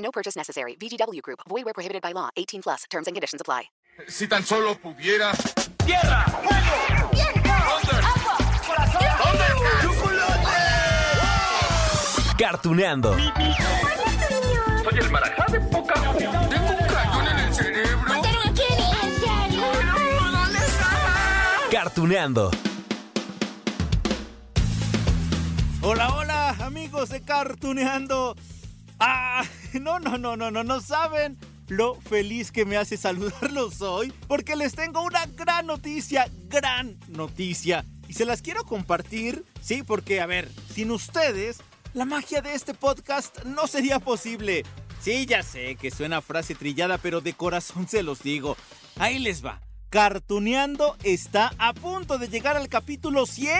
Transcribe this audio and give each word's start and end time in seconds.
No 0.00 0.10
purchase 0.10 0.36
necessary. 0.36 0.76
VGW 0.76 1.22
Group. 1.22 1.40
Void 1.48 1.64
where 1.64 1.74
prohibited 1.74 2.02
by 2.02 2.12
law. 2.12 2.30
18 2.36 2.62
plus. 2.62 2.84
Terms 2.90 3.06
and 3.06 3.14
conditions 3.14 3.40
apply. 3.40 3.70
Si 4.08 4.26
tan 4.26 4.44
solo 4.44 4.74
pudiera. 4.76 5.32
¡Tierra! 5.84 6.24
¡Fuego! 6.24 7.10
¡Viento! 7.12 7.50
¡Agua! 7.50 8.36
¡Corazón! 8.66 9.02
Cartuneando. 12.38 13.16
Soy 14.82 14.98
el 14.98 15.10
marajá 15.10 15.44
de 15.52 15.60
poca 15.60 15.94
Tengo 15.94 16.70
un 16.70 16.86
cañón 16.86 17.28
en 17.28 17.38
el 17.38 17.54
cerebro. 17.54 18.22
Cartuneando. 21.70 22.50
Hola, 25.82 26.14
hola, 26.14 26.48
amigos 26.60 27.10
de 27.10 27.20
Cartuneando. 27.22 28.34
Ah, 29.00 29.44
no, 29.80 29.98
no, 29.98 30.18
no, 30.18 30.36
no, 30.36 30.50
no, 30.50 30.62
no 30.62 30.80
saben 30.80 31.38
lo 31.68 31.94
feliz 31.94 32.52
que 32.52 32.64
me 32.64 32.76
hace 32.76 32.96
saludarlos 32.96 33.80
hoy 33.80 34.12
porque 34.28 34.56
les 34.56 34.74
tengo 34.74 35.02
una 35.02 35.24
gran 35.26 35.66
noticia, 35.66 36.30
gran 36.48 36.98
noticia. 37.08 37.84
Y 38.08 38.14
se 38.14 38.24
las 38.24 38.42
quiero 38.42 38.64
compartir, 38.64 39.44
sí, 39.62 39.82
porque, 39.84 40.20
a 40.20 40.26
ver, 40.26 40.50
sin 40.74 40.90
ustedes, 40.90 41.58
la 41.94 42.04
magia 42.04 42.42
de 42.42 42.54
este 42.54 42.74
podcast 42.74 43.44
no 43.44 43.68
sería 43.68 44.00
posible. 44.00 44.64
Sí, 45.00 45.26
ya 45.26 45.42
sé 45.42 45.76
que 45.76 45.90
suena 45.90 46.20
frase 46.20 46.54
trillada, 46.54 46.98
pero 46.98 47.20
de 47.20 47.32
corazón 47.32 47.88
se 47.88 48.02
los 48.02 48.22
digo. 48.22 48.56
Ahí 48.98 49.18
les 49.18 49.44
va. 49.44 49.60
Cartuneando 49.90 50.96
está 51.04 51.52
a 51.58 51.72
punto 51.72 52.18
de 52.18 52.28
llegar 52.28 52.56
al 52.56 52.68
capítulo 52.68 53.26
100. 53.26 53.54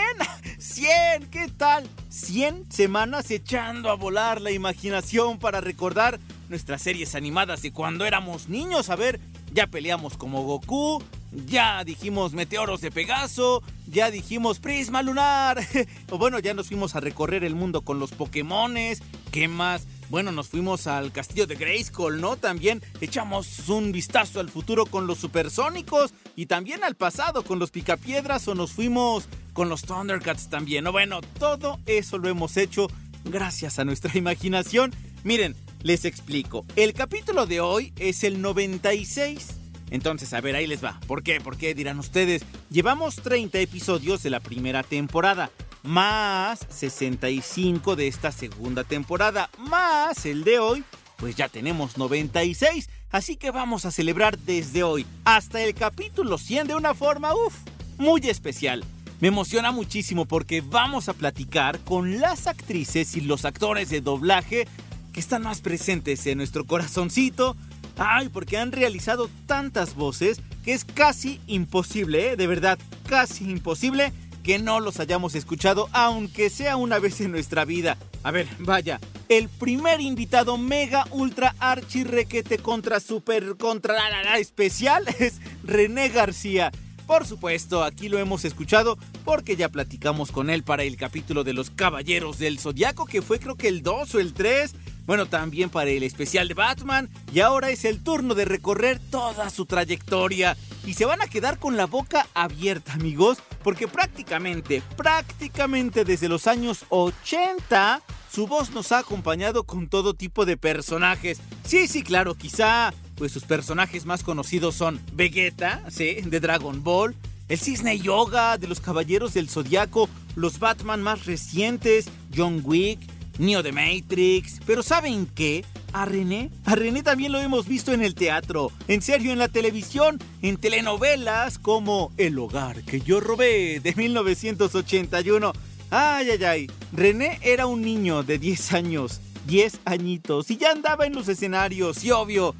100, 0.58 1.26
¿qué 1.30 1.48
tal? 1.56 1.88
100 2.10 2.72
semanas 2.72 3.30
echando 3.30 3.88
a 3.88 3.94
volar 3.94 4.40
la 4.40 4.50
imaginación 4.50 5.38
para 5.38 5.60
recordar 5.60 6.18
nuestras 6.48 6.82
series 6.82 7.14
animadas 7.14 7.62
de 7.62 7.72
cuando 7.72 8.04
éramos 8.04 8.48
niños. 8.48 8.90
A 8.90 8.96
ver, 8.96 9.20
ya 9.52 9.68
peleamos 9.68 10.16
como 10.16 10.42
Goku, 10.42 11.02
ya 11.46 11.82
dijimos 11.84 12.32
Meteoros 12.32 12.80
de 12.80 12.90
Pegaso, 12.90 13.62
ya 13.86 14.10
dijimos 14.10 14.58
Prisma 14.58 15.02
Lunar. 15.02 15.64
o 16.10 16.18
bueno, 16.18 16.40
ya 16.40 16.52
nos 16.52 16.66
fuimos 16.66 16.96
a 16.96 17.00
recorrer 17.00 17.44
el 17.44 17.54
mundo 17.54 17.82
con 17.82 18.00
los 18.00 18.10
Pokémones. 18.10 19.02
¿Qué 19.30 19.46
más? 19.46 19.86
Bueno, 20.10 20.32
nos 20.32 20.48
fuimos 20.48 20.88
al 20.88 21.12
castillo 21.12 21.46
de 21.46 21.54
Grayskull, 21.54 22.20
¿no? 22.20 22.36
También 22.36 22.82
echamos 23.00 23.68
un 23.68 23.92
vistazo 23.92 24.40
al 24.40 24.50
futuro 24.50 24.84
con 24.84 25.06
los 25.06 25.18
supersónicos 25.18 26.12
y 26.34 26.46
también 26.46 26.82
al 26.82 26.96
pasado 26.96 27.44
con 27.44 27.60
los 27.60 27.70
picapiedras 27.70 28.48
o 28.48 28.56
nos 28.56 28.72
fuimos 28.72 29.28
con 29.52 29.68
los 29.68 29.82
Thundercats 29.82 30.50
también. 30.50 30.82
¿no? 30.82 30.90
Bueno, 30.90 31.20
todo 31.38 31.78
eso 31.86 32.18
lo 32.18 32.28
hemos 32.28 32.56
hecho 32.56 32.88
gracias 33.24 33.78
a 33.78 33.84
nuestra 33.84 34.10
imaginación. 34.18 34.92
Miren, 35.22 35.54
les 35.82 36.04
explico. 36.04 36.66
El 36.74 36.92
capítulo 36.92 37.46
de 37.46 37.60
hoy 37.60 37.92
es 37.96 38.24
el 38.24 38.42
96. 38.42 39.59
Entonces, 39.90 40.32
a 40.32 40.40
ver, 40.40 40.56
ahí 40.56 40.66
les 40.66 40.82
va. 40.82 41.00
¿Por 41.06 41.22
qué? 41.22 41.40
¿Por 41.40 41.56
qué? 41.56 41.74
Dirán 41.74 41.98
ustedes. 41.98 42.42
Llevamos 42.70 43.16
30 43.16 43.58
episodios 43.58 44.22
de 44.22 44.30
la 44.30 44.40
primera 44.40 44.82
temporada 44.82 45.50
más 45.82 46.66
65 46.68 47.96
de 47.96 48.08
esta 48.08 48.32
segunda 48.32 48.84
temporada, 48.84 49.50
más 49.58 50.26
el 50.26 50.44
de 50.44 50.58
hoy, 50.58 50.84
pues 51.16 51.36
ya 51.36 51.48
tenemos 51.48 51.96
96. 51.96 52.88
Así 53.10 53.36
que 53.36 53.50
vamos 53.50 53.84
a 53.84 53.90
celebrar 53.90 54.38
desde 54.38 54.82
hoy 54.82 55.06
hasta 55.24 55.62
el 55.62 55.74
capítulo 55.74 56.38
100 56.38 56.68
de 56.68 56.74
una 56.74 56.94
forma, 56.94 57.34
uff, 57.34 57.54
muy 57.98 58.20
especial. 58.28 58.84
Me 59.20 59.28
emociona 59.28 59.70
muchísimo 59.70 60.24
porque 60.24 60.62
vamos 60.62 61.08
a 61.08 61.14
platicar 61.14 61.78
con 61.80 62.20
las 62.20 62.46
actrices 62.46 63.16
y 63.16 63.20
los 63.20 63.44
actores 63.44 63.90
de 63.90 64.00
doblaje 64.00 64.66
que 65.12 65.20
están 65.20 65.42
más 65.42 65.60
presentes 65.60 66.24
en 66.26 66.38
nuestro 66.38 66.64
corazoncito. 66.64 67.56
Ay, 68.02 68.30
porque 68.30 68.56
han 68.56 68.72
realizado 68.72 69.28
tantas 69.44 69.94
voces 69.94 70.40
que 70.64 70.72
es 70.72 70.86
casi 70.86 71.38
imposible, 71.46 72.30
¿eh? 72.30 72.36
de 72.36 72.46
verdad, 72.46 72.78
casi 73.06 73.44
imposible 73.44 74.10
que 74.42 74.58
no 74.58 74.80
los 74.80 75.00
hayamos 75.00 75.34
escuchado, 75.34 75.90
aunque 75.92 76.48
sea 76.48 76.76
una 76.76 76.98
vez 76.98 77.20
en 77.20 77.30
nuestra 77.30 77.66
vida. 77.66 77.98
A 78.22 78.30
ver, 78.30 78.48
vaya, 78.58 78.98
el 79.28 79.50
primer 79.50 80.00
invitado 80.00 80.56
mega 80.56 81.04
ultra 81.10 81.54
archi 81.58 82.04
requete 82.04 82.56
contra 82.56 83.00
super 83.00 83.58
contra 83.58 83.92
la, 83.92 84.22
la, 84.22 84.38
especial 84.38 85.04
es 85.18 85.34
René 85.62 86.08
García. 86.08 86.72
Por 87.06 87.26
supuesto, 87.26 87.84
aquí 87.84 88.08
lo 88.08 88.18
hemos 88.18 88.46
escuchado 88.46 88.96
porque 89.26 89.56
ya 89.56 89.68
platicamos 89.68 90.32
con 90.32 90.48
él 90.48 90.62
para 90.62 90.84
el 90.84 90.96
capítulo 90.96 91.44
de 91.44 91.52
los 91.52 91.68
Caballeros 91.68 92.38
del 92.38 92.58
Zodiaco, 92.58 93.04
que 93.04 93.20
fue 93.20 93.38
creo 93.38 93.56
que 93.56 93.68
el 93.68 93.82
2 93.82 94.14
o 94.14 94.20
el 94.20 94.32
3. 94.32 94.74
Bueno, 95.10 95.26
también 95.26 95.70
para 95.70 95.90
el 95.90 96.04
especial 96.04 96.46
de 96.46 96.54
Batman. 96.54 97.08
Y 97.34 97.40
ahora 97.40 97.70
es 97.70 97.84
el 97.84 98.00
turno 98.00 98.36
de 98.36 98.44
recorrer 98.44 99.00
toda 99.10 99.50
su 99.50 99.66
trayectoria. 99.66 100.56
Y 100.86 100.94
se 100.94 101.04
van 101.04 101.20
a 101.20 101.26
quedar 101.26 101.58
con 101.58 101.76
la 101.76 101.86
boca 101.86 102.28
abierta, 102.32 102.92
amigos, 102.92 103.38
porque 103.64 103.88
prácticamente, 103.88 104.84
prácticamente 104.96 106.04
desde 106.04 106.28
los 106.28 106.46
años 106.46 106.84
80, 106.90 108.02
su 108.32 108.46
voz 108.46 108.70
nos 108.70 108.92
ha 108.92 109.00
acompañado 109.00 109.64
con 109.64 109.88
todo 109.88 110.14
tipo 110.14 110.46
de 110.46 110.56
personajes. 110.56 111.40
Sí, 111.66 111.88
sí, 111.88 112.04
claro, 112.04 112.36
quizá 112.36 112.94
pues 113.16 113.32
sus 113.32 113.42
personajes 113.42 114.06
más 114.06 114.22
conocidos 114.22 114.76
son 114.76 115.00
Vegeta, 115.12 115.82
sí, 115.90 116.18
de 116.24 116.38
Dragon 116.38 116.84
Ball, 116.84 117.16
el 117.48 117.58
Cisne 117.58 117.98
Yoga 117.98 118.58
de 118.58 118.68
los 118.68 118.78
Caballeros 118.78 119.34
del 119.34 119.48
Zodiaco, 119.48 120.08
los 120.36 120.60
Batman 120.60 121.02
más 121.02 121.26
recientes, 121.26 122.06
John 122.32 122.62
Wick, 122.62 123.00
Neo 123.40 123.62
de 123.62 123.72
Matrix. 123.72 124.60
Pero 124.66 124.82
¿saben 124.82 125.26
qué? 125.26 125.64
A 125.92 126.04
René, 126.04 126.50
a 126.66 126.76
René 126.76 127.02
también 127.02 127.32
lo 127.32 127.40
hemos 127.40 127.66
visto 127.66 127.92
en 127.92 128.02
el 128.02 128.14
teatro, 128.14 128.70
en 128.86 129.02
serio 129.02 129.32
en 129.32 129.38
la 129.38 129.48
televisión, 129.48 130.20
en 130.40 130.56
telenovelas 130.56 131.58
como 131.58 132.12
El 132.16 132.38
hogar 132.38 132.82
que 132.84 133.00
yo 133.00 133.18
robé 133.18 133.80
de 133.80 133.94
1981. 133.96 135.52
Ay, 135.90 136.30
ay, 136.30 136.44
ay. 136.44 136.70
René 136.92 137.40
era 137.42 137.66
un 137.66 137.82
niño 137.82 138.22
de 138.22 138.38
10 138.38 138.72
años, 138.74 139.20
10 139.46 139.80
añitos, 139.84 140.50
y 140.52 140.58
ya 140.58 140.70
andaba 140.70 141.06
en 141.06 141.14
los 141.14 141.26
escenarios, 141.26 142.04
y 142.04 142.12
obvio, 142.12 142.54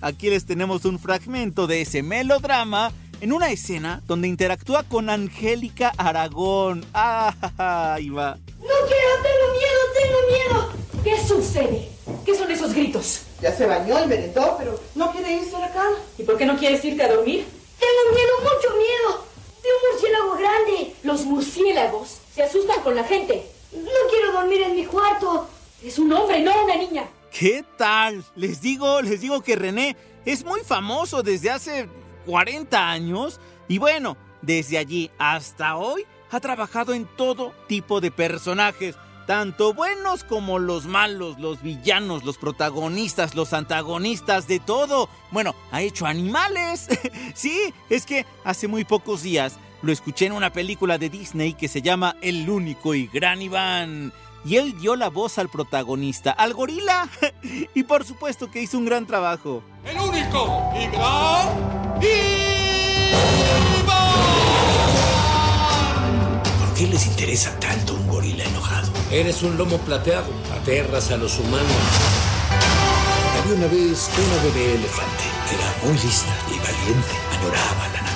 aquí 0.00 0.30
les 0.30 0.44
tenemos 0.44 0.84
un 0.84 1.00
fragmento 1.00 1.66
de 1.66 1.80
ese 1.80 2.04
melodrama 2.04 2.92
en 3.22 3.32
una 3.32 3.52
escena 3.52 4.02
donde 4.08 4.26
interactúa 4.26 4.82
con 4.82 5.08
Angélica 5.08 5.92
Aragón. 5.96 6.84
Ah, 6.92 7.32
ahí 7.94 8.10
va. 8.10 8.36
No 8.58 8.74
quiero, 8.88 9.10
tengo 9.22 9.52
miedo, 9.58 9.80
tengo 9.96 10.18
miedo. 10.28 10.72
¿Qué 11.04 11.24
sucede? 11.24 11.88
¿Qué 12.26 12.34
son 12.34 12.50
esos 12.50 12.74
gritos? 12.74 13.22
Ya 13.40 13.52
se 13.52 13.66
bañó 13.66 14.02
y 14.02 14.08
merendó, 14.08 14.56
pero 14.58 14.78
no 14.96 15.12
quiere 15.12 15.34
irse 15.34 15.54
a 15.54 15.60
la 15.60 15.72
cama. 15.72 15.96
¿Y 16.18 16.24
por 16.24 16.36
qué 16.36 16.46
no 16.46 16.58
quieres 16.58 16.84
irte 16.84 17.04
a 17.04 17.14
dormir? 17.14 17.46
Tengo 17.78 18.12
miedo, 18.12 18.32
mucho 18.40 18.76
miedo. 18.76 19.24
De 19.62 19.68
un 19.68 19.92
murciélago 19.92 20.36
grande. 20.36 20.96
Los 21.04 21.24
murciélagos 21.24 22.18
se 22.34 22.42
asustan 22.42 22.82
con 22.82 22.96
la 22.96 23.04
gente. 23.04 23.46
No 23.72 24.10
quiero 24.10 24.32
dormir 24.32 24.62
en 24.62 24.74
mi 24.74 24.84
cuarto. 24.84 25.46
Es 25.80 25.96
un 26.00 26.12
hombre, 26.12 26.40
no 26.40 26.64
una 26.64 26.74
niña. 26.74 27.04
¿Qué 27.30 27.64
tal? 27.76 28.24
Les 28.34 28.60
digo, 28.60 29.00
les 29.00 29.20
digo 29.20 29.42
que 29.42 29.54
René 29.54 29.96
es 30.24 30.44
muy 30.44 30.62
famoso 30.62 31.22
desde 31.22 31.50
hace 31.50 31.88
40 32.26 32.90
años 32.90 33.40
y 33.68 33.78
bueno, 33.78 34.16
desde 34.42 34.78
allí 34.78 35.10
hasta 35.18 35.76
hoy 35.76 36.04
ha 36.30 36.40
trabajado 36.40 36.94
en 36.94 37.06
todo 37.16 37.52
tipo 37.68 38.00
de 38.00 38.10
personajes, 38.10 38.96
tanto 39.26 39.74
buenos 39.74 40.24
como 40.24 40.58
los 40.58 40.86
malos, 40.86 41.38
los 41.38 41.62
villanos, 41.62 42.24
los 42.24 42.38
protagonistas, 42.38 43.34
los 43.34 43.52
antagonistas, 43.52 44.48
de 44.48 44.58
todo. 44.58 45.08
Bueno, 45.30 45.54
ha 45.70 45.82
hecho 45.82 46.06
animales. 46.06 46.88
sí, 47.34 47.72
es 47.90 48.06
que 48.06 48.26
hace 48.44 48.66
muy 48.66 48.84
pocos 48.84 49.22
días 49.22 49.58
lo 49.82 49.92
escuché 49.92 50.26
en 50.26 50.32
una 50.32 50.52
película 50.52 50.96
de 50.96 51.10
Disney 51.10 51.54
que 51.54 51.68
se 51.68 51.82
llama 51.82 52.16
El 52.22 52.48
único 52.48 52.94
y 52.94 53.08
gran 53.08 53.42
Iván 53.42 54.12
y 54.44 54.56
él 54.56 54.78
dio 54.78 54.96
la 54.96 55.08
voz 55.08 55.38
al 55.38 55.48
protagonista, 55.48 56.32
al 56.32 56.54
gorila. 56.54 57.08
y 57.74 57.82
por 57.84 58.04
supuesto 58.04 58.50
que 58.50 58.62
hizo 58.62 58.78
un 58.78 58.86
gran 58.86 59.06
trabajo. 59.06 59.62
El 59.84 59.98
único 59.98 60.70
y 60.74 60.86
gran 60.86 61.46
Iván. 63.80 64.32
¿Por 66.58 66.74
qué 66.74 66.86
les 66.86 67.06
interesa 67.06 67.58
tanto 67.60 67.94
un 67.94 68.08
gorila 68.08 68.44
enojado? 68.44 68.90
Eres 69.10 69.42
un 69.42 69.56
lomo 69.56 69.78
plateado, 69.78 70.32
aterras 70.60 71.10
a 71.10 71.16
los 71.16 71.38
humanos. 71.38 71.70
Había 73.42 73.54
una 73.56 73.66
vez 73.66 74.08
una 74.16 74.42
bebé 74.42 74.74
elefante. 74.74 75.24
Era 75.52 75.74
muy 75.84 75.94
lista 75.94 76.34
y 76.48 76.58
valiente. 76.58 77.14
Añoraba 77.38 77.88
la 77.88 78.02
naturaleza. 78.02 78.11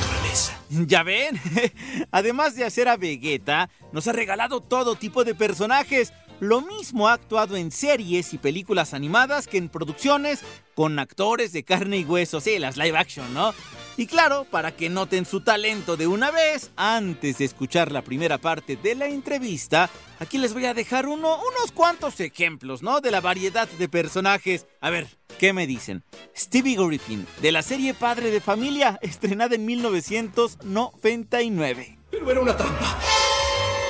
Ya 0.87 1.03
ven, 1.03 1.41
además 2.11 2.55
de 2.57 2.65
hacer 2.65 2.89
a 2.89 2.97
Vegeta, 2.97 3.71
nos 3.93 4.07
ha 4.09 4.13
regalado 4.13 4.61
todo 4.61 4.97
tipo 4.97 5.25
de 5.25 5.35
personajes. 5.35 6.13
Lo 6.41 6.61
mismo 6.61 7.09
ha 7.09 7.15
actuado 7.15 7.57
en 7.57 7.71
series 7.71 8.35
y 8.35 8.39
películas 8.39 8.93
animadas 8.93 9.47
que 9.47 9.57
en 9.57 9.71
producciones 9.71 10.43
con 10.75 10.99
actores 10.99 11.53
de 11.53 11.63
carne 11.63 11.99
y 11.99 12.05
hueso, 12.05 12.41
sí, 12.41 12.59
las 12.59 12.77
live 12.77 12.99
action, 12.99 13.33
¿no? 13.33 13.55
Y 13.99 14.07
claro, 14.07 14.47
para 14.51 14.77
que 14.77 14.91
noten 14.91 15.25
su 15.25 15.41
talento 15.41 15.97
de 15.97 16.07
una 16.07 16.31
vez, 16.31 16.71
antes 16.77 17.39
de 17.39 17.47
escuchar 17.47 17.91
la 17.91 18.03
primera 18.03 18.37
parte 18.37 18.77
de 18.77 18.95
la 18.95 19.07
entrevista, 19.07 19.89
aquí 20.19 20.37
les 20.37 20.53
voy 20.53 20.67
a 20.67 20.75
dejar 20.75 21.07
uno, 21.07 21.37
unos 21.37 21.73
cuantos 21.73 22.21
ejemplos, 22.21 22.83
¿no? 22.83 23.01
De 23.01 23.11
la 23.11 23.23
variedad 23.23 23.67
de 23.67 23.89
personajes. 23.89 24.67
A 24.83 24.91
ver, 24.91 25.07
¿qué 25.39 25.55
me 25.55 25.67
dicen? 25.67 26.05
Stevie 26.37 26.77
Griffin, 26.77 27.27
de 27.41 27.53
la 27.53 27.63
serie 27.63 27.95
Padre 27.95 28.31
de 28.31 28.43
Familia, 28.43 28.99
estrenada 29.03 29.55
en 29.55 29.65
1999. 29.65 31.99
Pero 32.11 32.31
era 32.31 32.41
una 32.41 32.55
trampa. 32.55 32.99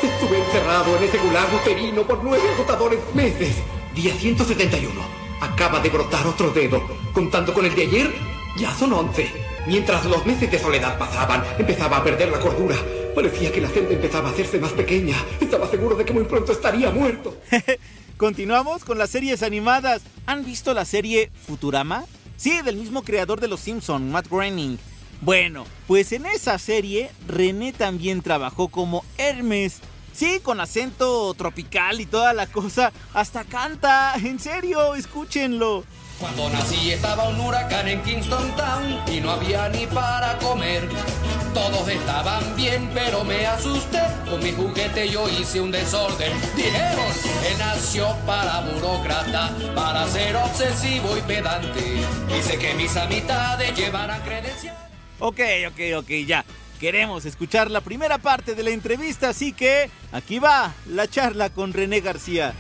Estuve 0.02 0.38
encerrado 0.38 0.96
en 0.98 1.02
ese 1.02 1.18
gulag 1.18 1.52
uterino 1.52 2.06
por 2.06 2.22
nueve 2.22 2.48
agotadores 2.54 3.00
meses. 3.12 3.56
Día 3.96 4.14
171. 4.14 4.88
Acaba 5.40 5.80
de 5.80 5.88
brotar 5.88 6.24
otro 6.28 6.50
dedo. 6.50 6.80
Contando 7.12 7.52
con 7.52 7.66
el 7.66 7.74
de 7.74 7.82
ayer, 7.82 8.14
ya 8.56 8.72
son 8.72 8.92
once. 8.92 9.45
Mientras 9.66 10.04
los 10.04 10.24
meses 10.24 10.48
de 10.48 10.58
soledad 10.60 10.96
pasaban, 10.96 11.42
empezaba 11.58 11.96
a 11.96 12.04
perder 12.04 12.28
la 12.28 12.38
cordura. 12.38 12.76
Parecía 13.16 13.50
que 13.50 13.60
la 13.60 13.68
celda 13.68 13.94
empezaba 13.94 14.28
a 14.28 14.32
hacerse 14.32 14.60
más 14.60 14.72
pequeña. 14.72 15.16
Estaba 15.40 15.68
seguro 15.68 15.96
de 15.96 16.04
que 16.04 16.12
muy 16.12 16.24
pronto 16.24 16.52
estaría 16.52 16.90
muerto. 16.90 17.36
Continuamos 18.16 18.84
con 18.84 18.96
las 18.96 19.10
series 19.10 19.42
animadas. 19.42 20.02
¿Han 20.26 20.44
visto 20.44 20.72
la 20.72 20.84
serie 20.84 21.30
Futurama? 21.46 22.04
Sí, 22.36 22.62
del 22.62 22.76
mismo 22.76 23.02
creador 23.02 23.40
de 23.40 23.48
Los 23.48 23.60
Simpson, 23.60 24.10
Matt 24.12 24.28
Groening. 24.28 24.78
Bueno, 25.20 25.66
pues 25.88 26.12
en 26.12 26.26
esa 26.26 26.58
serie 26.58 27.10
René 27.26 27.72
también 27.72 28.22
trabajó 28.22 28.68
como 28.68 29.04
Hermes. 29.18 29.80
Sí, 30.12 30.38
con 30.42 30.60
acento 30.60 31.34
tropical 31.34 32.00
y 32.00 32.06
toda 32.06 32.34
la 32.34 32.46
cosa. 32.46 32.92
Hasta 33.14 33.42
canta. 33.42 34.14
En 34.14 34.38
serio, 34.38 34.94
escúchenlo. 34.94 35.84
Cuando 36.18 36.48
nací 36.48 36.92
estaba 36.92 37.28
un 37.28 37.38
huracán 37.38 37.88
en 37.88 38.02
Kingston 38.02 38.56
Town 38.56 39.02
y 39.12 39.20
no 39.20 39.32
había 39.32 39.68
ni 39.68 39.86
para 39.86 40.38
comer. 40.38 40.88
Todos 41.52 41.88
estaban 41.88 42.56
bien, 42.56 42.90
pero 42.94 43.22
me 43.22 43.46
asusté. 43.46 44.00
Con 44.28 44.42
mi 44.42 44.52
juguete 44.52 45.10
yo 45.10 45.28
hice 45.28 45.60
un 45.60 45.70
desorden. 45.70 46.32
Dijeron, 46.56 47.06
él 47.50 47.58
nació 47.58 48.16
para 48.26 48.60
burócrata, 48.60 49.54
para 49.74 50.06
ser 50.08 50.36
obsesivo 50.36 51.16
y 51.18 51.20
pedante. 51.20 51.82
Dice 52.34 52.58
que 52.58 52.72
mis 52.74 52.96
amistades 52.96 53.76
llevarán 53.76 54.22
credenciales. 54.22 54.80
Ok, 55.18 55.40
ok, 55.68 55.98
ok, 55.98 56.10
ya. 56.26 56.44
Queremos 56.80 57.24
escuchar 57.26 57.70
la 57.70 57.80
primera 57.80 58.18
parte 58.18 58.54
de 58.54 58.62
la 58.62 58.70
entrevista, 58.70 59.30
así 59.30 59.52
que 59.52 59.90
aquí 60.12 60.38
va 60.38 60.72
la 60.86 61.08
charla 61.08 61.50
con 61.50 61.72
René 61.72 62.00
García. 62.00 62.54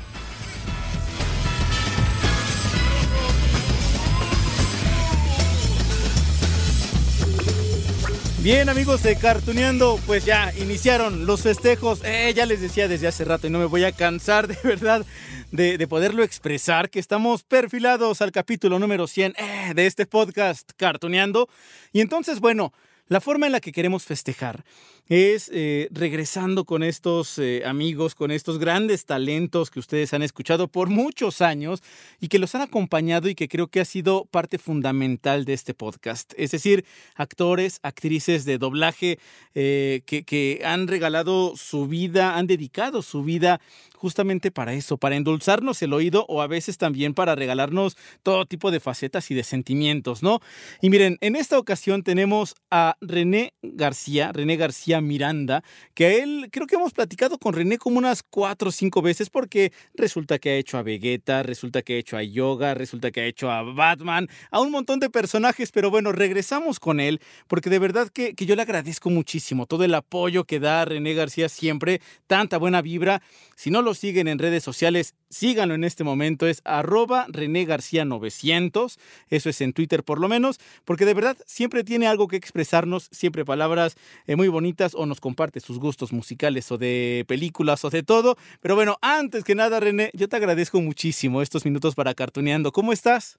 Bien 8.46 8.68
amigos 8.68 9.02
de 9.02 9.16
Cartuneando, 9.16 9.98
pues 10.06 10.24
ya 10.24 10.52
iniciaron 10.56 11.26
los 11.26 11.42
festejos. 11.42 12.00
Eh, 12.04 12.32
ya 12.32 12.46
les 12.46 12.60
decía 12.60 12.86
desde 12.86 13.08
hace 13.08 13.24
rato 13.24 13.48
y 13.48 13.50
no 13.50 13.58
me 13.58 13.64
voy 13.64 13.82
a 13.82 13.90
cansar 13.90 14.46
de 14.46 14.56
verdad 14.62 15.04
de, 15.50 15.76
de 15.76 15.88
poderlo 15.88 16.22
expresar 16.22 16.88
que 16.88 17.00
estamos 17.00 17.42
perfilados 17.42 18.22
al 18.22 18.30
capítulo 18.30 18.78
número 18.78 19.08
100 19.08 19.34
eh, 19.36 19.72
de 19.74 19.86
este 19.86 20.06
podcast 20.06 20.70
Cartuneando. 20.76 21.48
Y 21.92 22.00
entonces, 22.00 22.38
bueno, 22.38 22.72
la 23.08 23.20
forma 23.20 23.46
en 23.46 23.52
la 23.52 23.58
que 23.58 23.72
queremos 23.72 24.04
festejar 24.04 24.64
es 25.08 25.50
eh, 25.52 25.88
regresando 25.92 26.64
con 26.64 26.82
estos 26.82 27.38
eh, 27.38 27.62
amigos, 27.64 28.14
con 28.14 28.30
estos 28.30 28.58
grandes 28.58 29.04
talentos 29.04 29.70
que 29.70 29.78
ustedes 29.78 30.12
han 30.14 30.22
escuchado 30.22 30.66
por 30.68 30.88
muchos 30.88 31.40
años 31.40 31.82
y 32.20 32.28
que 32.28 32.38
los 32.38 32.54
han 32.54 32.62
acompañado 32.62 33.28
y 33.28 33.34
que 33.34 33.48
creo 33.48 33.68
que 33.68 33.80
ha 33.80 33.84
sido 33.84 34.24
parte 34.24 34.58
fundamental 34.58 35.44
de 35.44 35.52
este 35.52 35.74
podcast. 35.74 36.32
Es 36.36 36.50
decir, 36.50 36.84
actores, 37.14 37.78
actrices 37.82 38.44
de 38.44 38.58
doblaje 38.58 39.18
eh, 39.54 40.02
que, 40.06 40.24
que 40.24 40.62
han 40.64 40.88
regalado 40.88 41.54
su 41.56 41.86
vida, 41.86 42.36
han 42.36 42.48
dedicado 42.48 43.02
su 43.02 43.22
vida 43.22 43.60
justamente 43.96 44.50
para 44.50 44.74
eso, 44.74 44.98
para 44.98 45.16
endulzarnos 45.16 45.80
el 45.82 45.92
oído 45.92 46.26
o 46.28 46.42
a 46.42 46.46
veces 46.46 46.78
también 46.78 47.14
para 47.14 47.34
regalarnos 47.34 47.96
todo 48.22 48.44
tipo 48.44 48.70
de 48.70 48.80
facetas 48.80 49.30
y 49.30 49.34
de 49.34 49.42
sentimientos, 49.42 50.22
¿no? 50.22 50.40
Y 50.82 50.90
miren, 50.90 51.16
en 51.20 51.34
esta 51.34 51.58
ocasión 51.58 52.02
tenemos 52.02 52.54
a 52.70 52.96
René 53.00 53.54
García, 53.62 54.32
René 54.32 54.56
García 54.56 54.95
Miranda, 55.00 55.62
que 55.94 56.06
a 56.06 56.14
él 56.14 56.48
creo 56.50 56.66
que 56.66 56.76
hemos 56.76 56.92
platicado 56.92 57.38
con 57.38 57.54
René 57.54 57.78
como 57.78 57.98
unas 57.98 58.22
cuatro 58.22 58.68
o 58.68 58.72
cinco 58.72 59.02
veces 59.02 59.30
porque 59.30 59.72
resulta 59.94 60.38
que 60.38 60.50
ha 60.50 60.56
hecho 60.56 60.78
a 60.78 60.82
Vegeta, 60.82 61.42
resulta 61.42 61.82
que 61.82 61.94
ha 61.94 61.98
hecho 61.98 62.16
a 62.16 62.22
Yoga, 62.22 62.74
resulta 62.74 63.10
que 63.10 63.20
ha 63.20 63.26
hecho 63.26 63.50
a 63.50 63.62
Batman, 63.62 64.28
a 64.50 64.60
un 64.60 64.70
montón 64.70 65.00
de 65.00 65.10
personajes, 65.10 65.72
pero 65.72 65.90
bueno, 65.90 66.12
regresamos 66.12 66.80
con 66.80 67.00
él 67.00 67.20
porque 67.48 67.70
de 67.70 67.78
verdad 67.78 68.08
que, 68.08 68.34
que 68.34 68.46
yo 68.46 68.56
le 68.56 68.62
agradezco 68.62 69.10
muchísimo 69.10 69.66
todo 69.66 69.84
el 69.84 69.94
apoyo 69.94 70.44
que 70.44 70.60
da 70.60 70.84
René 70.84 71.14
García 71.14 71.48
siempre, 71.48 72.00
tanta 72.26 72.58
buena 72.58 72.82
vibra. 72.82 73.22
Si 73.56 73.70
no 73.70 73.82
lo 73.82 73.94
siguen 73.94 74.28
en 74.28 74.38
redes 74.38 74.62
sociales, 74.62 75.14
síganlo 75.30 75.74
en 75.74 75.84
este 75.84 76.04
momento, 76.04 76.46
es 76.46 76.60
arroba 76.64 77.26
René 77.28 77.64
García 77.64 78.04
900, 78.04 78.98
eso 79.28 79.50
es 79.50 79.60
en 79.60 79.72
Twitter 79.72 80.04
por 80.04 80.20
lo 80.20 80.28
menos, 80.28 80.58
porque 80.84 81.04
de 81.04 81.14
verdad 81.14 81.36
siempre 81.46 81.84
tiene 81.84 82.06
algo 82.06 82.28
que 82.28 82.36
expresarnos, 82.36 83.08
siempre 83.12 83.44
palabras 83.44 83.96
eh, 84.26 84.36
muy 84.36 84.48
bonitas 84.48 84.85
o 84.94 85.06
nos 85.06 85.20
comparte 85.20 85.60
sus 85.60 85.78
gustos 85.78 86.12
musicales 86.12 86.70
o 86.70 86.78
de 86.78 87.24
películas 87.26 87.84
o 87.84 87.90
de 87.90 88.02
todo. 88.02 88.36
Pero 88.60 88.74
bueno, 88.74 88.96
antes 89.00 89.44
que 89.44 89.54
nada, 89.54 89.80
René, 89.80 90.10
yo 90.14 90.28
te 90.28 90.36
agradezco 90.36 90.80
muchísimo 90.80 91.42
estos 91.42 91.64
minutos 91.64 91.94
para 91.94 92.14
Cartuneando. 92.14 92.72
¿Cómo 92.72 92.92
estás? 92.92 93.38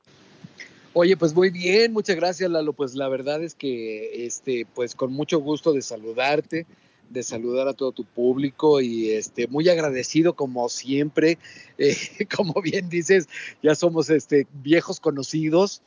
Oye, 0.94 1.16
pues 1.16 1.36
muy 1.36 1.52
bien, 1.52 1.94
muchas 1.94 2.16
gracias 2.16 2.50
Lalo. 2.50 2.74
Pues 2.74 2.96
la 2.96 3.08
verdad 3.08 3.44
es 3.44 3.54
que, 3.54 4.26
este, 4.26 4.66
pues 4.74 4.96
con 4.96 5.14
mucho 5.14 5.40
gusto 5.40 5.72
de 5.74 5.84
saludarte, 5.84 6.66
de 7.10 7.24
saludar 7.24 7.68
a 7.68 7.74
todo 7.74 7.92
tu 7.92 8.04
público 8.04 8.82
y 8.82 9.12
este, 9.12 9.48
muy 9.48 9.70
agradecido 9.70 10.34
como 10.34 10.70
siempre. 10.70 11.38
Eh, 11.80 11.96
como 12.36 12.60
bien 12.60 12.90
dices, 12.90 13.30
ya 13.62 13.76
somos 13.76 14.10
este, 14.10 14.48
viejos 14.64 15.00
conocidos. 15.00 15.84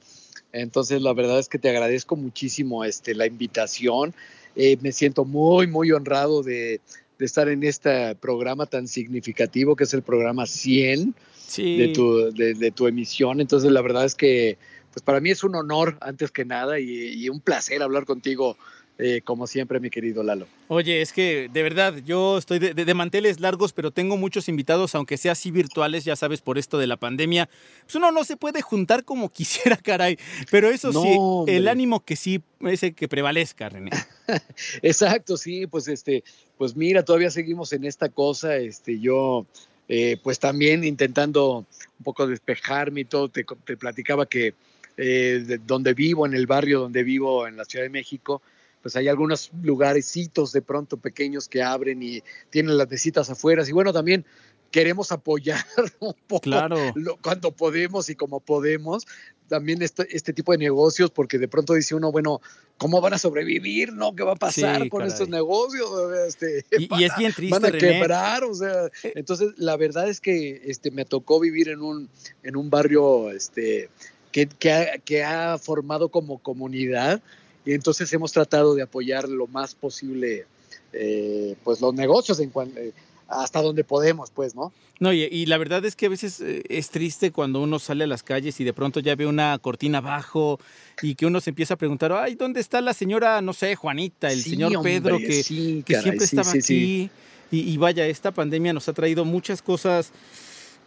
Entonces 0.52 1.02
la 1.02 1.12
verdad 1.12 1.38
es 1.38 1.48
que 1.48 1.58
te 1.58 1.68
agradezco 1.68 2.16
muchísimo 2.16 2.84
este, 2.84 3.14
la 3.14 3.26
invitación. 3.26 4.14
Eh, 4.56 4.76
me 4.80 4.92
siento 4.92 5.24
muy, 5.24 5.66
muy 5.66 5.92
honrado 5.92 6.42
de, 6.42 6.80
de, 7.18 7.24
estar 7.24 7.48
en 7.48 7.62
este 7.62 8.14
programa 8.16 8.66
tan 8.66 8.88
significativo 8.88 9.76
que 9.76 9.84
es 9.84 9.94
el 9.94 10.02
programa 10.02 10.46
100 10.46 11.14
sí. 11.46 11.76
de, 11.76 11.88
tu, 11.88 12.32
de, 12.32 12.54
de 12.54 12.70
tu 12.70 12.86
emisión. 12.86 13.40
Entonces 13.40 13.70
la 13.70 13.82
verdad 13.82 14.04
es 14.04 14.14
que 14.14 14.58
pues 14.92 15.04
para 15.04 15.20
mí 15.20 15.30
es 15.30 15.44
un 15.44 15.54
honor 15.54 15.98
antes 16.00 16.32
que 16.32 16.44
nada 16.44 16.80
y, 16.80 17.14
y 17.14 17.28
un 17.28 17.40
placer 17.40 17.82
hablar 17.82 18.04
contigo. 18.06 18.56
Eh, 19.02 19.22
como 19.22 19.46
siempre, 19.46 19.80
mi 19.80 19.88
querido 19.88 20.22
Lalo. 20.22 20.46
Oye, 20.68 21.00
es 21.00 21.14
que 21.14 21.48
de 21.50 21.62
verdad, 21.62 21.94
yo 22.04 22.36
estoy 22.36 22.58
de, 22.58 22.74
de, 22.74 22.84
de, 22.84 22.92
manteles 22.92 23.40
largos, 23.40 23.72
pero 23.72 23.90
tengo 23.90 24.18
muchos 24.18 24.46
invitados, 24.46 24.94
aunque 24.94 25.16
sea 25.16 25.32
así 25.32 25.50
virtuales, 25.50 26.04
ya 26.04 26.16
sabes, 26.16 26.42
por 26.42 26.58
esto 26.58 26.76
de 26.76 26.86
la 26.86 26.98
pandemia. 26.98 27.48
Pues 27.84 27.94
uno 27.94 28.12
no 28.12 28.24
se 28.24 28.36
puede 28.36 28.60
juntar 28.60 29.04
como 29.04 29.28
quisiera, 29.32 29.78
caray. 29.78 30.18
Pero 30.50 30.68
eso 30.68 30.92
No, 30.92 31.02
sí, 31.02 31.16
hombre. 31.18 31.56
el 31.56 31.68
ánimo 31.68 32.04
que 32.04 32.14
sí, 32.14 32.42
ese 32.60 32.92
que 32.92 33.08
prevalezca, 33.08 33.70
René. 33.70 33.90
Exacto, 34.82 35.38
sí, 35.38 35.66
pues 35.66 35.88
este, 35.88 36.22
pues 36.58 36.76
mira, 36.76 37.02
todavía 37.02 37.30
seguimos 37.30 37.72
en 37.72 37.84
esta 37.84 38.10
cosa, 38.10 38.56
este, 38.56 39.00
yo 39.00 39.46
eh, 39.88 40.18
pues 40.22 40.38
también 40.38 40.84
intentando 40.84 41.64
un 41.98 42.04
poco 42.04 42.26
despejarme 42.26 43.00
y 43.00 43.04
todo, 43.06 43.30
te, 43.30 43.46
te 43.64 43.78
platicaba 43.78 44.26
que 44.26 44.52
eh, 44.98 45.42
de 45.46 45.56
donde 45.56 45.94
vivo, 45.94 46.26
en 46.26 46.34
el 46.34 46.46
barrio 46.46 46.80
donde 46.80 47.02
vivo, 47.02 47.46
en 47.46 47.56
la 47.56 47.64
Ciudad 47.64 47.86
de 47.86 47.88
México, 47.88 48.42
pues 48.82 48.96
hay 48.96 49.08
algunos 49.08 49.50
lugarecitos 49.62 50.52
de 50.52 50.62
pronto 50.62 50.96
pequeños 50.96 51.48
que 51.48 51.62
abren 51.62 52.02
y 52.02 52.22
tienen 52.50 52.76
las 52.78 52.88
mesitas 52.90 53.28
afuera. 53.30 53.62
Y 53.68 53.72
bueno, 53.72 53.92
también 53.92 54.24
queremos 54.70 55.10
apoyar 55.12 55.64
un 56.00 56.14
poco 56.26 56.42
Claro. 56.42 56.76
lo- 56.94 57.16
cuando 57.16 57.50
podemos 57.52 58.08
y 58.08 58.14
como 58.14 58.40
podemos 58.40 59.06
también 59.48 59.82
este, 59.82 60.06
este 60.16 60.32
tipo 60.32 60.52
de 60.52 60.58
negocios, 60.58 61.10
porque 61.10 61.36
de 61.36 61.48
pronto 61.48 61.74
dice 61.74 61.96
uno, 61.96 62.12
bueno, 62.12 62.40
¿cómo 62.78 63.00
van 63.00 63.14
a 63.14 63.18
sobrevivir? 63.18 63.92
¿No? 63.92 64.14
¿Qué 64.14 64.22
va 64.22 64.34
a 64.34 64.36
pasar 64.36 64.80
Sí, 64.84 64.88
con 64.88 65.00
caray. 65.00 65.12
estos 65.12 65.28
negocios? 65.28 65.90
Este, 66.28 66.64
Y- 66.78 66.84
es 67.04 67.16
bien 67.18 67.32
triste, 67.32 67.52
Van 67.58 67.64
a 67.64 67.68
René. 67.70 67.88
Eh. 67.88 67.92
quebrar, 67.94 68.44
o 68.44 68.54
sea, 68.54 68.88
entonces 69.02 69.48
la 69.56 69.76
verdad 69.76 70.08
es 70.08 70.20
que 70.20 70.62
este, 70.66 70.92
me 70.92 71.04
tocó 71.04 71.40
vivir 71.40 71.68
en 71.68 71.80
un, 71.82 72.08
en 72.44 72.54
un 72.56 72.70
barrio 72.70 73.32
este, 73.32 73.90
que, 74.30 74.46
que, 74.46 74.72
ha, 74.72 74.98
que 74.98 75.24
ha 75.24 75.58
formado 75.58 76.10
como 76.10 76.38
comunidad 76.38 77.20
y 77.64 77.72
entonces 77.72 78.12
hemos 78.12 78.32
tratado 78.32 78.74
de 78.74 78.82
apoyar 78.82 79.28
lo 79.28 79.46
más 79.46 79.74
posible 79.74 80.46
eh, 80.92 81.56
pues 81.62 81.80
los 81.80 81.94
negocios 81.94 82.40
en 82.40 82.50
cuan- 82.50 82.72
eh, 82.76 82.92
hasta 83.28 83.62
donde 83.62 83.84
podemos, 83.84 84.30
pues, 84.30 84.56
¿no? 84.56 84.72
No, 84.98 85.12
y, 85.12 85.46
la 85.46 85.56
verdad 85.56 85.84
es 85.84 85.96
que 85.96 86.06
a 86.06 86.08
veces 86.08 86.40
eh, 86.40 86.62
es 86.68 86.90
triste 86.90 87.30
cuando 87.30 87.62
uno 87.62 87.78
sale 87.78 88.04
a 88.04 88.06
las 88.06 88.22
calles 88.22 88.60
y 88.60 88.64
de 88.64 88.74
pronto 88.74 89.00
ya 89.00 89.14
ve 89.14 89.26
una 89.26 89.56
cortina 89.58 89.98
abajo 89.98 90.58
y 91.00 91.14
que 91.14 91.26
uno 91.26 91.40
se 91.40 91.50
empieza 91.50 91.74
a 91.74 91.76
preguntar, 91.78 92.12
ay, 92.12 92.34
¿dónde 92.34 92.60
está 92.60 92.80
la 92.80 92.92
señora, 92.92 93.40
no 93.40 93.52
sé, 93.52 93.76
Juanita, 93.76 94.30
el 94.30 94.42
señor 94.42 94.82
Pedro, 94.82 95.16
que, 95.18 95.44
que 95.86 96.00
siempre 96.00 96.24
estaba 96.24 96.50
aquí? 96.50 97.08
Y, 97.52 97.76
vaya, 97.78 98.06
esta 98.06 98.30
pandemia 98.32 98.72
nos 98.72 98.88
ha 98.88 98.92
traído 98.92 99.24
muchas 99.24 99.62
cosas 99.62 100.12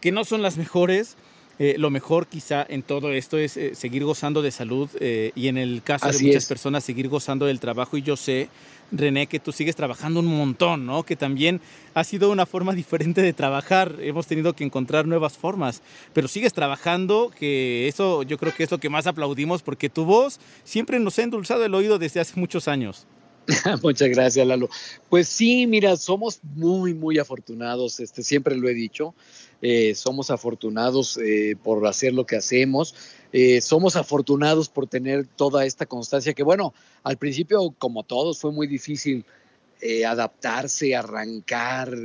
que 0.00 0.12
no 0.12 0.24
son 0.24 0.40
las 0.42 0.56
mejores. 0.56 1.16
Eh, 1.58 1.76
lo 1.78 1.90
mejor 1.90 2.26
quizá 2.26 2.66
en 2.68 2.82
todo 2.82 3.12
esto 3.12 3.38
es 3.38 3.56
eh, 3.56 3.74
seguir 3.74 4.04
gozando 4.04 4.42
de 4.42 4.50
salud 4.50 4.90
y 5.00 5.48
en 5.48 5.56
el 5.56 5.82
caso 5.82 6.10
de 6.10 6.18
muchas 6.20 6.46
personas 6.46 6.82
seguir 6.82 7.08
gozando 7.08 7.46
del 7.46 7.60
trabajo 7.60 7.96
y 7.96 8.02
yo 8.02 8.16
sé 8.16 8.48
René, 8.92 9.26
que 9.26 9.40
tú 9.40 9.52
sigues 9.52 9.76
trabajando 9.76 10.20
un 10.20 10.26
montón, 10.26 10.86
¿no? 10.86 11.02
Que 11.02 11.16
también 11.16 11.60
ha 11.94 12.04
sido 12.04 12.30
una 12.30 12.46
forma 12.46 12.72
diferente 12.74 13.22
de 13.22 13.32
trabajar. 13.32 13.96
Hemos 14.00 14.26
tenido 14.26 14.54
que 14.54 14.64
encontrar 14.64 15.06
nuevas 15.06 15.36
formas, 15.36 15.82
pero 16.12 16.28
sigues 16.28 16.52
trabajando, 16.52 17.32
que 17.36 17.88
eso 17.88 18.22
yo 18.22 18.38
creo 18.38 18.54
que 18.54 18.64
es 18.64 18.70
lo 18.70 18.78
que 18.78 18.90
más 18.90 19.06
aplaudimos 19.06 19.62
porque 19.62 19.88
tu 19.88 20.04
voz 20.04 20.38
siempre 20.64 20.98
nos 20.98 21.18
ha 21.18 21.22
endulzado 21.22 21.64
el 21.64 21.74
oído 21.74 21.98
desde 21.98 22.20
hace 22.20 22.38
muchos 22.38 22.68
años. 22.68 23.06
Muchas 23.82 24.08
gracias, 24.08 24.46
Lalo. 24.46 24.70
Pues 25.10 25.28
sí, 25.28 25.66
mira, 25.66 25.96
somos 25.96 26.40
muy, 26.54 26.94
muy 26.94 27.18
afortunados, 27.18 28.00
este, 28.00 28.22
siempre 28.22 28.56
lo 28.56 28.70
he 28.70 28.74
dicho, 28.74 29.14
eh, 29.62 29.94
somos 29.94 30.30
afortunados 30.30 31.18
eh, 31.18 31.56
por 31.62 31.86
hacer 31.86 32.12
lo 32.12 32.26
que 32.26 32.36
hacemos. 32.36 32.94
Eh, 33.32 33.60
somos 33.60 33.96
afortunados 33.96 34.68
por 34.68 34.86
tener 34.86 35.26
toda 35.26 35.64
esta 35.64 35.86
constancia 35.86 36.34
que, 36.34 36.42
bueno, 36.42 36.74
al 37.02 37.16
principio, 37.16 37.74
como 37.78 38.02
todos, 38.02 38.38
fue 38.40 38.52
muy 38.52 38.66
difícil 38.66 39.24
eh, 39.80 40.04
adaptarse, 40.04 40.94
arrancar, 40.94 41.96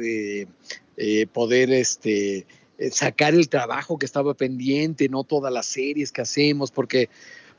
poder 1.32 1.72
este, 1.72 2.46
sacar 2.92 3.34
el 3.34 3.48
trabajo 3.48 3.98
que 3.98 4.06
estaba 4.06 4.34
pendiente, 4.34 5.08
no 5.08 5.24
todas 5.24 5.54
las 5.54 5.66
series 5.66 6.12
que 6.12 6.22
hacemos, 6.22 6.72
porque, 6.72 7.10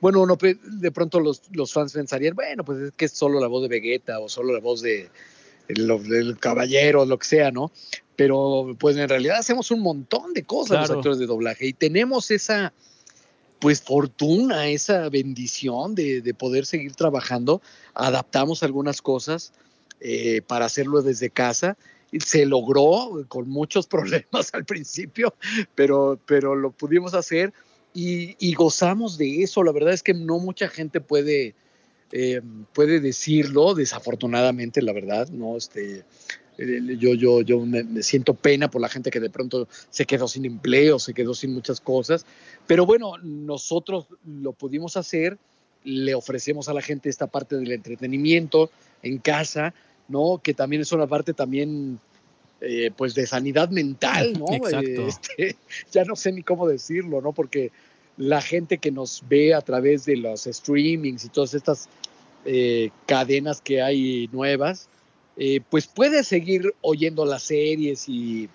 bueno, 0.01 0.21
uno, 0.23 0.37
de 0.37 0.91
pronto 0.91 1.21
los, 1.21 1.43
los 1.53 1.73
fans 1.73 1.93
pensarían, 1.93 2.35
bueno, 2.35 2.65
pues 2.65 2.81
es 2.81 2.93
que 2.93 3.05
es 3.07 3.13
solo 3.13 3.41
la 3.41 3.47
voz 3.47 3.63
de 3.63 3.69
Vegeta 3.69 4.19
o 4.19 4.29
solo 4.29 4.53
la 4.53 4.61
voz 4.61 4.83
de, 4.83 5.09
del 5.75 6.39
caballero, 6.39 7.05
lo 7.05 7.19
que 7.19 7.27
sea, 7.27 7.51
¿no? 7.51 7.71
Pero 8.21 8.77
pues 8.79 8.99
en 8.99 9.09
realidad 9.09 9.39
hacemos 9.39 9.71
un 9.71 9.81
montón 9.81 10.35
de 10.35 10.43
cosas 10.43 10.81
los 10.81 10.91
actores 10.91 11.19
de 11.19 11.25
doblaje 11.25 11.67
y 11.67 11.73
tenemos 11.73 12.31
esa 12.31 12.75
pues 13.61 13.81
fortuna, 13.81 14.69
esa 14.69 15.09
bendición 15.09 15.95
de, 15.95 16.35
poder 16.39 16.67
seguir 16.67 16.95
trabajando. 16.95 17.63
Adaptamos 17.95 18.63
algunas 18.63 19.01
cosas 19.01 19.55
eh, 20.01 20.43
para 20.47 20.67
hacerlo 20.67 21.01
desde 21.01 21.31
casa. 21.31 21.79
Se 22.13 22.45
logró 22.45 23.25
con 23.29 23.49
muchos 23.49 23.87
problemas 23.95 24.53
al 24.53 24.67
principio, 24.67 25.35
pero, 25.75 26.21
pero 26.27 26.55
lo 26.55 26.73
pudimos 26.73 27.15
hacer 27.15 27.55
y, 27.95 28.53
gozamos 28.53 29.17
de 29.17 29.43
eso. 29.45 29.65
La 29.65 29.73
verdad 29.73 29.95
es 29.95 30.03
que 30.03 30.13
no 30.13 30.41
mucha 30.41 30.69
gente 30.69 31.01
puede, 31.01 31.55
eh, 32.13 32.43
puede 32.75 33.01
decirlo, 33.01 33.73
desafortunadamente, 33.75 34.83
la 34.83 34.93
verdad, 34.93 35.31
¿no? 35.31 35.57
Este, 35.57 36.05
yo, 36.99 37.15
yo, 37.15 37.41
yo 37.43 37.61
me, 37.65 38.03
siento 38.03 38.35
pena 38.35 38.71
por 38.71 38.81
la 38.81 38.89
gente 38.89 39.11
que 39.11 39.21
de 39.21 39.31
pronto 39.31 39.69
se 39.91 40.05
quedó 40.05 40.29
sin 40.29 40.45
empleo, 40.45 40.99
se 40.99 41.15
quedó 41.15 41.35
sin 41.35 41.55
muchas 41.55 41.81
cosas. 41.81 42.27
Pero 42.67 42.87
bueno, 42.87 43.17
nosotros 43.23 44.07
lo 44.25 44.53
pudimos 44.53 44.97
hacer, 44.97 45.39
le 45.85 46.15
ofrecemos 46.15 46.69
a 46.69 46.75
la 46.75 46.83
gente 46.83 47.09
esta 47.09 47.27
parte 47.27 47.57
del 47.57 47.73
entretenimiento 47.73 48.71
en 49.03 49.19
casa, 49.19 49.75
¿no? 50.09 50.41
Que 50.43 50.55
también 50.55 50.83
es 50.83 50.93
una 50.93 51.07
parte 51.07 51.33
también, 51.33 51.99
eh, 52.61 52.91
pues, 52.97 53.15
de 53.15 53.27
sanidad 53.27 53.71
mental, 53.71 54.35
¿no? 54.39 54.47
Exacto. 54.53 55.07
Este, 55.09 55.57
ya 55.93 56.05
no 56.05 56.17
sé 56.17 56.33
ni 56.33 56.43
cómo 56.43 56.69
decirlo, 56.69 57.21
¿no? 57.23 57.33
Porque 57.33 57.71
la 58.17 58.43
gente 58.43 58.79
que 58.79 58.91
nos 58.91 59.23
ve 59.29 59.55
a 59.55 59.63
través 59.63 60.05
de 60.05 60.17
los 60.17 60.45
streamings 60.45 61.25
y 61.25 61.29
todas 61.31 61.55
estas 61.55 61.89
eh, 62.45 62.91
cadenas 63.07 63.63
que 63.63 63.81
hay 63.81 64.29
nuevas, 64.31 64.89
eh, 65.43 65.63
pues 65.71 65.87
puede 65.87 66.23
seguir 66.23 66.75
oyendo 66.83 67.25
las 67.25 67.45
series 67.45 68.11
y, 68.11 68.51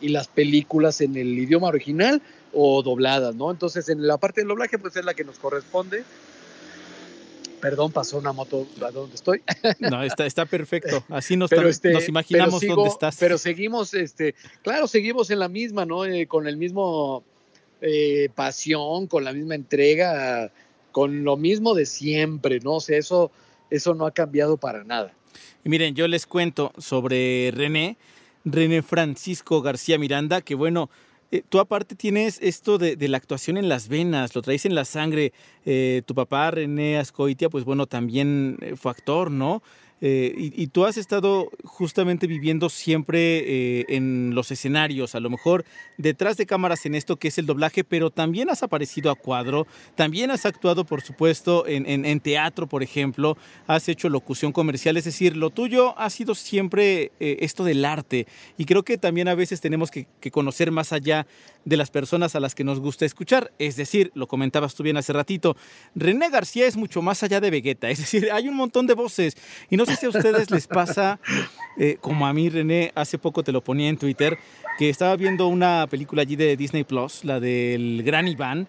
las 0.00 0.26
películas 0.26 1.00
en 1.00 1.16
el 1.16 1.38
idioma 1.38 1.68
original 1.68 2.20
o 2.52 2.82
dobladas, 2.82 3.34
¿no? 3.34 3.50
Entonces, 3.50 3.88
en 3.88 4.06
la 4.06 4.18
parte 4.18 4.40
del 4.40 4.48
doblaje, 4.48 4.78
pues 4.78 4.96
es 4.96 5.04
la 5.04 5.14
que 5.14 5.24
nos 5.24 5.38
corresponde. 5.38 6.04
Perdón, 7.60 7.92
pasó 7.92 8.18
una 8.18 8.32
moto 8.32 8.66
a 8.82 8.90
donde 8.90 9.14
estoy. 9.14 9.42
No, 9.80 10.02
está, 10.02 10.26
está 10.26 10.44
perfecto. 10.44 11.04
Así 11.08 11.36
nos, 11.36 11.52
este, 11.52 11.92
nos 11.92 12.08
imaginamos 12.08 12.60
dónde 12.66 12.88
estás. 12.88 13.16
Pero 13.18 13.38
seguimos, 13.38 13.94
este, 13.94 14.34
claro, 14.62 14.88
seguimos 14.88 15.30
en 15.30 15.38
la 15.38 15.48
misma, 15.48 15.86
¿no? 15.86 16.04
Eh, 16.04 16.26
con 16.26 16.46
el 16.46 16.56
mismo 16.56 17.22
eh, 17.80 18.30
pasión, 18.34 19.06
con 19.06 19.24
la 19.24 19.32
misma 19.32 19.54
entrega, 19.54 20.50
con 20.90 21.24
lo 21.24 21.36
mismo 21.36 21.74
de 21.74 21.86
siempre, 21.86 22.60
¿no? 22.60 22.74
O 22.74 22.80
sea, 22.80 22.98
eso, 22.98 23.30
eso 23.70 23.94
no 23.94 24.06
ha 24.06 24.10
cambiado 24.10 24.56
para 24.56 24.84
nada. 24.84 25.14
Y 25.64 25.68
miren, 25.68 25.94
yo 25.94 26.08
les 26.08 26.26
cuento 26.26 26.72
sobre 26.78 27.50
René, 27.54 27.96
René 28.44 28.82
Francisco 28.82 29.62
García 29.62 29.98
Miranda, 29.98 30.40
que 30.40 30.54
bueno, 30.54 30.90
eh, 31.30 31.42
tú 31.48 31.58
aparte 31.58 31.96
tienes 31.96 32.38
esto 32.42 32.78
de, 32.78 32.96
la 33.08 33.16
actuación 33.16 33.56
en 33.56 33.68
las 33.68 33.88
venas, 33.88 34.36
lo 34.36 34.42
traes 34.42 34.66
en 34.66 34.74
la 34.76 34.84
sangre. 34.84 35.32
Eh, 35.64 36.02
tu 36.06 36.14
papá, 36.14 36.50
René 36.52 36.98
Ascoitia, 36.98 37.48
pues 37.48 37.64
bueno, 37.64 37.86
también 37.86 38.56
eh, 38.60 38.76
fue 38.76 38.92
actor, 38.92 39.32
¿no? 39.32 39.62
Eh, 40.06 40.34
y, 40.36 40.66
tú 40.66 40.84
has 40.84 40.98
estado 40.98 41.48
justamente 41.64 42.26
viviendo 42.26 42.68
siempre 42.68 43.38
eh, 43.38 43.86
en 43.88 44.34
los 44.34 44.50
escenarios, 44.50 45.14
a 45.14 45.20
lo 45.20 45.30
mejor 45.30 45.64
detrás 45.96 46.36
de 46.36 46.44
cámaras 46.44 46.84
en 46.84 46.94
esto 46.94 47.16
que 47.16 47.28
es 47.28 47.38
el 47.38 47.46
doblaje, 47.46 47.84
pero 47.84 48.10
también 48.10 48.50
has 48.50 48.62
aparecido 48.62 49.10
a 49.10 49.14
cuadro, 49.14 49.66
también 49.94 50.30
has 50.30 50.44
actuado, 50.44 50.84
por 50.84 51.00
supuesto, 51.00 51.64
en, 51.66 52.20
teatro, 52.20 52.66
por 52.66 52.82
ejemplo, 52.82 53.38
has 53.66 53.88
hecho 53.88 54.10
locución 54.10 54.52
comercial, 54.52 54.98
es 54.98 55.04
decir, 55.04 55.38
lo 55.38 55.48
tuyo 55.48 55.98
ha 55.98 56.10
sido 56.10 56.34
siempre 56.34 57.12
eh, 57.18 57.38
esto 57.40 57.64
del 57.64 57.82
arte. 57.86 58.26
Y 58.58 58.66
creo 58.66 58.82
que 58.82 58.98
también 58.98 59.28
a 59.28 59.34
veces 59.34 59.62
tenemos 59.62 59.90
que, 59.90 60.06
que 60.20 60.30
conocer 60.30 60.70
más 60.70 60.92
allá 60.92 61.26
de 61.64 61.76
las 61.76 61.90
personas 61.90 62.34
a 62.34 62.40
las 62.40 62.54
que 62.54 62.64
nos 62.64 62.80
gusta 62.80 63.04
escuchar. 63.04 63.52
Es 63.58 63.76
decir, 63.76 64.10
lo 64.14 64.26
comentabas 64.26 64.74
tú 64.74 64.82
bien 64.82 64.96
hace 64.96 65.12
ratito, 65.12 65.56
René 65.94 66.30
García 66.30 66.66
es 66.66 66.76
mucho 66.76 67.02
más 67.02 67.22
allá 67.22 67.40
de 67.40 67.50
Vegeta. 67.50 67.90
Es 67.90 67.98
decir, 67.98 68.30
hay 68.32 68.48
un 68.48 68.56
montón 68.56 68.86
de 68.86 68.94
voces. 68.94 69.36
Y 69.70 69.76
no 69.76 69.86
sé 69.86 69.96
si 69.96 70.06
a 70.06 70.10
ustedes 70.10 70.50
les 70.50 70.66
pasa, 70.66 71.18
eh, 71.78 71.96
como 72.00 72.26
a 72.26 72.32
mí, 72.32 72.48
René, 72.48 72.92
hace 72.94 73.18
poco 73.18 73.42
te 73.42 73.52
lo 73.52 73.62
ponía 73.62 73.88
en 73.88 73.96
Twitter, 73.96 74.38
que 74.78 74.88
estaba 74.90 75.16
viendo 75.16 75.48
una 75.48 75.86
película 75.88 76.22
allí 76.22 76.36
de 76.36 76.56
Disney 76.56 76.84
Plus, 76.84 77.24
la 77.24 77.40
del 77.40 78.02
Gran 78.04 78.28
Iván. 78.28 78.68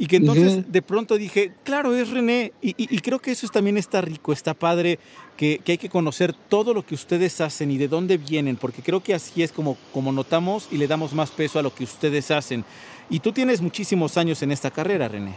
Y 0.00 0.06
que 0.06 0.16
entonces 0.16 0.72
de 0.72 0.80
pronto 0.80 1.18
dije, 1.18 1.52
claro, 1.62 1.94
es 1.94 2.08
René. 2.08 2.54
Y, 2.62 2.98
creo 3.02 3.18
que 3.18 3.32
eso 3.32 3.46
también 3.48 3.76
está 3.76 4.00
rico, 4.00 4.32
está 4.32 4.54
padre, 4.54 4.98
que, 5.36 5.60
hay 5.66 5.76
que 5.76 5.90
conocer 5.90 6.32
todo 6.32 6.72
lo 6.72 6.86
que 6.86 6.94
ustedes 6.94 7.38
hacen 7.42 7.70
y 7.70 7.76
de 7.76 7.86
dónde 7.86 8.16
vienen, 8.16 8.56
porque 8.56 8.80
creo 8.80 9.02
que 9.02 9.12
así 9.12 9.42
es 9.42 9.52
como, 9.52 9.76
como 9.92 10.10
notamos 10.10 10.68
y 10.70 10.78
le 10.78 10.86
damos 10.86 11.12
más 11.12 11.30
peso 11.30 11.58
a 11.58 11.62
lo 11.62 11.74
que 11.74 11.84
ustedes 11.84 12.30
hacen. 12.30 12.64
Y 13.10 13.20
tú 13.20 13.32
tienes 13.32 13.60
muchísimos 13.60 14.16
años 14.16 14.40
en 14.40 14.52
esta 14.52 14.70
carrera, 14.70 15.06
René. 15.06 15.34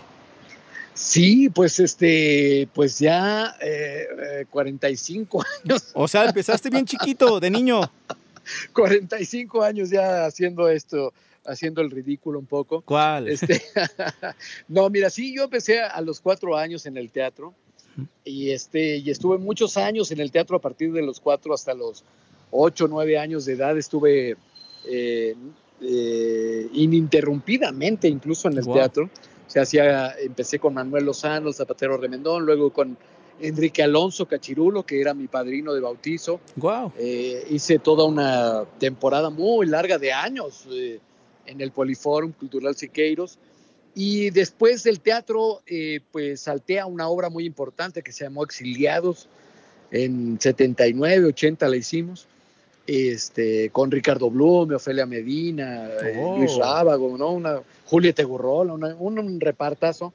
Sí, 0.94 1.50
pues 1.50 1.82
este, 1.82 2.70
pues 2.74 3.00
ya 3.00 3.58
45 4.50 5.42
eh, 5.42 5.46
años. 5.62 5.92
O 5.94 6.08
sea, 6.08 6.24
empezaste 6.24 6.70
bien 6.70 6.86
chiquito, 6.86 7.42
de 7.42 7.52
niño. 7.52 7.82
45 8.72 9.62
años 9.62 9.90
ya 9.90 10.26
haciendo 10.26 10.70
esto 10.70 11.14
haciendo 11.46 11.82
el 11.82 11.92
ridículo 11.92 12.40
un 12.40 12.46
poco. 12.46 12.82
¿Cuál? 12.82 13.28
Este, 13.28 13.62
no, 14.68 14.90
mira, 14.90 15.10
sí, 15.10 15.36
yo 15.36 15.44
empecé 15.44 15.82
a 15.82 16.00
los 16.02 16.20
cuatro 16.20 16.58
años 16.58 16.86
en 16.86 16.98
el 16.98 17.12
teatro 17.12 17.54
y, 18.24 18.52
este, 18.52 18.98
y 18.98 19.10
estuve 19.10 19.38
muchos 19.38 19.78
años 19.78 20.12
en 20.12 20.20
el 20.20 20.32
teatro 20.32 20.58
a 20.58 20.62
partir 20.62 20.92
de 20.94 21.02
los 21.02 21.20
cuatro 21.20 21.54
hasta 21.54 21.74
los 21.74 22.04
ocho, 22.52 22.88
nueve 22.88 23.18
años 23.18 23.46
de 23.46 23.54
edad. 23.54 23.78
Estuve 23.78 24.38
eh, 24.88 25.36
eh, 25.82 26.70
ininterrumpidamente 26.74 28.08
incluso 28.08 28.48
en 28.48 28.58
el 28.58 28.66
teatro. 28.66 29.10
Se 29.48 29.60
hacía, 29.60 30.16
empecé 30.20 30.58
con 30.58 30.74
Manuel 30.74 31.06
Lozano, 31.06 31.52
Zapatero 31.52 31.98
Remendón, 31.98 32.46
luego 32.46 32.72
con 32.72 32.98
Enrique 33.40 33.84
Alonso 33.84 34.28
Cachirulo, 34.28 34.84
que 34.84 35.00
era 35.00 35.14
mi 35.14 35.28
padrino 35.28 35.74
de 35.74 35.82
bautizo. 35.82 36.40
Wow. 36.56 36.94
Eh, 36.98 37.46
hice 37.50 37.78
toda 37.78 38.06
una 38.06 38.66
temporada 38.80 39.30
muy 39.30 39.68
larga 39.68 39.98
de 39.98 40.14
años 40.14 40.66
en 41.46 41.62
el 41.62 41.72
Poliforum 41.72 42.32
Cultural 42.32 42.76
Siqueiros. 42.76 43.38
Y 43.96 44.32
después 44.32 44.84
del 44.84 45.00
teatro, 45.00 45.62
eh, 45.68 46.00
pues 46.12 46.42
salté 46.42 46.80
a 46.80 46.86
una 46.86 47.08
obra 47.08 47.30
muy 47.30 47.46
importante 47.46 48.02
que 48.02 48.12
se 48.12 48.24
llamó 48.24 48.44
Exiliados. 48.44 49.28
En 49.92 50.40
79, 50.40 51.28
80 51.28 51.68
la 51.70 51.76
hicimos. 51.76 52.28
Este, 52.86 53.70
con 53.70 53.92
Ricardo 53.92 54.30
Blum, 54.30 54.74
Ofelia 54.74 55.06
Medina, 55.06 55.88
eh, 56.04 56.20
oh. 56.22 56.38
Luis 56.38 56.56
Rábago, 56.58 57.18
¿no? 57.18 57.32
Una, 57.32 57.62
Julieta 57.86 58.24
Gurrola, 58.24 58.74
un, 58.74 59.40
repartazo. 59.40 60.14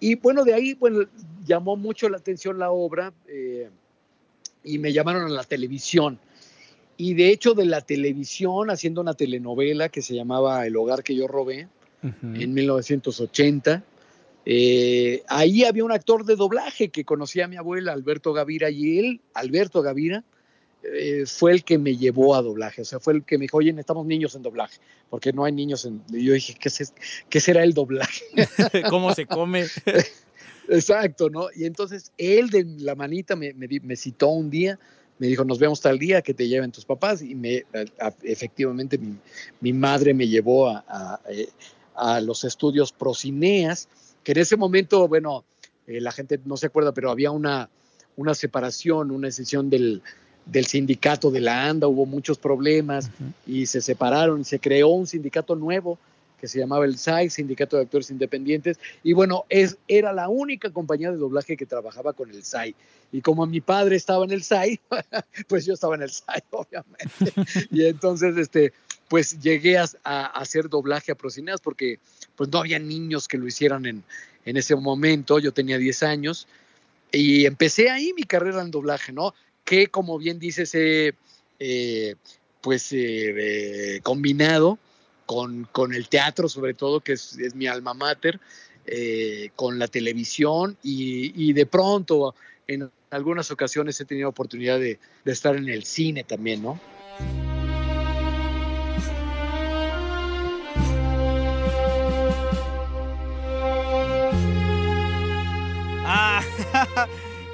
Y 0.00 0.14
bueno, 0.14 0.44
de 0.44 0.54
ahí 0.54 0.74
bueno, 0.74 1.06
llamó 1.44 1.76
mucho 1.76 2.08
la 2.08 2.16
atención 2.16 2.58
la 2.58 2.70
obra 2.70 3.12
eh, 3.26 3.68
y 4.64 4.78
me 4.78 4.92
llamaron 4.92 5.24
a 5.24 5.28
la 5.28 5.44
televisión. 5.44 6.18
Y 6.96 7.14
de 7.14 7.30
hecho 7.30 7.54
de 7.54 7.66
la 7.66 7.80
televisión, 7.80 8.70
haciendo 8.70 9.00
una 9.00 9.14
telenovela 9.14 9.88
que 9.88 10.02
se 10.02 10.14
llamaba 10.14 10.66
El 10.66 10.76
hogar 10.76 11.02
que 11.02 11.14
yo 11.14 11.28
robé 11.28 11.68
en 12.02 12.54
1980. 12.54 13.82
Eh, 14.48 15.22
ahí 15.28 15.64
había 15.64 15.84
un 15.84 15.90
actor 15.90 16.24
de 16.24 16.36
doblaje 16.36 16.90
que 16.90 17.04
conocía 17.04 17.46
a 17.46 17.48
mi 17.48 17.56
abuela, 17.56 17.92
Alberto 17.92 18.32
Gavira, 18.32 18.70
y 18.70 18.98
él, 19.00 19.20
Alberto 19.34 19.82
Gavira, 19.82 20.22
eh, 20.84 21.24
fue 21.26 21.52
el 21.52 21.64
que 21.64 21.78
me 21.78 21.96
llevó 21.96 22.36
a 22.36 22.42
doblaje, 22.42 22.82
o 22.82 22.84
sea, 22.84 23.00
fue 23.00 23.14
el 23.14 23.24
que 23.24 23.38
me 23.38 23.42
dijo, 23.42 23.56
oye, 23.56 23.74
estamos 23.76 24.06
niños 24.06 24.36
en 24.36 24.42
doblaje, 24.42 24.78
porque 25.10 25.32
no 25.32 25.44
hay 25.44 25.52
niños 25.52 25.84
en... 25.84 26.00
Y 26.12 26.24
yo 26.24 26.32
dije, 26.34 26.54
¿qué, 26.60 26.70
¿qué 27.28 27.40
será 27.40 27.64
el 27.64 27.74
doblaje? 27.74 28.24
¿Cómo 28.90 29.12
se 29.12 29.26
come? 29.26 29.64
Exacto, 30.68 31.28
¿no? 31.30 31.48
Y 31.54 31.64
entonces 31.64 32.12
él 32.18 32.50
de 32.50 32.64
la 32.78 32.94
manita 32.94 33.36
me, 33.36 33.52
me, 33.54 33.96
citó 33.96 34.28
un 34.28 34.50
día, 34.50 34.78
me 35.18 35.26
dijo, 35.26 35.44
nos 35.44 35.58
vemos 35.58 35.80
tal 35.80 35.98
día, 35.98 36.22
que 36.22 36.34
te 36.34 36.48
lleven 36.48 36.72
tus 36.72 36.84
papás, 36.84 37.22
y 37.22 37.34
me, 37.34 37.64
efectivamente 38.22 38.98
mi, 38.98 39.16
mi, 39.60 39.72
madre 39.72 40.12
me 40.14 40.28
llevó 40.28 40.68
a, 40.68 41.20
a, 41.94 42.20
los 42.20 42.44
estudios 42.44 42.92
Procineas, 42.92 43.88
que 44.22 44.32
en 44.32 44.38
ese 44.38 44.56
momento, 44.56 45.08
bueno, 45.08 45.44
eh, 45.86 46.00
la 46.00 46.12
gente 46.12 46.38
no 46.44 46.56
se 46.56 46.66
acuerda, 46.66 46.92
pero 46.92 47.10
había 47.10 47.30
una, 47.30 47.70
una 48.16 48.34
separación, 48.34 49.10
una 49.10 49.28
decisión 49.28 49.70
del, 49.70 50.02
del 50.44 50.66
sindicato 50.66 51.30
de 51.30 51.40
la 51.40 51.66
ANDA, 51.66 51.88
hubo 51.88 52.06
muchos 52.06 52.38
problemas 52.38 53.10
y 53.46 53.66
se 53.66 53.80
separaron 53.80 54.40
y 54.40 54.44
se 54.44 54.58
creó 54.58 54.88
un 54.88 55.06
sindicato 55.06 55.56
nuevo 55.56 55.98
que 56.40 56.48
se 56.48 56.58
llamaba 56.58 56.84
el 56.84 56.98
SAI, 56.98 57.30
Sindicato 57.30 57.76
de 57.76 57.82
Actores 57.82 58.10
Independientes, 58.10 58.78
y 59.02 59.12
bueno, 59.12 59.44
es, 59.48 59.78
era 59.88 60.12
la 60.12 60.28
única 60.28 60.70
compañía 60.70 61.10
de 61.10 61.16
doblaje 61.16 61.56
que 61.56 61.66
trabajaba 61.66 62.12
con 62.12 62.30
el 62.30 62.42
SAI. 62.42 62.74
Y 63.12 63.20
como 63.20 63.46
mi 63.46 63.60
padre 63.60 63.96
estaba 63.96 64.24
en 64.24 64.32
el 64.32 64.42
SAI, 64.42 64.80
pues 65.48 65.64
yo 65.64 65.74
estaba 65.74 65.94
en 65.94 66.02
el 66.02 66.10
SAI, 66.10 66.42
obviamente. 66.50 67.32
y 67.70 67.84
entonces, 67.86 68.36
este, 68.36 68.72
pues 69.08 69.40
llegué 69.40 69.78
a, 69.78 69.86
hacer 70.26 70.68
doblaje 70.68 71.12
a 71.12 71.14
Procineas 71.14 71.60
porque 71.60 71.98
pues 72.34 72.50
no 72.50 72.58
había 72.58 72.78
niños 72.78 73.28
que 73.28 73.38
lo 73.38 73.46
hicieran 73.46 73.86
en, 73.86 74.02
en 74.44 74.56
ese 74.56 74.74
momento, 74.76 75.38
yo 75.38 75.52
tenía 75.52 75.78
10 75.78 76.02
años 76.02 76.48
y 77.12 77.46
empecé 77.46 77.90
ahí 77.90 78.12
mi 78.14 78.24
carrera 78.24 78.62
en 78.62 78.70
doblaje, 78.70 79.12
¿no? 79.12 79.34
Que 79.64 79.86
como 79.88 80.18
bien 80.18 80.38
dices, 80.38 80.72
eh, 80.74 82.14
pues 82.60 82.88
eh, 82.92 84.00
combinado 84.02 84.78
con, 85.26 85.68
con, 85.72 85.92
el 85.92 86.08
teatro 86.08 86.48
sobre 86.48 86.74
todo, 86.74 87.00
que 87.00 87.12
es, 87.12 87.36
es 87.38 87.54
mi 87.54 87.66
alma 87.66 87.94
mater, 87.94 88.40
eh, 88.86 89.50
con 89.56 89.78
la 89.78 89.88
televisión 89.88 90.76
y, 90.82 91.32
y, 91.48 91.52
de 91.52 91.66
pronto 91.66 92.34
en 92.68 92.88
algunas 93.10 93.50
ocasiones 93.50 94.00
he 94.00 94.04
tenido 94.04 94.28
oportunidad 94.28 94.78
de, 94.78 94.98
de 95.24 95.32
estar 95.32 95.56
en 95.56 95.68
el 95.68 95.84
cine 95.84 96.24
también, 96.24 96.62
¿no? 96.62 96.80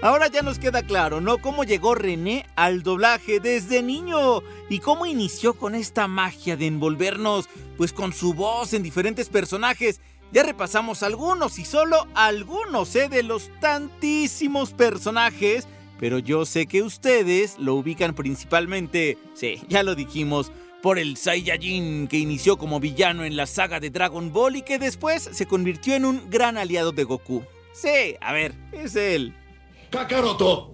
Ahora 0.02 0.26
ya 0.26 0.42
nos 0.42 0.58
queda 0.58 0.82
claro, 0.82 1.20
¿no? 1.20 1.38
Cómo 1.38 1.62
llegó 1.62 1.94
René 1.94 2.44
al 2.56 2.82
doblaje 2.82 3.38
desde 3.38 3.84
niño 3.84 4.42
y 4.68 4.80
cómo 4.80 5.06
inició 5.06 5.54
con 5.54 5.76
esta 5.76 6.08
magia 6.08 6.56
de 6.56 6.66
envolvernos, 6.66 7.48
pues 7.76 7.92
con 7.92 8.12
su 8.12 8.34
voz 8.34 8.72
en 8.72 8.82
diferentes 8.82 9.28
personajes. 9.28 10.00
Ya 10.32 10.42
repasamos 10.42 11.04
algunos 11.04 11.56
y 11.60 11.64
solo 11.64 12.08
algunos, 12.14 12.96
¿eh? 12.96 13.08
De 13.08 13.22
los 13.22 13.48
tantísimos 13.60 14.72
personajes. 14.72 15.68
Pero 16.00 16.18
yo 16.18 16.46
sé 16.46 16.66
que 16.66 16.82
ustedes 16.82 17.56
lo 17.60 17.76
ubican 17.76 18.12
principalmente, 18.12 19.18
sí, 19.34 19.62
ya 19.68 19.84
lo 19.84 19.94
dijimos, 19.94 20.50
por 20.82 20.98
el 20.98 21.16
Saiyajin 21.16 22.08
que 22.08 22.18
inició 22.18 22.56
como 22.56 22.80
villano 22.80 23.24
en 23.24 23.36
la 23.36 23.46
saga 23.46 23.78
de 23.78 23.90
Dragon 23.90 24.32
Ball 24.32 24.56
y 24.56 24.62
que 24.62 24.80
después 24.80 25.30
se 25.32 25.46
convirtió 25.46 25.94
en 25.94 26.06
un 26.06 26.28
gran 26.28 26.58
aliado 26.58 26.90
de 26.90 27.04
Goku. 27.04 27.44
Sí, 27.72 28.16
a 28.20 28.32
ver, 28.32 28.52
es 28.72 28.96
él. 28.96 29.32
Kakaroto, 29.92 30.72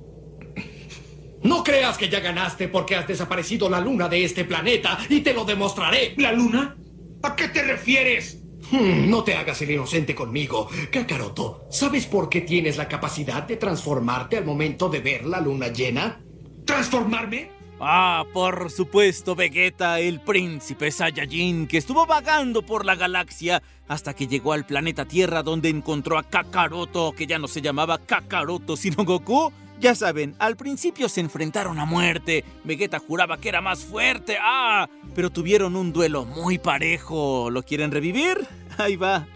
no 1.43 1.65
creas 1.65 1.99
que 1.99 2.09
ya 2.09 2.21
ganaste 2.21 2.69
porque 2.69 2.95
has 2.95 3.09
desaparecido 3.09 3.69
la 3.69 3.81
luna 3.81 4.09
de 4.09 4.23
este 4.23 4.45
planeta 4.45 4.97
y 5.09 5.23
te 5.23 5.35
lo 5.35 5.45
demostraré. 5.45 6.15
¿La 6.19 6.31
luna? 6.31 6.77
¿A 7.25 7.35
qué 7.35 7.49
te 7.49 7.65
refieres? 7.65 8.39
Hmm, 8.71 9.11
no 9.11 9.25
te 9.25 9.35
hagas 9.35 9.61
el 9.63 9.73
inocente 9.73 10.15
conmigo. 10.15 10.69
Kakaroto, 10.93 11.67
¿sabes 11.69 12.07
por 12.07 12.29
qué 12.29 12.43
tienes 12.43 12.77
la 12.77 12.87
capacidad 12.87 13.43
de 13.43 13.57
transformarte 13.57 14.37
al 14.37 14.45
momento 14.45 14.89
de 14.89 15.01
ver 15.01 15.27
la 15.27 15.41
luna 15.41 15.67
llena? 15.67 16.21
¿Transformarme? 16.65 17.58
Ah, 17.81 18.25
por 18.33 18.71
supuesto, 18.71 19.37
Vegeta, 19.37 20.01
el 20.01 20.21
príncipe 20.21 20.91
Saiyajin, 20.91 21.69
que 21.69 21.79
estuvo 21.79 22.07
vagando 22.07 22.63
por 22.63 22.85
la 22.85 22.97
galaxia 22.97 23.63
hasta 23.87 24.15
que 24.15 24.27
llegó 24.27 24.53
al 24.53 24.67
planeta 24.67 25.05
Tierra 25.05 25.45
donde 25.45 25.69
encontró 25.69 26.19
a 26.19 26.25
Kakaroto, 26.25 27.13
que 27.13 27.27
ya 27.27 27.39
no 27.39 27.47
se 27.47 27.63
llamaba 27.63 27.99
Kakaroto 27.99 28.77
sino 28.77 29.05
Goku. 29.05 29.53
Ya 29.81 29.95
saben, 29.95 30.35
al 30.41 30.57
principio 30.57 31.09
se 31.09 31.21
enfrentaron 31.21 31.79
a 31.79 31.85
muerte. 31.85 32.45
Vegeta 32.65 32.99
juraba 32.99 33.39
que 33.39 33.49
era 33.49 33.61
más 33.61 33.85
fuerte. 33.85 34.37
¡Ah! 34.41 34.89
Pero 35.15 35.31
tuvieron 35.31 35.77
un 35.77 35.93
duelo 35.93 36.25
muy 36.25 36.59
parejo. 36.59 37.49
¿Lo 37.51 37.63
quieren 37.63 37.93
revivir? 37.93 38.45
Ahí 38.77 38.97
va. 38.97 39.29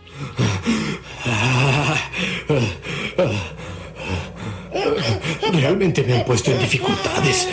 Realmente 5.53 6.03
me 6.03 6.15
han 6.15 6.25
puesto 6.25 6.51
en 6.51 6.59
dificultades. 6.59 7.49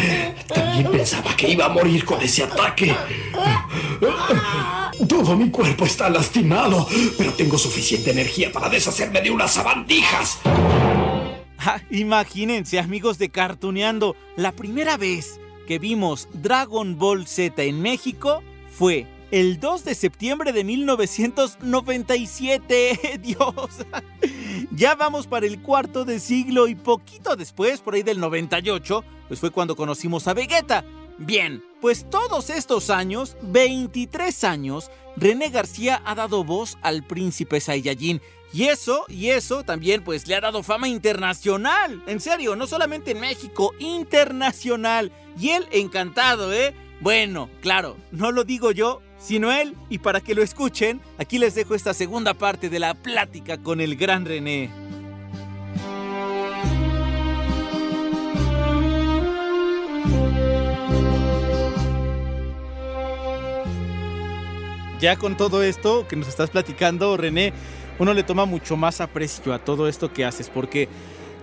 También 0.48 0.92
pensaba 0.92 1.36
que 1.36 1.50
iba 1.50 1.66
a 1.66 1.70
morir 1.70 2.06
con 2.06 2.22
ese 2.22 2.44
ataque. 2.44 2.96
Todo 5.08 5.36
mi 5.36 5.50
cuerpo 5.50 5.86
está 5.86 6.10
lastimado, 6.10 6.88
pero 7.18 7.34
tengo 7.34 7.58
suficiente 7.58 8.12
energía 8.12 8.52
para 8.52 8.70
deshacerme 8.70 9.22
de 9.22 9.32
unas 9.32 9.54
sabandijas. 9.54 10.40
imagínense, 11.90 12.80
amigos 12.80 13.18
de 13.18 13.30
Cartuneando, 13.30 14.16
la 14.36 14.52
primera 14.52 14.98
vez 14.98 15.40
que 15.68 15.80
vimos 15.80 16.28
Dragon 16.34 16.98
Ball 16.98 17.28
Z 17.28 17.62
en 17.64 17.82
México 17.82 18.42
fue 18.72 19.06
el 19.32 19.60
2 19.60 19.86
de 19.86 19.96
septiembre 19.96 20.54
de 20.54 20.64
1997. 20.64 23.20
Dios. 23.22 23.86
Ya 24.72 24.96
vamos 24.96 25.28
para 25.28 25.46
el 25.46 25.62
cuarto 25.62 26.06
de 26.06 26.20
siglo 26.20 26.68
y 26.68 26.74
poquito 26.76 27.36
después, 27.36 27.82
por 27.82 27.94
ahí 27.94 28.02
del 28.04 28.20
98, 28.20 29.04
pues 29.28 29.40
fue 29.40 29.52
cuando 29.52 29.76
conocimos 29.76 30.28
a 30.28 30.34
Vegeta. 30.34 30.84
Bien, 31.18 31.64
pues 31.82 32.10
todos 32.10 32.50
estos 32.50 32.90
años, 32.90 33.36
23 33.42 34.44
años, 34.46 34.90
René 35.18 35.50
García 35.50 36.02
ha 36.06 36.16
dado 36.16 36.46
voz 36.46 36.78
al 36.82 37.04
príncipe 37.04 37.60
Saiyajin. 37.60 38.22
Y 38.52 38.64
eso, 38.64 39.06
y 39.10 39.30
eso 39.30 39.64
también 39.64 40.04
pues 40.04 40.28
le 40.28 40.34
ha 40.36 40.42
dado 40.42 40.64
fama 40.64 40.88
internacional. 40.88 42.02
En 42.08 42.20
serio, 42.20 42.56
no 42.56 42.66
solamente 42.66 43.12
en 43.12 43.20
México, 43.20 43.74
internacional. 43.80 45.12
Y 45.40 45.50
él 45.50 45.68
encantado, 45.72 46.52
¿eh? 46.54 46.74
Bueno, 47.02 47.50
claro, 47.62 47.98
no 48.12 48.32
lo 48.32 48.44
digo 48.44 48.72
yo, 48.72 49.02
sino 49.20 49.52
él. 49.52 49.76
Y 49.90 50.00
para 50.00 50.22
que 50.22 50.34
lo 50.34 50.42
escuchen, 50.42 51.02
aquí 51.18 51.38
les 51.38 51.56
dejo 51.56 51.76
esta 51.76 51.94
segunda 51.94 52.34
parte 52.34 52.70
de 52.70 52.80
la 52.80 52.96
plática 52.96 53.58
con 53.58 53.82
el 53.82 53.96
gran 53.96 54.26
René. 54.26 54.72
Ya 65.00 65.16
con 65.16 65.38
todo 65.38 65.64
esto 65.64 66.08
que 66.08 66.18
nos 66.18 66.28
estás 66.28 66.50
platicando, 66.50 67.16
René, 67.16 67.54
uno 68.00 68.14
le 68.14 68.24
toma 68.24 68.46
mucho 68.46 68.76
más 68.76 69.00
aprecio 69.00 69.54
a 69.54 69.60
todo 69.60 69.88
esto 69.88 70.12
que 70.12 70.26
haces, 70.26 70.50
porque 70.50 70.90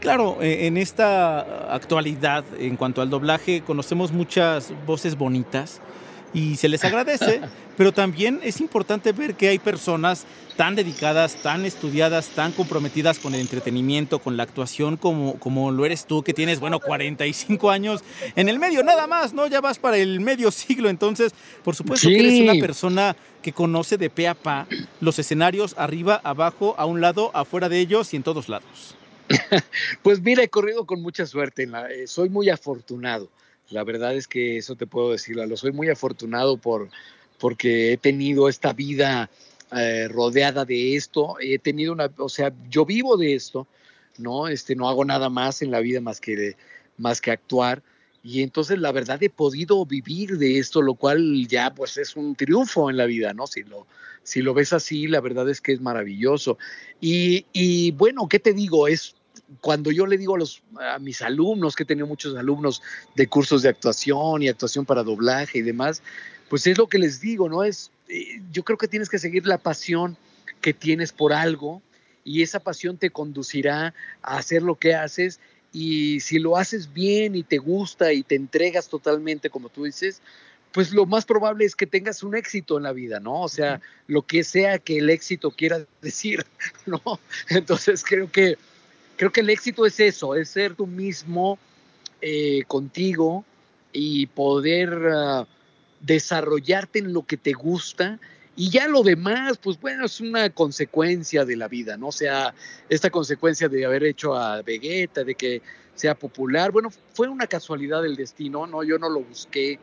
Claro, 0.01 0.39
eh, 0.43 0.67
en 0.67 0.77
esta 0.77 1.75
actualidad, 1.75 2.45
en 2.59 2.77
cuanto 2.77 3.01
al 3.01 3.11
doblaje, 3.11 3.62
conocemos 3.62 4.12
muchas 4.12 4.73
voces 4.87 5.17
bonitas 5.17 5.81
y 6.33 6.57
se 6.57 6.69
les 6.69 6.85
agradece, 6.85 7.41
pero 7.77 7.93
también 7.93 8.41
es 8.43 8.61
importante 8.61 9.12
ver 9.12 9.35
que 9.35 9.49
hay 9.49 9.59
personas 9.59 10.27
tan 10.57 10.75
dedicadas, 10.75 11.37
tan 11.37 11.65
estudiadas, 11.65 12.29
tan 12.29 12.53
comprometidas 12.53 13.19
con 13.19 13.35
el 13.35 13.41
entretenimiento, 13.41 14.19
con 14.19 14.37
la 14.37 14.43
actuación, 14.43 14.97
como, 14.97 15.39
como 15.39 15.71
lo 15.71 15.85
eres 15.85 16.07
tú, 16.07 16.23
que 16.23 16.33
tienes, 16.33 16.61
bueno, 16.61 16.81
45 16.81 17.71
años 17.71 18.03
en 18.35 18.49
el 18.49 18.59
medio, 18.59 18.83
nada 18.83 19.07
más, 19.07 19.35
¿no? 19.35 19.47
Ya 19.47 19.61
vas 19.61 19.79
para 19.79 19.99
el 19.99 20.21
medio 20.21 20.51
siglo, 20.51 20.89
entonces, 20.89 21.33
por 21.62 21.75
supuesto 21.75 22.09
que 22.09 22.19
eres 22.19 22.41
una 22.41 22.55
persona 22.55 23.17
que 23.43 23.53
conoce 23.53 23.99
de 23.99 24.11
pe 24.11 24.29
a 24.29 24.35
pa 24.35 24.67
los 25.01 25.19
escenarios 25.19 25.75
arriba, 25.79 26.21
abajo, 26.25 26.75
a 26.79 26.87
un 26.87 27.01
lado, 27.01 27.31
afuera 27.35 27.69
de 27.69 27.79
ellos 27.79 28.12
y 28.12 28.17
en 28.17 28.23
todos 28.23 28.49
lados. 28.49 28.97
pues 30.03 30.21
mira, 30.21 30.43
he 30.43 30.49
corrido 30.49 30.87
con 30.87 31.03
mucha 31.03 31.27
suerte. 31.27 31.69
Eh, 31.91 32.07
soy 32.07 32.29
muy 32.29 32.49
afortunado. 32.49 33.29
La 33.70 33.85
verdad 33.85 34.14
es 34.14 34.29
que 34.29 34.59
eso 34.59 34.76
te 34.76 34.87
puedo 34.87 35.11
decir, 35.11 35.37
Lo 35.37 35.57
Soy 35.57 35.72
muy 35.72 35.88
afortunado 35.88 36.57
por, 36.57 36.88
porque 37.38 37.92
he 37.92 37.96
tenido 37.96 38.48
esta 38.48 38.72
vida 38.72 39.31
eh, 39.72 40.09
rodeada 40.09 40.64
de 40.64 40.94
esto. 40.94 41.37
He 41.40 41.59
tenido 41.59 41.92
una, 41.92 42.11
o 42.18 42.29
sea, 42.29 42.52
yo 42.70 42.87
vivo 42.87 43.16
de 43.16 43.35
esto, 43.35 43.66
¿no? 44.18 44.48
Este, 44.48 44.76
no 44.76 44.88
hago 44.88 45.05
nada 45.05 45.29
más 45.29 45.62
en 45.62 45.70
la 45.70 45.81
vida 45.81 46.00
más 46.00 46.20
que, 46.20 46.57
más 46.96 47.20
que 47.20 47.33
actuar. 47.33 47.83
Y 48.22 48.42
entonces 48.42 48.79
la 48.79 48.92
verdad 48.92 49.22
he 49.22 49.31
podido 49.31 49.85
vivir 49.85 50.38
de 50.38 50.59
esto, 50.59 50.83
lo 50.83 50.94
cual 50.94 51.46
ya 51.46 51.72
pues 51.74 51.96
es 51.96 52.16
un 52.16 52.35
triunfo 52.35 52.90
en 52.90 52.96
la 52.96 53.07
vida, 53.07 53.33
¿no? 53.35 53.46
Si 53.46 53.62
lo, 53.62 53.87
si 54.22 54.42
lo 54.42 54.55
ves 54.55 54.72
así, 54.72 55.07
la 55.07 55.20
verdad 55.20 55.48
es 55.48 55.61
que 55.61 55.72
es 55.72 55.81
maravilloso. 55.81 56.59
Y, 57.00 57.46
y 57.52 57.92
bueno, 57.92 58.29
¿qué 58.29 58.40
te 58.40 58.52
digo? 58.52 58.88
Es 58.88 59.14
cuando 59.61 59.91
yo 59.91 60.07
le 60.07 60.19
digo 60.19 60.35
a, 60.35 60.39
los, 60.39 60.63
a 60.81 60.99
mis 60.99 61.23
alumnos, 61.23 61.77
que 61.77 61.85
he 61.85 61.87
tenido 61.87 62.07
muchos 62.07 62.37
alumnos 62.37 62.83
de 63.15 63.27
cursos 63.29 63.63
de 63.63 63.69
actuación 63.69 64.43
y 64.43 64.49
actuación 64.49 64.85
para 64.85 65.03
doblaje 65.03 65.59
y 65.59 65.63
demás, 65.63 66.03
pues 66.49 66.67
es 66.67 66.79
lo 66.79 66.89
que 66.89 66.99
les 66.99 67.21
digo, 67.21 67.49
¿no? 67.49 67.65
Es, 67.65 67.91
eh, 68.09 68.41
yo 68.53 68.65
creo 68.65 68.79
que 68.79 68.89
tienes 68.89 69.09
que 69.09 69.19
seguir 69.19 69.47
la 69.47 69.59
pasión 69.59 70.17
que 70.61 70.73
tienes 70.73 71.13
por 71.13 71.33
algo 71.33 71.83
y 72.25 72.43
esa 72.43 72.61
pasión 72.61 72.99
te 72.99 73.11
conducirá 73.11 73.95
a 74.23 74.37
hacer 74.39 74.63
lo 74.63 74.77
que 74.77 74.95
haces 74.95 75.41
y 75.73 76.21
si 76.21 76.39
lo 76.39 76.57
haces 76.57 76.93
bien 76.93 77.35
y 77.35 77.43
te 77.43 77.59
gusta 77.59 78.13
y 78.13 78.23
te 78.23 78.35
entregas 78.35 78.89
totalmente, 78.89 79.51
como 79.51 79.69
tú 79.69 79.85
dices, 79.85 80.23
pues 80.73 80.93
lo 80.93 81.07
más 81.07 81.25
probable 81.25 81.65
es 81.65 81.75
que 81.75 81.87
tengas 81.87 82.23
un 82.23 82.37
éxito 82.37 82.77
en 82.77 82.83
la 82.83 82.93
vida, 82.93 83.21
¿no? 83.21 83.43
O 83.43 83.49
sea, 83.49 83.81
lo 84.07 84.23
que 84.23 84.45
sea 84.45 84.79
que 84.79 84.99
el 84.99 85.09
éxito 85.09 85.51
quiera 85.51 85.87
decir, 86.03 86.45
¿no? 86.87 87.01
Entonces 87.49 88.05
creo 88.05 88.31
que, 88.31 88.59
creo 89.16 89.33
que 89.33 89.40
el 89.40 89.50
éxito 89.50 89.87
es 89.87 89.98
eso, 90.00 90.35
es 90.35 90.48
ser 90.48 90.74
tú 90.74 90.87
mismo 90.87 91.59
eh, 92.20 92.62
contigo 92.66 93.44
y 93.92 94.26
poder 94.26 94.90
uh, 94.90 95.46
desarrollarte 96.00 96.98
en 96.98 97.12
lo 97.12 97.24
que 97.24 97.37
te 97.37 97.52
gusta 97.52 98.18
y 98.59 98.70
ya 98.70 98.88
lo 98.88 99.02
demás, 99.02 99.59
pues 99.59 99.79
bueno, 99.79 100.07
es 100.07 100.18
una 100.20 100.48
consecuencia 100.48 101.44
de 101.44 101.57
la 101.57 101.68
vida, 101.68 101.98
¿no? 101.98 102.09
O 102.09 102.12
sea, 102.12 102.55
esta 102.88 103.11
consecuencia 103.11 103.68
de 103.68 103.85
haber 103.85 104.02
hecho 104.05 104.35
a 104.35 104.62
Vegeta, 104.62 105.24
de 105.24 105.35
que 105.35 105.61
sea 105.94 106.14
popular, 106.14 106.72
bueno, 106.72 106.88
fue 107.12 107.29
una 107.29 107.46
casualidad 107.46 108.02
del 108.02 108.16
destino, 108.16 108.66
¿no? 108.66 108.83
Yo 108.83 108.98
no 108.98 109.11
lo 109.11 109.20
busqué, 109.20 109.79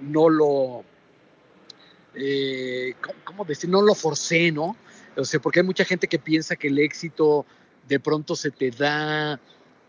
no 0.00 0.30
lo, 0.30 0.84
eh, 2.14 2.94
¿cómo 3.24 3.44
decir? 3.44 3.68
No 3.68 3.82
lo 3.82 3.94
forcé, 3.94 4.50
¿no? 4.50 4.74
O 5.16 5.24
sea, 5.24 5.38
porque 5.38 5.60
hay 5.60 5.66
mucha 5.66 5.84
gente 5.84 6.08
que 6.08 6.18
piensa 6.18 6.56
que 6.56 6.68
el 6.68 6.78
éxito 6.78 7.44
de 7.88 8.00
pronto 8.00 8.36
se 8.36 8.50
te 8.50 8.70
da 8.70 9.40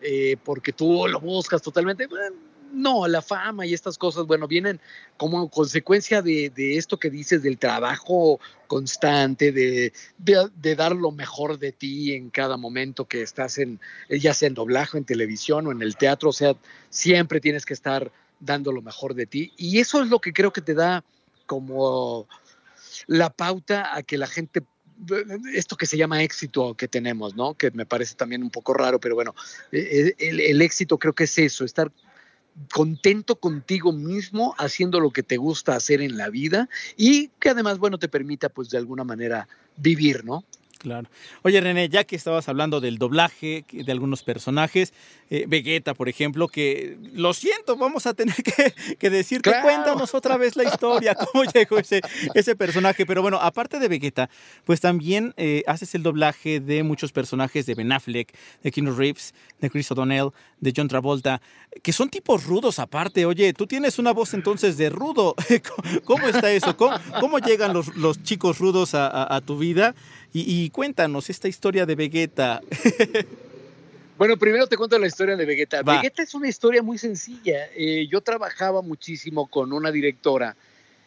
eh, 0.01 0.38
porque 0.43 0.73
tú 0.73 1.08
lo 1.08 1.19
buscas 1.19 1.62
totalmente. 1.62 2.08
Bueno, 2.08 2.36
no, 2.75 3.08
la 3.08 3.21
fama 3.21 3.65
y 3.65 3.73
estas 3.73 3.97
cosas, 3.97 4.25
bueno, 4.25 4.47
vienen 4.47 4.79
como 5.17 5.49
consecuencia 5.49 6.21
de, 6.21 6.51
esto 6.77 6.99
que 6.99 7.10
dices, 7.10 7.41
del 7.41 7.58
trabajo 7.58 8.39
constante, 8.67 9.51
de, 9.51 9.93
de, 10.17 10.75
dar 10.75 10.95
lo 10.95 11.12
mejor 11.12 11.58
de 11.58 11.71
ti 11.71 12.13
en 12.13 12.29
cada 12.29 12.58
momento 12.58 13.05
que 13.05 13.21
estás 13.21 13.58
en, 13.60 13.79
ya 14.10 14.34
sea 14.34 14.47
en 14.47 14.55
doblaje, 14.55 14.97
en 14.97 15.05
televisión 15.05 15.67
o 15.67 15.71
en 15.71 15.81
el 15.81 15.95
teatro, 15.95 16.29
o 16.29 16.34
sea, 16.34 16.55
siempre 16.89 17.39
tienes 17.39 17.65
que 17.65 17.73
estar 17.73 18.12
dando 18.39 18.71
lo 18.71 18.81
mejor 18.81 19.13
de 19.13 19.25
ti. 19.25 19.53
Y 19.58 19.79
eso 19.79 20.03
es 20.03 20.10
lo 20.10 20.19
que 20.19 20.34
creo 20.34 20.51
que 20.51 20.62
te 20.62 20.73
da 20.73 21.03
como 21.45 22.27
la 23.08 23.29
pauta 23.29 23.95
a 23.95 24.03
que 24.03 24.17
la 24.17 24.27
gente 24.27 24.63
esto 25.53 25.75
que 25.75 25.86
se 25.86 25.97
llama 25.97 26.23
éxito 26.23 26.73
que 26.75 26.88
tenemos, 26.88 27.36
¿no? 27.36 27.53
Que 27.53 27.71
me 27.71 27.86
parece 27.86 28.15
también 28.15 28.43
un 28.43 28.49
poco 28.49 28.73
raro, 28.73 28.99
pero 28.99 29.15
bueno, 29.15 29.36
e, 29.71 30.15
e, 30.17 30.29
el, 30.29 30.39
el, 30.39 30.62
éxito 30.62 30.97
creo 30.97 31.13
que 31.13 31.25
es 31.25 31.38
eso, 31.38 31.65
estar 31.65 31.91
contento 32.71 33.36
contigo 33.36 33.91
mismo 33.91 34.55
haciendo 34.58 34.99
lo 34.99 35.12
que 35.12 35.23
te 35.23 35.38
gusta 35.38 35.75
hacer 35.75 36.01
en 36.01 36.17
la 36.17 36.29
vida 36.29 36.69
y 36.95 37.27
que 37.39 37.49
además, 37.49 37.79
bueno, 37.79 37.97
te 37.97 38.08
permita 38.08 38.49
pues 38.49 38.69
de 38.69 38.77
alguna 38.77 39.03
manera 39.03 39.47
vivir, 39.77 40.23
¿no? 40.23 40.45
Claro. 40.86 41.10
Oye, 41.41 41.60
René, 41.62 41.89
ya 41.89 42.04
que 42.04 42.15
estabas 42.15 42.48
hablando 42.48 42.80
del 42.80 43.00
doblaje 43.00 43.65
de 43.71 43.91
algunos 43.91 44.21
personajes, 44.21 44.93
eh, 45.32 45.45
Vegeta, 45.48 45.95
por 45.95 46.10
ejemplo, 46.10 46.48
que 46.48 47.00
lo 47.12 47.34
siento, 47.34 47.76
vamos 47.76 48.06
a 48.06 48.13
tener 48.13 48.36
que, 48.36 48.95
que 49.00 49.10
decirte, 49.10 49.52
cuéntanos 49.63 50.13
otra 50.13 50.38
vez 50.38 50.56
la 50.56 50.63
historia, 50.63 51.15
cómo 51.34 51.43
llegó 51.43 51.80
ese, 51.80 52.02
ese 52.36 52.56
personaje. 52.56 53.04
Pero 53.08 53.24
bueno, 53.24 53.39
aparte 53.41 53.80
de 53.80 53.88
Vegeta, 53.88 54.30
pues 54.63 54.80
también 54.80 55.34
eh, 55.38 55.63
haces 55.65 55.95
el 55.95 56.04
doblaje 56.04 56.60
de 56.60 56.84
muchos 56.84 57.12
personajes 57.12 57.65
de 57.65 57.74
Ben 57.74 57.91
Affleck, 57.91 58.32
de 58.62 58.71
Keanu 58.71 58.93
Reeves, 58.93 59.34
de 59.60 59.71
Chris 59.71 59.89
O'Donnell, 59.89 60.30
de 60.60 60.71
John 60.78 60.88
Travolta, 60.88 61.41
que 61.82 61.93
son 61.93 62.12
tipos 62.12 62.45
rudos 62.45 62.78
aparte. 62.78 63.26
Oye, 63.26 63.54
tú 63.54 63.65
tienes 63.65 63.98
una 63.98 64.13
voz 64.13 64.36
entonces 64.36 64.78
de 64.78 64.91
rudo. 64.91 65.34
¿Cómo 66.06 66.28
está 66.28 66.52
eso? 66.52 66.78
¿Cómo, 66.78 66.95
cómo 67.19 67.39
llegan 67.39 67.74
los, 67.74 67.95
los, 67.95 68.21
chicos 68.21 68.60
rudos 68.60 68.93
a, 68.93 69.08
a, 69.08 69.36
a 69.36 69.41
tu 69.41 69.58
vida? 69.58 69.95
Y, 70.36 70.65
y, 70.65 70.69
cuéntanos 70.69 71.30
esta 71.30 71.48
historia 71.48 71.86
de 71.86 71.95
Vegeta. 71.95 72.62
Bueno, 74.17 74.38
primero 74.38 74.65
te 74.65 74.78
cuento 74.78 74.98
la 74.98 75.08
historia 75.08 75.36
de 75.36 75.45
Vegeta. 75.45 75.82
Va. 75.82 75.98
Vegeta 75.98 76.24
es 76.24 76.34
una 76.34 76.48
historia 76.48 76.82
muy 76.82 76.98
sencilla. 76.98 77.67
Eh, 77.76 78.08
yo 78.10 78.21
trabajaba 78.21 78.82
muchísimo 78.82 79.45
con 79.48 79.74
una 79.74 79.91
directora 79.91 80.56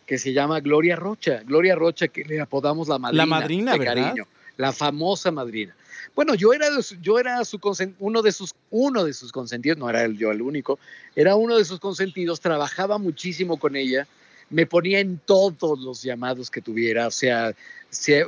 que 0.04 0.18
se 0.18 0.34
llama 0.34 0.60
Gloria 0.60 0.94
Rocha. 0.94 1.42
Gloria 1.42 1.74
Rocha, 1.74 2.08
que 2.08 2.22
le 2.24 2.38
apodamos 2.38 2.86
la 2.86 2.98
madrina. 2.98 3.22
La 3.22 3.26
madrina, 3.26 3.72
de 3.72 3.78
¿verdad? 3.78 3.94
cariño. 3.94 4.28
La 4.58 4.74
famosa 4.74 5.30
madrina. 5.30 5.74
Bueno, 6.14 6.34
yo 6.34 6.52
era, 6.52 6.66
yo 7.00 7.18
era 7.18 7.42
su 7.46 7.58
uno, 7.98 8.20
de 8.20 8.32
sus, 8.32 8.54
uno 8.70 9.04
de 9.04 9.14
sus 9.14 9.32
consentidos, 9.32 9.78
no 9.78 9.88
era 9.88 10.06
yo 10.08 10.30
el 10.30 10.42
único, 10.42 10.78
era 11.16 11.34
uno 11.34 11.56
de 11.56 11.64
sus 11.64 11.80
consentidos, 11.80 12.40
trabajaba 12.40 12.98
muchísimo 12.98 13.56
con 13.56 13.74
ella, 13.74 14.06
me 14.50 14.66
ponía 14.66 15.00
en 15.00 15.18
todos 15.18 15.78
los 15.80 16.02
llamados 16.02 16.50
que 16.50 16.62
tuviera, 16.62 17.10
sea, 17.10 17.54
sea, 17.90 18.26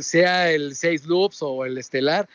sea 0.00 0.50
el 0.50 0.74
Seis 0.74 1.06
Loops 1.06 1.42
o 1.42 1.64
el 1.64 1.78
Estelar, 1.78 2.28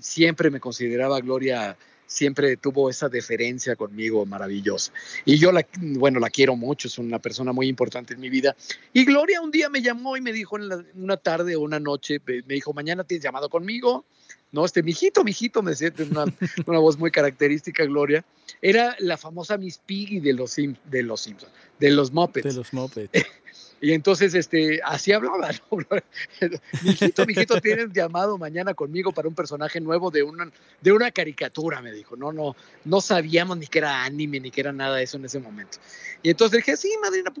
siempre 0.00 0.50
me 0.50 0.60
consideraba 0.60 1.20
Gloria, 1.20 1.76
siempre 2.12 2.56
tuvo 2.58 2.90
esa 2.90 3.08
deferencia 3.08 3.74
conmigo 3.74 4.26
maravillosa. 4.26 4.92
Y 5.24 5.38
yo, 5.38 5.50
la, 5.50 5.66
bueno, 5.80 6.20
la 6.20 6.28
quiero 6.28 6.56
mucho, 6.56 6.88
es 6.88 6.98
una 6.98 7.18
persona 7.18 7.52
muy 7.52 7.68
importante 7.68 8.14
en 8.14 8.20
mi 8.20 8.28
vida. 8.28 8.54
Y 8.92 9.04
Gloria 9.04 9.40
un 9.40 9.50
día 9.50 9.70
me 9.70 9.80
llamó 9.80 10.16
y 10.16 10.20
me 10.20 10.32
dijo 10.32 10.58
en 10.58 10.68
la, 10.68 10.84
una 10.94 11.16
tarde 11.16 11.56
o 11.56 11.60
una 11.60 11.80
noche, 11.80 12.20
me 12.26 12.54
dijo, 12.54 12.74
mañana 12.74 13.04
tienes 13.04 13.24
llamado 13.24 13.48
conmigo. 13.48 14.04
No, 14.52 14.66
este, 14.66 14.82
mijito, 14.82 15.24
mijito, 15.24 15.62
me 15.62 15.70
decía, 15.70 15.90
una, 16.10 16.24
una 16.66 16.78
voz 16.78 16.98
muy 16.98 17.10
característica, 17.10 17.84
Gloria. 17.86 18.22
Era 18.60 18.94
la 18.98 19.16
famosa 19.16 19.56
Miss 19.56 19.78
Piggy 19.78 20.20
de 20.20 20.34
los, 20.34 20.54
de 20.54 21.02
los 21.02 21.22
Simpsons, 21.22 21.52
de 21.78 21.90
los 21.90 22.12
Muppets. 22.12 22.46
De 22.46 22.52
los 22.52 22.72
Muppets. 22.74 23.26
Y 23.82 23.92
entonces, 23.94 24.32
este, 24.34 24.80
así 24.84 25.10
hablaba, 25.10 25.50
¿no? 25.50 25.78
Mijito, 26.84 27.26
mijito, 27.26 27.60
tienes 27.60 27.92
llamado 27.92 28.38
mañana 28.38 28.74
conmigo 28.74 29.10
para 29.10 29.26
un 29.26 29.34
personaje 29.34 29.80
nuevo 29.80 30.08
de 30.12 30.22
una, 30.22 30.48
de 30.80 30.92
una 30.92 31.10
caricatura, 31.10 31.82
me 31.82 31.90
dijo. 31.90 32.14
No, 32.14 32.32
no, 32.32 32.54
no 32.84 33.00
sabíamos 33.00 33.58
ni 33.58 33.66
que 33.66 33.80
era 33.80 34.04
anime, 34.04 34.38
ni 34.38 34.52
que 34.52 34.60
era 34.60 34.72
nada 34.72 34.98
de 34.98 35.02
eso 35.02 35.16
en 35.16 35.24
ese 35.24 35.40
momento. 35.40 35.78
Y 36.22 36.30
entonces 36.30 36.58
dije, 36.58 36.76
sí, 36.76 36.92
madrina, 37.02 37.32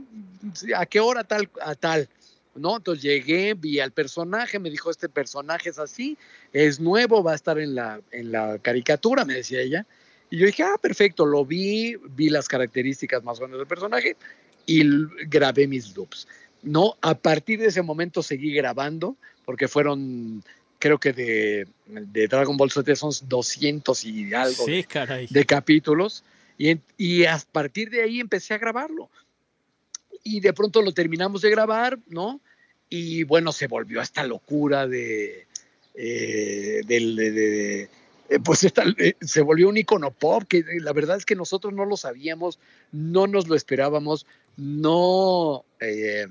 ¿a 0.76 0.84
qué 0.84 0.98
hora 0.98 1.22
tal, 1.22 1.48
a 1.60 1.76
tal? 1.76 2.08
¿No? 2.56 2.76
Entonces 2.78 3.04
llegué, 3.04 3.54
vi 3.54 3.78
al 3.78 3.92
personaje, 3.92 4.58
me 4.58 4.68
dijo, 4.68 4.90
este 4.90 5.08
personaje 5.08 5.70
es 5.70 5.78
así, 5.78 6.18
es 6.52 6.80
nuevo, 6.80 7.22
va 7.22 7.32
a 7.32 7.36
estar 7.36 7.60
en 7.60 7.76
la, 7.76 8.00
en 8.10 8.32
la 8.32 8.58
caricatura, 8.58 9.24
me 9.24 9.34
decía 9.34 9.60
ella. 9.60 9.86
Y 10.28 10.38
yo 10.38 10.46
dije, 10.46 10.64
ah, 10.64 10.76
perfecto, 10.82 11.24
lo 11.24 11.46
vi, 11.46 11.94
vi 12.16 12.30
las 12.30 12.48
características 12.48 13.22
más 13.22 13.38
o 13.38 13.42
menos 13.42 13.58
del 13.58 13.68
personaje 13.68 14.16
y 14.66 14.82
grabé 15.28 15.66
mis 15.66 15.96
loops. 15.96 16.26
No, 16.62 16.96
a 17.00 17.14
partir 17.14 17.58
de 17.60 17.66
ese 17.66 17.82
momento 17.82 18.22
seguí 18.22 18.54
grabando, 18.54 19.16
porque 19.44 19.68
fueron, 19.68 20.44
creo 20.78 20.98
que 20.98 21.12
de, 21.12 21.66
de 21.86 22.28
Dragon 22.28 22.56
Ball 22.56 22.70
Z 22.70 22.94
son 22.94 23.12
200 23.28 24.04
y 24.04 24.34
algo 24.34 24.64
sí, 24.64 24.84
caray. 24.84 25.26
de 25.28 25.44
capítulos, 25.44 26.22
y, 26.58 26.78
y 26.96 27.24
a 27.24 27.40
partir 27.50 27.90
de 27.90 28.02
ahí 28.02 28.20
empecé 28.20 28.54
a 28.54 28.58
grabarlo. 28.58 29.10
Y 30.22 30.40
de 30.40 30.52
pronto 30.52 30.82
lo 30.82 30.92
terminamos 30.92 31.42
de 31.42 31.50
grabar, 31.50 31.98
¿no? 32.08 32.40
Y 32.88 33.24
bueno, 33.24 33.50
se 33.50 33.66
volvió 33.66 34.00
esta 34.00 34.22
locura 34.22 34.86
de, 34.86 35.46
eh, 35.94 36.82
del, 36.86 37.16
de, 37.16 37.30
de 37.32 37.90
pues 38.40 38.64
esta, 38.64 38.84
eh, 38.98 39.14
se 39.20 39.42
volvió 39.42 39.68
un 39.68 39.76
icono 39.76 40.10
pop, 40.10 40.44
que 40.48 40.64
la 40.80 40.92
verdad 40.92 41.16
es 41.16 41.24
que 41.24 41.34
nosotros 41.34 41.72
no 41.72 41.84
lo 41.84 41.96
sabíamos, 41.96 42.58
no 42.90 43.26
nos 43.26 43.48
lo 43.48 43.54
esperábamos, 43.54 44.26
no, 44.56 45.64
eh, 45.80 46.26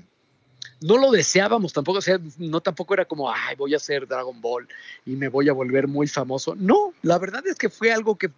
no 0.80 0.98
lo 0.98 1.10
deseábamos 1.10 1.72
tampoco, 1.72 1.98
o 1.98 2.02
sea, 2.02 2.20
no 2.38 2.60
tampoco 2.60 2.94
era 2.94 3.04
como, 3.04 3.30
ay, 3.30 3.56
voy 3.56 3.74
a 3.74 3.76
hacer 3.76 4.06
Dragon 4.06 4.40
Ball 4.40 4.68
y 5.06 5.12
me 5.12 5.28
voy 5.28 5.48
a 5.48 5.52
volver 5.52 5.88
muy 5.88 6.06
famoso. 6.06 6.54
No, 6.54 6.94
la 7.02 7.18
verdad 7.18 7.46
es 7.46 7.56
que 7.56 7.68
fue 7.68 7.92
algo 7.92 8.16
que, 8.16 8.30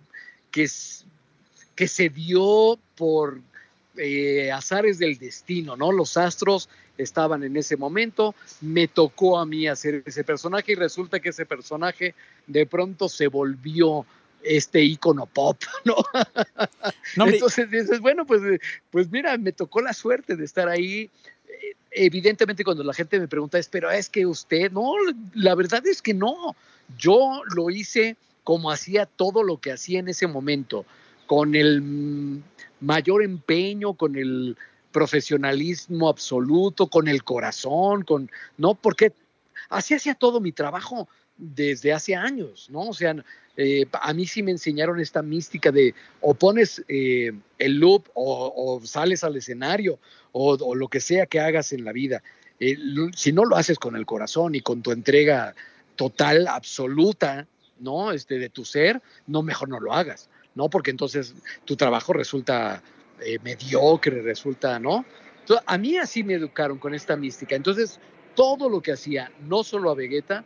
que, 0.50 0.68
se 0.68 2.08
dio 2.08 2.78
por 2.96 3.40
eh, 3.96 4.50
azares 4.52 4.98
del 4.98 5.18
destino, 5.18 5.76
¿no? 5.76 5.92
Los 5.92 6.16
astros 6.16 6.68
estaban 6.96 7.42
en 7.42 7.56
ese 7.56 7.76
momento, 7.76 8.34
me 8.60 8.88
tocó 8.88 9.38
a 9.38 9.46
mí 9.46 9.66
hacer 9.66 10.02
ese 10.06 10.22
personaje 10.22 10.72
y 10.72 10.76
resulta 10.76 11.20
que 11.20 11.30
ese 11.30 11.46
personaje 11.46 12.14
de 12.46 12.66
pronto 12.66 13.08
se 13.08 13.26
volvió 13.26 14.06
este 14.44 14.82
icono 14.82 15.26
pop, 15.26 15.58
¿no? 15.84 15.96
no 17.16 17.26
Entonces 17.26 17.70
dices, 17.70 18.00
bueno, 18.00 18.26
pues, 18.26 18.42
pues 18.90 19.10
mira, 19.10 19.36
me 19.38 19.52
tocó 19.52 19.80
la 19.80 19.92
suerte 19.92 20.36
de 20.36 20.44
estar 20.44 20.68
ahí. 20.68 21.10
Evidentemente 21.90 22.64
cuando 22.64 22.84
la 22.84 22.92
gente 22.92 23.18
me 23.18 23.28
pregunta, 23.28 23.58
es, 23.58 23.68
pero 23.68 23.90
es 23.90 24.08
que 24.08 24.26
usted, 24.26 24.70
no, 24.70 24.92
la 25.34 25.54
verdad 25.54 25.86
es 25.86 26.02
que 26.02 26.14
no, 26.14 26.54
yo 26.98 27.42
lo 27.54 27.70
hice 27.70 28.16
como 28.42 28.70
hacía 28.70 29.06
todo 29.06 29.42
lo 29.42 29.58
que 29.58 29.72
hacía 29.72 30.00
en 30.00 30.08
ese 30.08 30.26
momento, 30.26 30.84
con 31.26 31.54
el 31.54 32.42
mayor 32.80 33.22
empeño, 33.22 33.94
con 33.94 34.16
el 34.16 34.56
profesionalismo 34.92 36.08
absoluto, 36.08 36.88
con 36.88 37.08
el 37.08 37.24
corazón, 37.24 38.02
con, 38.02 38.30
¿no? 38.58 38.74
Porque 38.74 39.12
así 39.70 39.94
hacía 39.94 40.14
todo 40.14 40.40
mi 40.40 40.52
trabajo 40.52 41.08
desde 41.36 41.92
hace 41.92 42.14
años, 42.14 42.68
¿no? 42.70 42.80
O 42.80 42.94
sea, 42.94 43.16
eh, 43.56 43.86
a 43.92 44.12
mí 44.12 44.26
sí 44.26 44.42
me 44.42 44.50
enseñaron 44.50 44.98
esta 45.00 45.22
mística 45.22 45.70
de 45.70 45.94
o 46.20 46.34
pones 46.34 46.84
eh, 46.88 47.32
el 47.58 47.78
loop 47.78 48.08
o, 48.14 48.80
sales 48.84 49.22
al 49.22 49.36
escenario 49.36 49.98
o, 50.32 50.74
lo 50.74 50.88
que 50.88 51.00
sea 51.00 51.26
que 51.26 51.40
hagas 51.40 51.72
en 51.72 51.84
la 51.84 51.92
vida. 51.92 52.22
Eh, 52.58 52.76
si 53.14 53.32
no 53.32 53.44
lo 53.44 53.56
haces 53.56 53.78
con 53.78 53.96
el 53.96 54.06
corazón 54.06 54.54
y 54.54 54.60
con 54.60 54.82
tu 54.82 54.90
entrega 54.90 55.54
total, 55.96 56.48
absoluta, 56.48 57.46
¿no? 57.78 58.10
Este, 58.10 58.38
de 58.38 58.48
tu 58.48 58.64
ser, 58.64 59.00
no, 59.26 59.42
mejor 59.42 59.68
no 59.68 59.78
lo 59.78 59.92
hagas, 59.92 60.28
¿no? 60.54 60.68
Porque 60.68 60.90
entonces 60.90 61.34
tu 61.64 61.76
trabajo 61.76 62.12
resulta 62.12 62.82
mediocre, 63.42 64.20
resulta, 64.20 64.78
¿no? 64.78 65.06
a 65.66 65.78
mí 65.78 65.96
así 65.96 66.24
me 66.24 66.34
educaron 66.34 66.78
con 66.78 66.94
esta 66.94 67.16
mística. 67.16 67.54
Entonces, 67.54 68.00
todo 68.34 68.68
lo 68.68 68.80
que 68.80 68.92
hacía, 68.92 69.30
no 69.46 69.62
solo 69.62 69.90
a 69.90 69.94
Vegeta, 69.94 70.44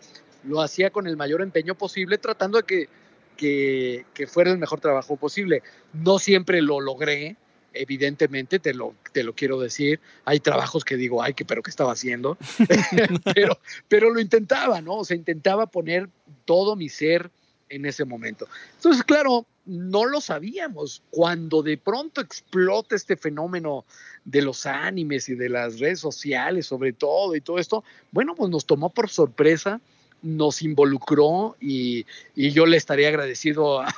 lo 0.48 0.62
hacía 0.62 0.90
con 0.90 1.06
el 1.06 1.16
mayor 1.16 1.42
empeño 1.42 1.74
posible, 1.76 2.18
tratando 2.18 2.58
de 2.58 2.64
que, 2.64 4.04
que, 4.14 4.26
fuera 4.26 4.50
el 4.50 4.58
mejor 4.58 4.80
trabajo 4.80 5.16
posible. 5.16 5.62
No 5.92 6.18
siempre 6.18 6.61
lo 6.61 6.80
logré, 6.80 7.37
evidentemente, 7.72 8.58
te 8.58 8.74
lo, 8.74 8.94
te 9.12 9.22
lo 9.22 9.34
quiero 9.34 9.61
decir. 9.61 10.00
Hay 10.24 10.40
trabajos 10.40 10.84
que 10.84 10.96
digo, 10.96 11.22
ay, 11.22 11.34
que, 11.34 11.44
pero 11.44 11.62
¿qué 11.62 11.70
estaba 11.70 11.92
haciendo? 11.92 12.37
pero, 13.34 13.58
pero 13.87 14.11
lo 14.11 14.20
intentaba, 14.20 14.80
¿no? 14.80 14.96
O 14.96 15.04
sea, 15.04 15.16
intentaba 15.16 15.66
poner 15.66 16.08
todo 16.44 16.74
mi 16.74 16.88
ser 16.88 17.30
en 17.68 17.84
ese 17.84 18.04
momento. 18.04 18.48
Entonces, 18.76 19.04
claro, 19.04 19.46
no 19.66 20.06
lo 20.06 20.20
sabíamos. 20.20 21.02
Cuando 21.11 21.62
de 21.62 21.76
pronto 21.76 22.20
explota 22.20 22.96
este 22.96 23.16
fenómeno 23.16 23.84
de 24.24 24.42
los 24.42 24.66
animes 24.66 25.28
y 25.28 25.34
de 25.34 25.48
las 25.48 25.78
redes 25.78 26.00
sociales, 26.00 26.66
sobre 26.66 26.92
todo, 26.92 27.37
y 27.37 27.40
todo 27.40 27.58
esto, 27.58 27.84
bueno, 28.11 28.34
pues 28.34 28.50
nos 28.50 28.66
tomó 28.66 28.90
por 28.90 29.11
sorpresa 29.11 29.80
nos 30.22 30.62
involucró 30.62 31.57
y, 31.61 32.07
yo 32.35 32.66
le 32.66 32.76
estaría 32.76 33.09
agradecido 33.09 33.81
a, 33.81 33.88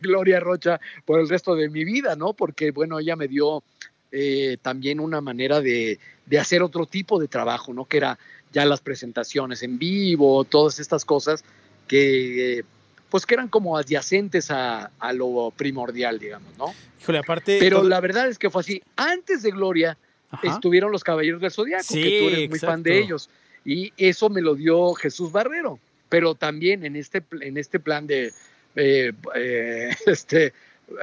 Gloria 0.00 0.40
Rocha 0.40 0.80
por 1.04 1.20
el 1.20 1.28
resto 1.28 1.54
de 1.54 1.68
mi 1.68 1.84
vida, 1.84 2.16
¿no? 2.16 2.32
Porque, 2.32 2.72
bueno, 2.72 2.98
ella 2.98 3.14
me 3.14 3.28
dio 3.28 3.62
eh, 4.10 4.56
también 4.62 5.00
una 5.00 5.20
manera 5.20 5.60
de, 5.60 5.98
hacer 6.38 6.62
otro 6.62 6.86
tipo 6.86 7.20
de 7.20 7.28
trabajo, 7.28 7.72
¿no? 7.72 7.84
Que 7.84 7.98
era 7.98 8.18
ya 8.52 8.64
las 8.64 8.80
presentaciones 8.80 9.62
en 9.62 9.78
vivo, 9.78 10.44
todas 10.44 10.80
estas 10.80 11.04
cosas 11.04 11.44
que, 11.86 12.64
pues, 13.10 13.26
que 13.26 13.34
eran 13.34 13.48
como 13.48 13.76
adyacentes 13.76 14.50
a, 14.50 14.90
lo 15.14 15.52
primordial, 15.56 16.18
digamos, 16.18 16.56
¿no? 16.58 16.74
Híjole, 17.00 17.18
aparte... 17.18 17.58
Pero 17.60 17.82
la 17.82 18.00
verdad 18.00 18.28
es 18.28 18.38
que 18.38 18.50
fue 18.50 18.60
así. 18.60 18.82
Antes 18.96 19.42
de 19.42 19.50
Gloria 19.52 19.96
estuvieron 20.42 20.90
los 20.90 21.04
Caballeros 21.04 21.40
del 21.40 21.50
Zodiaco, 21.50 21.94
que 21.94 22.18
tú 22.20 22.34
eres 22.34 22.50
muy 22.50 22.58
fan 22.58 22.82
de 22.82 22.98
ellos. 22.98 23.28
Y 23.64 23.92
eso 23.96 24.28
me 24.28 24.40
lo 24.40 24.54
dio 24.54 24.94
Jesús 24.94 25.32
Barrero, 25.32 25.78
pero 26.08 26.34
también 26.34 26.84
en 26.84 26.96
este, 26.96 27.22
en 27.40 27.56
este 27.56 27.78
plan 27.78 28.06
de, 28.06 28.32
eh, 28.74 29.12
eh, 29.34 29.94
este, 30.06 30.52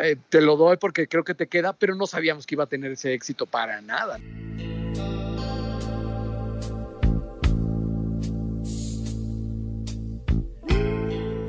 eh, 0.01 0.15
te 0.29 0.41
lo 0.41 0.57
doy 0.57 0.77
porque 0.77 1.07
creo 1.07 1.23
que 1.23 1.35
te 1.35 1.47
queda, 1.47 1.73
pero 1.73 1.95
no 1.95 2.07
sabíamos 2.07 2.45
que 2.45 2.55
iba 2.55 2.65
a 2.65 2.67
tener 2.67 2.91
ese 2.91 3.13
éxito 3.13 3.45
para 3.45 3.81
nada. 3.81 4.19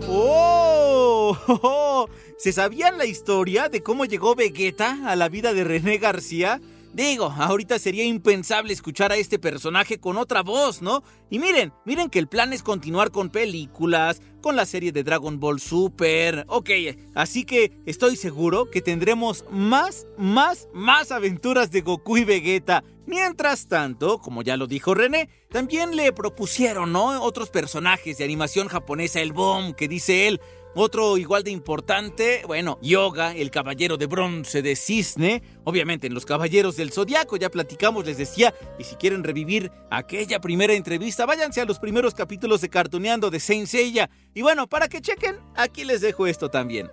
¡Oh! 0.07 1.37
¿Se 2.39 2.53
sabían 2.53 2.99
la 2.99 3.05
historia 3.05 3.69
de 3.69 3.83
cómo 3.83 4.05
llegó 4.05 4.35
Vegeta 4.35 4.99
a 5.07 5.17
la 5.17 5.29
vida 5.29 5.53
de 5.53 5.65
René 5.65 5.99
García? 5.99 6.61
Digo, 6.93 7.33
ahorita 7.39 7.79
sería 7.79 8.05
impensable 8.05 8.73
escuchar 8.73 9.13
a 9.13 9.17
este 9.17 9.39
personaje 9.39 10.01
con 10.01 10.17
otra 10.17 10.43
voz, 10.43 10.83
¿no? 10.83 11.05
Y 11.31 11.39
miren, 11.39 11.73
miren 11.85 12.11
que 12.11 12.19
el 12.19 12.27
plan 12.27 12.53
es 12.53 12.65
continuar 12.65 13.13
con 13.13 13.31
películas, 13.31 14.21
con 14.41 14.57
la 14.57 14.67
serie 14.67 14.91
de 14.91 15.05
Dragon 15.05 15.39
Ball 15.39 15.61
Super. 15.61 16.45
Ok, 16.49 16.71
así 17.15 17.45
que 17.45 17.73
estoy 17.87 18.17
seguro 18.17 18.71
que 18.71 18.81
tendremos 18.81 19.45
más, 19.53 20.09
más, 20.19 20.69
más 20.73 21.13
aventuras 21.13 21.71
de 21.71 21.83
Goku 21.83 22.17
y 22.17 22.25
Vegeta. 22.25 22.83
Mientras 23.07 23.69
tanto, 23.69 24.19
como 24.19 24.43
ya 24.43 24.57
lo 24.57 24.67
dijo 24.67 24.95
René, 24.95 25.29
también 25.51 25.97
le 25.97 26.13
propusieron, 26.13 26.93
¿no? 26.93 27.23
Otros 27.23 27.51
personajes 27.51 28.19
de 28.19 28.25
animación 28.25 28.69
japonesa, 28.69 29.21
el 29.21 29.33
Bomb, 29.33 29.75
que 29.75 29.89
dice 29.89 30.29
él, 30.29 30.41
otro 30.75 31.19
igual 31.19 31.43
de 31.43 31.51
importante, 31.51 32.43
bueno, 32.47 32.79
Yoga, 32.81 33.35
el 33.35 33.51
caballero 33.51 33.97
de 33.97 34.07
bronce 34.07 34.63
de 34.63 34.77
cisne. 34.77 35.43
Obviamente 35.65 36.07
en 36.07 36.15
los 36.15 36.25
caballeros 36.25 36.77
del 36.77 36.93
zodiaco 36.93 37.37
ya 37.37 37.51
platicamos, 37.51 38.07
les 38.07 38.19
decía. 38.19 38.55
Y 38.79 38.85
si 38.85 38.95
quieren 38.97 39.25
revivir 39.25 39.73
aquella 39.91 40.41
primera 40.41 40.75
entrevista, 40.75 41.27
váyanse 41.27 41.61
a 41.61 41.65
los 41.65 41.79
primeros 41.79 42.15
capítulos 42.15 42.61
de 42.61 42.69
Cartuneando 42.69 43.31
de 43.31 43.41
Saint 43.41 43.67
Seiya. 43.67 44.11
Y 44.35 44.43
bueno, 44.43 44.69
para 44.69 44.89
que 44.89 45.01
chequen, 45.01 45.37
aquí 45.57 45.85
les 45.85 46.01
dejo 46.01 46.27
esto 46.27 46.51
también. 46.51 46.91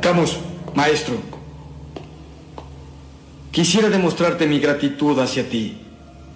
Camus, 0.00 0.38
maestro. 0.74 1.16
Quisiera 3.50 3.90
demostrarte 3.90 4.46
mi 4.46 4.58
gratitud 4.58 5.18
hacia 5.18 5.46
ti. 5.48 5.81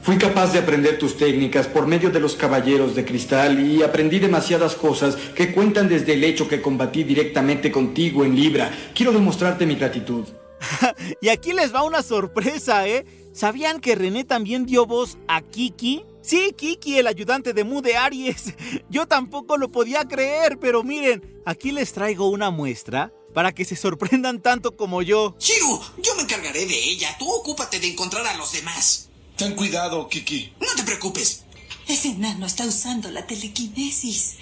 Fui 0.06 0.18
capaz 0.18 0.52
de 0.52 0.60
aprender 0.60 1.00
tus 1.00 1.16
técnicas 1.16 1.66
por 1.66 1.88
medio 1.88 2.10
de 2.10 2.20
los 2.20 2.36
caballeros 2.36 2.94
de 2.94 3.04
cristal 3.04 3.58
y 3.58 3.82
aprendí 3.82 4.20
demasiadas 4.20 4.76
cosas 4.76 5.16
que 5.16 5.52
cuentan 5.52 5.88
desde 5.88 6.12
el 6.14 6.22
hecho 6.22 6.46
que 6.46 6.62
combatí 6.62 7.02
directamente 7.02 7.72
contigo 7.72 8.24
en 8.24 8.36
Libra. 8.36 8.70
Quiero 8.94 9.10
demostrarte 9.10 9.66
mi 9.66 9.74
gratitud. 9.74 10.24
y 11.20 11.28
aquí 11.28 11.52
les 11.52 11.74
va 11.74 11.82
una 11.82 12.04
sorpresa, 12.04 12.86
¿eh? 12.86 13.04
¿Sabían 13.32 13.80
que 13.80 13.96
René 13.96 14.22
también 14.22 14.64
dio 14.64 14.86
voz 14.86 15.18
a 15.26 15.42
Kiki? 15.42 16.04
Sí, 16.22 16.54
Kiki, 16.56 16.98
el 16.98 17.08
ayudante 17.08 17.52
de 17.52 17.64
Mu 17.64 17.82
de 17.82 17.96
Aries. 17.96 18.54
Yo 18.88 19.08
tampoco 19.08 19.56
lo 19.56 19.72
podía 19.72 20.04
creer, 20.04 20.58
pero 20.60 20.84
miren, 20.84 21.42
aquí 21.44 21.72
les 21.72 21.92
traigo 21.92 22.28
una 22.28 22.52
muestra 22.52 23.12
para 23.34 23.52
que 23.52 23.64
se 23.64 23.74
sorprendan 23.74 24.40
tanto 24.40 24.76
como 24.76 25.02
yo. 25.02 25.34
Chiru, 25.36 25.80
yo 26.00 26.14
me 26.14 26.22
encargaré 26.22 26.64
de 26.64 26.78
ella. 26.78 27.16
Tú 27.18 27.28
ocúpate 27.28 27.80
de 27.80 27.88
encontrar 27.88 28.24
a 28.24 28.36
los 28.36 28.52
demás. 28.52 29.06
Ten 29.36 29.54
cuidado, 29.54 30.08
Kiki. 30.08 30.54
No 30.60 30.74
te 30.74 30.82
preocupes. 30.82 31.44
Ese 31.86 32.08
enano 32.08 32.46
está 32.46 32.64
usando 32.64 33.10
la 33.10 33.26
telequinesis. 33.26 34.36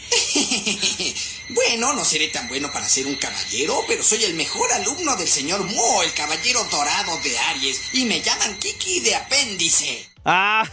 bueno, 1.51 1.93
no 1.93 2.05
seré 2.05 2.29
tan 2.29 2.49
bueno 2.49 2.71
para 2.73 2.89
ser 2.89 3.07
un 3.07 3.17
caballero, 3.17 3.85
pero 3.89 4.03
soy 4.05 4.23
el 4.23 4.35
mejor 4.35 4.71
alumno 4.73 5.17
del 5.17 5.29
señor 5.29 5.65
Mo, 5.65 6.03
el 6.03 6.15
caballero 6.15 6.65
dorado 6.71 7.19
de 7.23 7.39
Aries, 7.39 7.93
y 7.93 8.05
me 8.05 8.23
llaman 8.23 8.57
Kiki 8.61 9.01
de 9.01 9.17
apéndice. 9.17 10.09
Ah, 10.25 10.65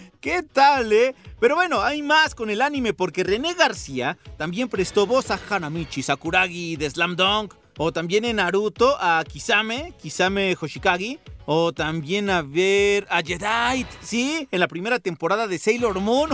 ¿qué 0.20 0.42
tal, 0.42 0.92
eh? 0.92 1.14
Pero 1.38 1.54
bueno, 1.54 1.82
hay 1.82 2.02
más 2.02 2.34
con 2.34 2.48
el 2.48 2.62
anime 2.62 2.94
porque 2.94 3.22
René 3.22 3.54
García 3.54 4.18
también 4.38 4.68
prestó 4.68 5.06
voz 5.06 5.30
a 5.30 5.38
Hanamichi 5.50 6.02
Sakuragi 6.02 6.76
de 6.76 6.90
Slam 6.90 7.16
Dunk, 7.16 7.54
o 7.76 7.92
también 7.92 8.24
en 8.24 8.36
Naruto 8.36 8.96
a 9.00 9.24
Kisame, 9.24 9.92
Kisame 10.00 10.56
Hoshikagi, 10.60 11.18
o 11.46 11.72
también 11.72 12.30
a 12.30 12.42
ver 12.42 13.06
a 13.10 13.22
Jedi, 13.22 13.86
¿sí? 14.02 14.48
En 14.50 14.60
la 14.60 14.68
primera 14.68 14.98
temporada 14.98 15.46
de 15.46 15.58
Sailor 15.58 16.00
Moon. 16.00 16.30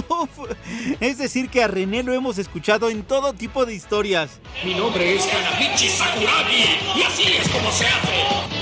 es 1.00 1.18
decir, 1.18 1.48
que 1.48 1.62
a 1.62 1.68
René 1.68 2.02
lo 2.02 2.12
hemos 2.12 2.38
escuchado 2.38 2.90
en 2.90 3.02
todo 3.02 3.32
tipo 3.32 3.64
de 3.66 3.74
historias. 3.74 4.40
Mi 4.64 4.74
nombre 4.74 5.14
es 5.14 5.24
Kanamichi 5.26 5.88
Sakuragi 5.88 6.64
y 6.96 7.02
así 7.02 7.22
es 7.22 7.48
como 7.48 7.70
se 7.70 7.86
hace. 7.86 8.58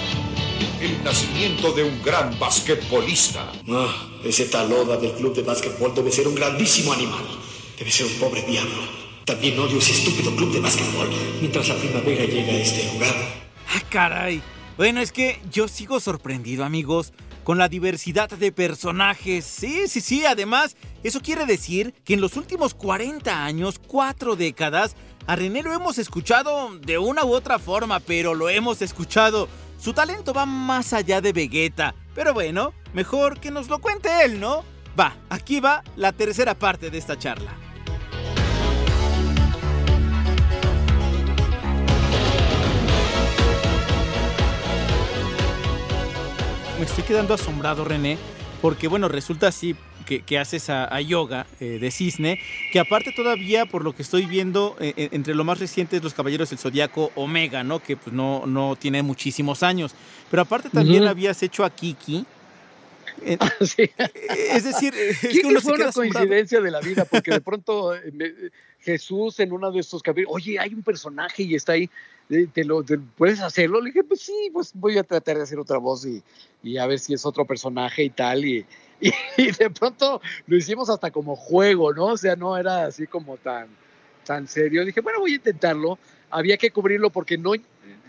El 0.81 1.03
nacimiento 1.03 1.73
de 1.73 1.85
un 1.85 2.03
gran 2.03 2.39
basquetbolista. 2.39 3.51
Ah, 3.69 4.09
ese 4.25 4.45
taloda 4.47 4.97
del 4.99 5.12
club 5.12 5.35
de 5.35 5.43
basquetbol 5.43 5.95
debe 5.95 6.12
ser 6.12 6.29
un 6.29 6.35
grandísimo 6.35 6.93
animal. 6.93 7.25
Debe 7.79 7.91
ser 7.91 8.07
un 8.07 8.12
pobre 8.15 8.43
diablo. 8.43 9.06
También 9.27 9.59
odio 9.59 9.79
ese 9.79 9.91
estúpido 9.91 10.35
club 10.37 10.53
de 10.53 10.61
basquetbol 10.61 11.11
mientras 11.41 11.69
la 11.69 11.75
primavera 11.75 12.25
llega 12.25 12.53
a 12.53 12.57
este 12.59 12.93
lugar. 12.93 13.12
¡Ah, 13.75 13.83
caray! 13.91 14.41
Bueno, 14.77 15.01
es 15.01 15.11
que 15.11 15.41
yo 15.51 15.67
sigo 15.67 15.99
sorprendido, 15.99 16.65
amigos, 16.65 17.12
con 17.43 17.59
la 17.59 17.69
diversidad 17.69 18.31
de 18.31 18.53
personajes. 18.53 19.45
Sí, 19.45 19.89
sí, 19.89 20.01
sí, 20.01 20.25
además, 20.25 20.77
eso 21.03 21.21
quiere 21.23 21.45
decir 21.45 21.93
que 22.05 22.15
en 22.15 22.21
los 22.21 22.37
últimos 22.37 22.73
40 22.75 23.45
años, 23.45 23.81
cuatro 23.85 24.37
décadas, 24.37 24.95
a 25.27 25.35
René 25.35 25.65
lo 25.65 25.73
hemos 25.73 25.99
escuchado 25.99 26.79
de 26.79 26.99
una 26.99 27.25
u 27.25 27.35
otra 27.35 27.59
forma, 27.59 27.99
pero 27.99 28.33
lo 28.33 28.49
hemos 28.49 28.81
escuchado. 28.81 29.49
Su 29.81 29.93
talento 29.93 30.35
va 30.35 30.47
más 30.47 30.93
allá 30.93 31.21
de 31.21 31.33
Vegeta. 31.33 31.97
Pero 32.15 32.33
bueno, 32.33 32.75
mejor 32.95 33.41
que 33.41 33.51
nos 33.51 33.69
lo 33.69 33.81
cuente 33.81 34.09
él, 34.25 34.39
¿no? 34.39 34.62
Va, 34.99 35.17
aquí 35.31 35.59
va 35.59 35.83
la 35.97 36.12
tercera 36.12 36.55
parte 36.57 36.91
de 36.91 36.99
esta 36.99 37.19
charla. 37.19 37.65
Me 46.79 46.85
estoy 46.85 47.05
quedando 47.05 47.33
asombrado, 47.33 47.85
René, 47.85 48.19
porque 48.61 48.89
bueno, 48.89 49.09
resulta 49.09 49.49
así, 49.49 49.77
que, 50.05 50.39
haces 50.39 50.71
a, 50.71 51.01
yoga 51.01 51.47
eh, 51.59 51.79
de 51.81 51.91
cisne, 51.91 52.39
que 52.71 52.79
aparte 52.79 53.12
todavía, 53.12 53.67
por 53.67 53.83
lo 53.83 53.95
que 53.95 54.03
estoy 54.03 54.27
viendo, 54.27 54.77
eh, 54.79 54.93
eh, 54.97 55.09
entre 55.12 55.35
lo 55.35 55.43
más 55.43 55.59
recientes, 55.59 56.03
los 56.03 56.15
Caballeros 56.15 56.51
del 56.51 56.59
Zodiaco 56.59 57.11
Omega, 57.17 57.65
¿no? 57.65 57.81
Que 57.83 57.97
pues 57.97 58.15
no, 58.15 58.45
no 58.47 58.77
tiene 58.77 59.03
muchísimos 59.03 59.62
años. 59.62 59.95
Pero 60.31 60.43
aparte 60.43 60.71
también 60.71 61.07
habías 61.07 61.43
hecho 61.43 61.65
a 61.65 61.71
Kiki. 61.71 62.25
Es 63.24 64.64
decir, 64.64 64.94
es 64.96 65.18
que 65.20 65.61
fue 65.61 65.74
una 65.74 65.92
coincidencia 65.92 66.61
de 66.61 66.70
la 66.70 66.81
vida, 66.81 67.05
porque 67.05 67.31
de 67.31 67.40
pronto 67.40 67.92
Jesús 68.81 69.40
en 69.40 69.52
uno 69.52 69.70
de 69.72 69.81
estos 69.81 70.02
capítulos, 70.02 70.37
oye, 70.37 70.59
hay 70.59 70.74
un 70.74 70.83
personaje 70.83 71.42
y 71.42 71.55
está 71.55 71.72
ahí, 71.72 71.90
¿te 72.52 72.64
lo 72.64 72.85
puedes 73.16 73.40
hacerlo? 73.40 73.81
Le 73.81 73.90
dije, 73.90 74.05
pues 74.05 74.20
sí, 74.20 74.50
pues 74.52 74.72
voy 74.74 74.98
a 74.98 75.02
tratar 75.02 75.37
de 75.37 75.42
hacer 75.42 75.59
otra 75.59 75.79
voz 75.79 76.07
y, 76.07 76.22
y 76.62 76.79
a 76.79 76.87
ver 76.87 76.98
si 76.98 77.14
es 77.14 77.24
otro 77.24 77.44
personaje 77.44 78.02
y 78.05 78.11
tal. 78.11 78.44
Y, 78.98 79.12
y, 79.37 79.50
de 79.50 79.68
pronto 79.68 80.22
lo 80.46 80.57
hicimos 80.57 80.88
hasta 80.88 81.11
como 81.11 81.37
juego, 81.37 81.92
¿no? 81.92 82.07
O 82.07 82.16
sea, 82.16 82.35
no 82.35 82.57
era 82.57 82.87
así 82.87 83.07
como 83.07 83.37
tan, 83.37 83.68
tan 84.24 84.48
serio. 84.48 84.87
Dije, 84.87 85.02
bueno, 85.02 85.20
voy 85.20 85.33
a 85.33 85.37
intentarlo. 85.37 85.98
Había 86.31 86.57
que 86.57 86.70
cubrirlo 86.70 87.11
porque 87.11 87.37
no, 87.37 87.52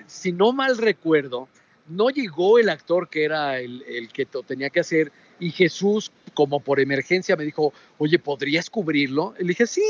si 0.06 0.32
no 0.32 0.54
mal 0.54 0.78
recuerdo, 0.78 1.50
no 1.88 2.10
llegó 2.10 2.60
el 2.60 2.70
actor 2.70 3.10
que 3.10 3.24
era 3.24 3.60
el, 3.60 3.84
el 3.84 4.10
que 4.10 4.26
tenía 4.26 4.70
que 4.70 4.80
hacer 4.80 5.12
y 5.40 5.52
Jesús, 5.52 6.12
como 6.34 6.60
por 6.60 6.80
emergencia, 6.80 7.36
me 7.36 7.44
dijo, 7.44 7.74
oye, 7.98 8.20
¿podrías 8.20 8.70
cubrirlo? 8.70 9.34
Le 9.38 9.50
dije, 9.50 9.68
sí, 9.68 9.84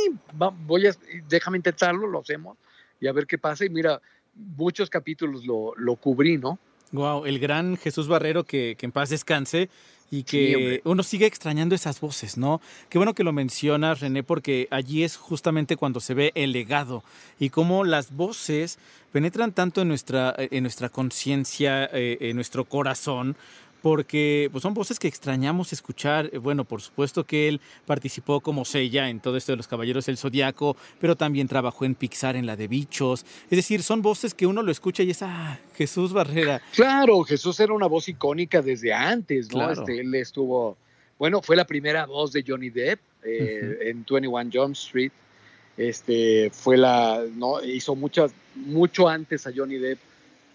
voy 0.66 0.88
a, 0.88 0.92
déjame 1.28 1.58
intentarlo, 1.58 2.08
lo 2.08 2.20
hacemos 2.20 2.58
y 3.00 3.08
a 3.08 3.14
ver 3.14 3.28
qué 3.28 3.38
pasa. 3.38 3.66
Y 3.66 3.70
mira, 3.70 4.02
muchos 4.36 4.90
capítulos 4.90 5.46
lo, 5.46 5.74
lo 5.78 5.96
cubrí, 5.96 6.38
¿no? 6.38 6.60
Wow, 6.92 7.26
el 7.26 7.40
gran 7.40 7.76
Jesús 7.76 8.08
Barrero 8.08 8.46
que, 8.46 8.76
que 8.78 8.86
en 8.86 8.92
paz 8.92 9.10
descanse 9.10 9.70
y 10.10 10.24
que 10.24 10.82
uno 10.86 11.04
sigue 11.04 11.26
extrañando 11.26 11.76
esas 11.76 12.00
voces, 12.00 12.38
¿no? 12.38 12.62
Qué 12.89 12.98
bueno 12.98 13.13
que 13.13 13.24
lo 13.24 13.34
mencionas, 13.34 14.00
René, 14.00 14.24
porque 14.24 14.67
allí 14.72 15.04
es 15.04 15.17
justamente 15.17 15.76
cuando 15.76 16.00
se 16.00 16.13
ve 16.13 16.32
el 16.36 16.54
legado 16.54 17.04
y 17.39 17.50
cómo 17.50 17.84
las 17.84 18.15
voces 18.15 18.80
penetran 19.12 19.52
tanto 19.52 19.82
en 19.82 19.89
nuestra, 19.89 20.34
en 20.38 20.63
nuestra 20.63 20.89
conciencia, 20.89 21.89
eh, 21.91 22.17
en 22.22 22.36
nuestro 22.36 22.65
corazón, 22.65 23.36
porque 23.82 24.50
pues, 24.52 24.62
son 24.62 24.74
voces 24.74 25.00
que 25.00 25.08
extrañamos 25.08 25.74
escuchar. 25.74 26.30
Eh, 26.34 26.38
bueno, 26.38 26.66
por 26.66 26.82
supuesto 26.82 27.24
que 27.24 27.48
él 27.48 27.62
participó 27.86 28.42
como 28.42 28.66
Sella 28.66 29.10
en 29.10 29.20
todo 29.20 29.38
esto 29.38 29.52
de 29.52 29.58
los 29.58 29.68
Caballeros 29.68 30.06
del 30.06 30.18
Zodiaco, 30.18 30.76
pero 31.00 31.16
también 31.16 31.48
trabajó 31.48 31.86
en 31.86 31.96
Pixar 31.96 32.36
en 32.36 32.46
la 32.46 32.56
de 32.56 32.68
Bichos. 32.68 33.26
Es 33.50 33.58
decir, 33.58 33.84
son 33.84 34.02
voces 34.02 34.34
que 34.34 34.48
uno 34.48 34.63
lo 34.63 34.72
escucha 34.72 35.04
y 35.04 35.12
es, 35.12 35.22
ah, 35.22 35.60
Jesús 35.76 36.13
Barrera. 36.13 36.62
Claro, 36.74 37.24
Jesús 37.24 37.60
era 37.60 37.74
una 37.74 37.88
voz 37.88 38.10
icónica 38.10 38.62
desde 38.62 38.94
antes, 38.94 39.54
¿no? 39.54 39.70
Este, 39.70 40.00
él 40.00 40.13
estuvo, 40.16 40.78
bueno, 41.20 41.42
fue 41.42 41.56
la 41.56 41.66
primera 41.66 42.06
voz 42.06 42.32
de 42.32 42.44
Johnny 42.46 42.70
Depp 42.70 43.00
eh, 43.24 43.80
en 43.82 44.06
21 44.08 44.50
Jump 44.52 44.76
Street. 44.76 45.12
Este, 45.78 46.50
fue 46.52 46.76
la, 46.76 47.24
¿no? 47.36 47.63
Hizo 47.63 47.96
muchas, 47.96 48.32
mucho 48.56 49.08
antes 49.08 49.46
a 49.46 49.52
Johnny 49.56 49.78
Depp 49.78 50.00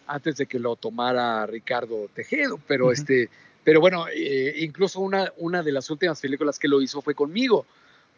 antes 0.06 0.36
de 0.36 0.46
que 0.46 0.58
lo 0.58 0.76
tomara 0.76 1.46
Ricardo 1.46 2.08
Tejedo, 2.14 2.58
pero 2.66 2.92
este, 2.92 3.28
pero 3.64 3.80
bueno, 3.80 4.06
eh, 4.08 4.54
incluso 4.58 5.00
una, 5.00 5.32
una 5.38 5.62
de 5.62 5.72
las 5.72 5.88
últimas 5.90 6.20
películas 6.20 6.58
que 6.58 6.68
lo 6.68 6.80
hizo 6.80 7.00
fue 7.02 7.14
conmigo, 7.14 7.66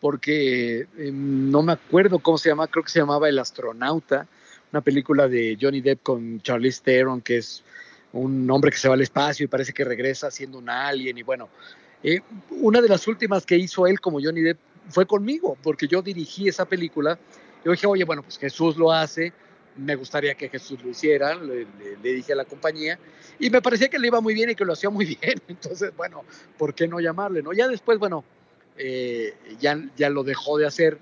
porque 0.01 0.87
em, 0.99 1.51
no 1.51 1.62
me 1.62 1.73
acuerdo 1.73 2.18
cómo 2.18 2.38
se 2.38 2.49
llama, 2.49 2.66
creo 2.66 2.85
que 2.85 2.90
se 2.90 3.01
llamaba 3.01 3.29
El 3.29 3.38
astronauta, 3.38 4.27
una 4.73 4.81
película 4.81 5.29
de 5.29 5.57
Johnny 5.61 5.81
Depp 5.81 6.03
con 6.03 6.40
Charlize 6.40 6.83
Theron, 6.83 7.20
que 7.20 7.38
es 7.38 7.62
un 8.12 8.51
hombre 8.51 8.70
que 8.70 8.77
se 8.77 8.88
va 8.88 8.94
al 8.94 9.03
espacio 9.03 9.44
y 9.44 9.47
parece 9.49 9.73
que 9.73 9.85
regresa 9.85 10.31
siendo 10.31 10.59
un 10.59 10.68
alien 10.68 11.18
y 11.18 11.23
bueno, 11.23 11.49
eh, 12.03 12.20
una 12.51 12.83
de 12.83 12.88
las 12.88 13.09
últimas 13.09 13.47
que 13.47 13.57
hizo 13.57 13.87
él 13.87 13.99
como 13.99 14.20
Johnny 14.23 14.42
Depp 14.42 14.59
fue 14.90 15.07
conmigo, 15.07 15.57
porque 15.62 15.88
yo 15.88 16.03
dirigí 16.03 16.49
esa 16.49 16.66
película. 16.66 17.18
Yo 17.64 17.73
dije, 17.73 17.87
oye, 17.87 18.05
bueno, 18.05 18.23
pues 18.23 18.38
Jesús 18.38 18.77
lo 18.77 18.92
hace, 18.92 19.33
me 19.77 19.97
gustaría 19.97 20.35
que 20.35 20.49
Jesús 20.49 20.83
lo 20.83 20.91
hiciera, 20.91 21.35
le, 21.35 21.67
dije 22.03 22.33
a 22.33 22.37
la 22.37 22.45
compañía, 22.45 22.99
y 23.39 23.51
me 23.51 23.61
parecía 23.61 23.89
que 23.89 23.99
le 23.99 24.07
iba 24.07 24.21
muy 24.21 24.35
bien 24.35 24.51
y 24.51 24.55
que 24.55 24.65
lo 24.65 24.73
hacía 24.73 24.91
muy 24.91 25.05
bien, 25.23 25.41
entonces, 25.49 25.95
bueno, 25.97 26.25
¿por 26.59 26.75
qué 26.75 26.87
no 26.87 27.01
llamarle? 27.01 27.43
No? 27.43 27.53
Ya 27.53 27.69
después, 27.69 27.99
bueno, 27.99 28.25
eh, 28.77 29.35
ya, 29.61 29.79
ya 29.97 30.11
lo 30.11 30.23
dejó 30.23 30.59
de 30.59 30.67
hacer 30.67 30.99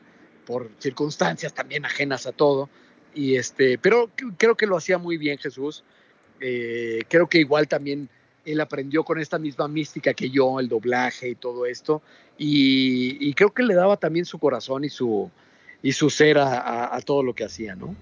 por 0.47 0.71
circunstancias 0.79 1.55
también 1.55 1.85
ajenas 1.85 2.27
a 2.27 2.33
todo, 2.33 2.69
y 3.15 3.37
este, 3.37 3.79
pero 3.79 4.11
creo 4.39 4.57
que 4.57 4.67
lo 4.67 4.77
hacía 4.77 4.99
muy 4.99 5.17
bien 5.17 5.39
Jesús, 5.39 5.85
eh, 6.41 7.03
creo 7.09 7.29
que 7.29 7.39
igual 7.39 7.69
también 7.69 8.09
él 8.45 8.61
aprendió 8.61 9.05
con 9.05 9.21
esta 9.21 9.39
misma 9.39 9.69
mística 9.69 10.15
que 10.15 10.31
yo, 10.31 10.59
el 10.59 10.69
doblaje 10.69 11.29
y 11.29 11.35
todo 11.35 11.67
esto, 11.67 12.03
y, 12.39 13.33
creo 13.35 13.53
que 13.53 13.63
le 13.63 13.75
daba 13.75 13.97
también 13.97 14.25
su 14.25 14.39
corazón 14.39 14.83
y 14.85 14.89
su, 14.89 15.31
y 15.83 15.93
su 15.93 16.11
ser 16.11 16.39
a 16.39 17.01
todo 17.05 17.23
lo 17.23 17.35
que 17.35 17.45
hacía, 17.45 17.77
¿no? 17.77 17.95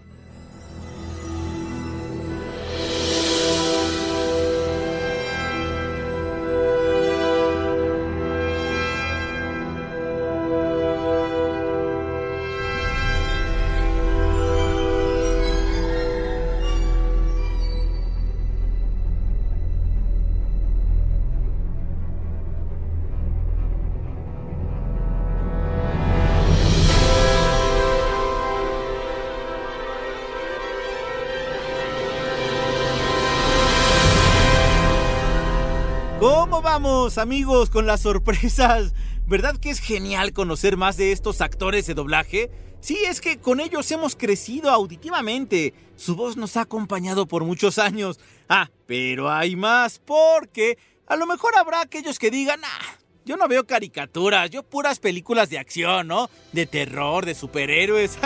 Vamos, 36.58 37.16
amigos, 37.16 37.70
con 37.70 37.86
las 37.86 38.00
sorpresas. 38.00 38.92
¿Verdad 39.26 39.56
que 39.56 39.70
es 39.70 39.78
genial 39.78 40.32
conocer 40.32 40.76
más 40.76 40.96
de 40.96 41.12
estos 41.12 41.40
actores 41.40 41.86
de 41.86 41.94
doblaje? 41.94 42.50
Sí, 42.80 42.98
es 43.06 43.20
que 43.20 43.38
con 43.38 43.60
ellos 43.60 43.90
hemos 43.92 44.16
crecido 44.16 44.70
auditivamente. 44.70 45.72
Su 45.94 46.16
voz 46.16 46.36
nos 46.36 46.56
ha 46.56 46.62
acompañado 46.62 47.26
por 47.26 47.44
muchos 47.44 47.78
años. 47.78 48.18
Ah, 48.48 48.68
pero 48.86 49.30
hay 49.30 49.54
más, 49.54 50.00
porque 50.04 50.76
a 51.06 51.16
lo 51.16 51.26
mejor 51.26 51.54
habrá 51.56 51.82
aquellos 51.82 52.18
que 52.18 52.30
digan, 52.30 52.60
ah, 52.64 52.96
yo 53.24 53.36
no 53.36 53.46
veo 53.46 53.64
caricaturas, 53.64 54.50
yo 54.50 54.64
puras 54.64 54.98
películas 54.98 55.50
de 55.50 55.58
acción, 55.58 56.08
¿no? 56.08 56.28
De 56.52 56.66
terror, 56.66 57.24
de 57.24 57.34
superhéroes. 57.34 58.18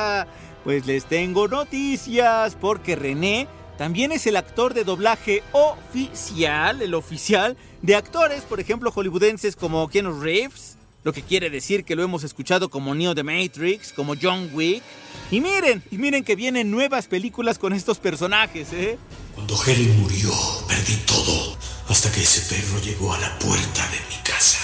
pues 0.64 0.86
les 0.86 1.06
tengo 1.06 1.48
noticias, 1.48 2.56
porque 2.60 2.94
René 2.94 3.48
también 3.76 4.12
es 4.12 4.26
el 4.26 4.36
actor 4.36 4.72
de 4.72 4.84
doblaje 4.84 5.42
oficial, 5.52 6.80
el 6.80 6.94
oficial, 6.94 7.56
de 7.82 7.96
actores, 7.96 8.42
por 8.42 8.60
ejemplo, 8.60 8.92
hollywoodenses 8.92 9.56
como 9.56 9.88
Keanu 9.88 10.20
Reeves, 10.20 10.76
lo 11.02 11.12
que 11.12 11.22
quiere 11.22 11.50
decir 11.50 11.84
que 11.84 11.96
lo 11.96 12.02
hemos 12.02 12.24
escuchado 12.24 12.70
como 12.70 12.94
Neo 12.94 13.14
the 13.14 13.22
Matrix, 13.22 13.92
como 13.92 14.14
John 14.20 14.50
Wick. 14.52 14.82
Y 15.30 15.40
miren, 15.40 15.82
y 15.90 15.98
miren 15.98 16.24
que 16.24 16.36
vienen 16.36 16.70
nuevas 16.70 17.08
películas 17.08 17.58
con 17.58 17.72
estos 17.72 17.98
personajes, 17.98 18.72
¿eh? 18.72 18.96
Cuando 19.34 19.60
Helen 19.62 20.00
murió, 20.00 20.32
perdí 20.68 20.96
todo, 21.04 21.56
hasta 21.88 22.10
que 22.12 22.22
ese 22.22 22.54
perro 22.54 22.80
llegó 22.80 23.12
a 23.12 23.18
la 23.18 23.38
puerta 23.38 23.82
de 23.88 23.98
mi 24.08 24.22
casa, 24.22 24.60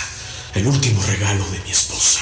el 0.55 0.67
último 0.67 1.03
regalo 1.03 1.45
de 1.51 1.59
mi 1.61 1.71
esposa. 1.71 2.21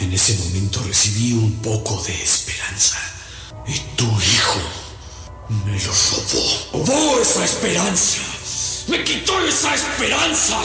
En 0.00 0.12
ese 0.12 0.36
momento 0.38 0.82
recibí 0.82 1.34
un 1.34 1.52
poco 1.62 2.02
de 2.02 2.14
esperanza. 2.14 2.98
Y 3.66 3.78
tu 3.96 4.04
hijo 4.04 4.83
me 5.48 5.72
lo 5.72 5.92
robó. 5.92 6.86
Robó 6.86 7.20
esa 7.20 7.44
esperanza. 7.44 8.22
Me 8.88 9.04
quitó 9.04 9.40
esa 9.46 9.74
esperanza. 9.74 10.58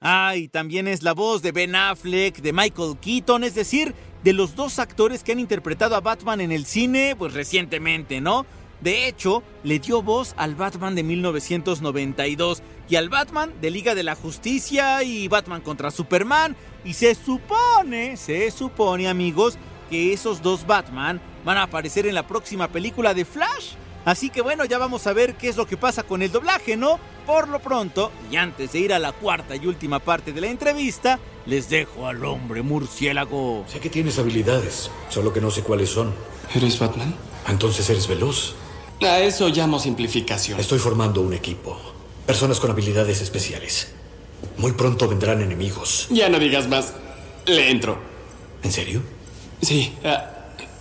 Ah, 0.00 0.34
y 0.36 0.48
también 0.48 0.88
es 0.88 1.02
la 1.02 1.12
voz 1.12 1.42
de 1.42 1.52
Ben 1.52 1.74
Affleck, 1.74 2.40
de 2.40 2.52
Michael 2.52 2.96
Keaton, 3.00 3.44
es 3.44 3.54
decir, 3.54 3.94
de 4.24 4.32
los 4.32 4.54
dos 4.54 4.78
actores 4.78 5.22
que 5.22 5.32
han 5.32 5.40
interpretado 5.40 5.94
a 5.94 6.00
Batman 6.00 6.40
en 6.40 6.52
el 6.52 6.64
cine, 6.64 7.14
pues 7.16 7.34
recientemente, 7.34 8.20
¿no? 8.20 8.46
De 8.80 9.06
hecho, 9.06 9.42
le 9.62 9.78
dio 9.78 10.02
voz 10.02 10.34
al 10.38 10.54
Batman 10.54 10.94
de 10.94 11.02
1992 11.02 12.62
y 12.88 12.96
al 12.96 13.10
Batman 13.10 13.52
de 13.60 13.70
Liga 13.70 13.94
de 13.94 14.02
la 14.02 14.14
Justicia 14.14 15.02
y 15.02 15.28
Batman 15.28 15.60
contra 15.60 15.90
Superman. 15.90 16.56
Y 16.82 16.94
se 16.94 17.14
supone, 17.14 18.16
se 18.16 18.50
supone 18.50 19.06
amigos, 19.06 19.58
que 19.90 20.14
esos 20.14 20.40
dos 20.40 20.66
Batman 20.66 21.20
van 21.44 21.58
a 21.58 21.64
aparecer 21.64 22.06
en 22.06 22.14
la 22.14 22.26
próxima 22.26 22.68
película 22.68 23.12
de 23.12 23.26
Flash. 23.26 23.74
Así 24.04 24.30
que 24.30 24.40
bueno, 24.40 24.64
ya 24.64 24.78
vamos 24.78 25.06
a 25.06 25.12
ver 25.12 25.34
qué 25.34 25.48
es 25.48 25.56
lo 25.56 25.66
que 25.66 25.76
pasa 25.76 26.02
con 26.02 26.22
el 26.22 26.32
doblaje, 26.32 26.76
¿no? 26.76 26.98
Por 27.26 27.48
lo 27.48 27.60
pronto, 27.60 28.10
y 28.30 28.36
antes 28.36 28.72
de 28.72 28.78
ir 28.80 28.92
a 28.92 28.98
la 28.98 29.12
cuarta 29.12 29.56
y 29.56 29.66
última 29.66 29.98
parte 29.98 30.32
de 30.32 30.40
la 30.40 30.46
entrevista, 30.48 31.18
les 31.46 31.68
dejo 31.68 32.06
al 32.06 32.24
hombre 32.24 32.62
murciélago. 32.62 33.64
Sé 33.68 33.80
que 33.80 33.90
tienes 33.90 34.18
habilidades, 34.18 34.90
solo 35.10 35.32
que 35.32 35.40
no 35.40 35.50
sé 35.50 35.62
cuáles 35.62 35.90
son. 35.90 36.14
¿Eres 36.54 36.78
Batman? 36.78 37.14
Entonces 37.48 37.88
eres 37.90 38.08
veloz. 38.08 38.54
A 39.02 39.20
eso 39.20 39.48
llamo 39.48 39.78
simplificación. 39.78 40.58
Estoy 40.60 40.78
formando 40.78 41.20
un 41.20 41.32
equipo. 41.32 41.78
Personas 42.26 42.60
con 42.60 42.70
habilidades 42.70 43.20
especiales. 43.20 43.92
Muy 44.56 44.72
pronto 44.72 45.08
vendrán 45.08 45.40
enemigos. 45.42 46.08
Ya 46.10 46.28
no 46.28 46.38
digas 46.38 46.68
más. 46.68 46.94
Le 47.46 47.70
entro. 47.70 47.98
¿En 48.62 48.72
serio? 48.72 49.02
Sí. 49.62 49.92
ah, 50.04 50.30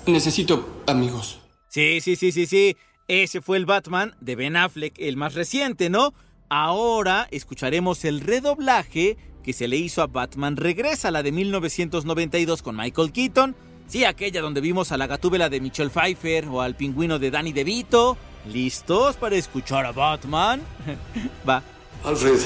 necesito 0.05 0.83
amigos. 0.87 1.39
Sí, 1.69 2.01
sí, 2.01 2.15
sí, 2.15 2.31
sí, 2.31 2.45
sí. 2.45 2.75
Ese 3.09 3.41
fue 3.41 3.57
el 3.57 3.65
Batman 3.65 4.15
de 4.21 4.35
Ben 4.35 4.55
Affleck, 4.55 4.93
el 4.99 5.17
más 5.17 5.33
reciente, 5.33 5.89
¿no? 5.89 6.13
Ahora 6.47 7.27
escucharemos 7.31 8.05
el 8.05 8.21
redoblaje 8.21 9.17
que 9.43 9.51
se 9.51 9.67
le 9.67 9.77
hizo 9.77 10.03
a 10.03 10.07
Batman 10.07 10.57
Regresa, 10.57 11.09
la 11.09 11.23
de 11.23 11.31
1992 11.31 12.61
con 12.61 12.77
Michael 12.77 13.11
Keaton. 13.11 13.55
Sí, 13.87 14.05
aquella 14.05 14.41
donde 14.41 14.61
vimos 14.61 14.91
a 14.91 14.97
la 14.97 15.07
gatúbela 15.07 15.49
de 15.49 15.59
Michelle 15.59 15.89
Pfeiffer 15.89 16.47
o 16.49 16.61
al 16.61 16.75
pingüino 16.75 17.17
de 17.17 17.31
Danny 17.31 17.51
DeVito. 17.51 18.15
¿Listos 18.45 19.15
para 19.17 19.37
escuchar 19.37 19.87
a 19.87 19.91
Batman? 19.91 20.61
Va. 21.49 21.63
Alfred, 22.03 22.39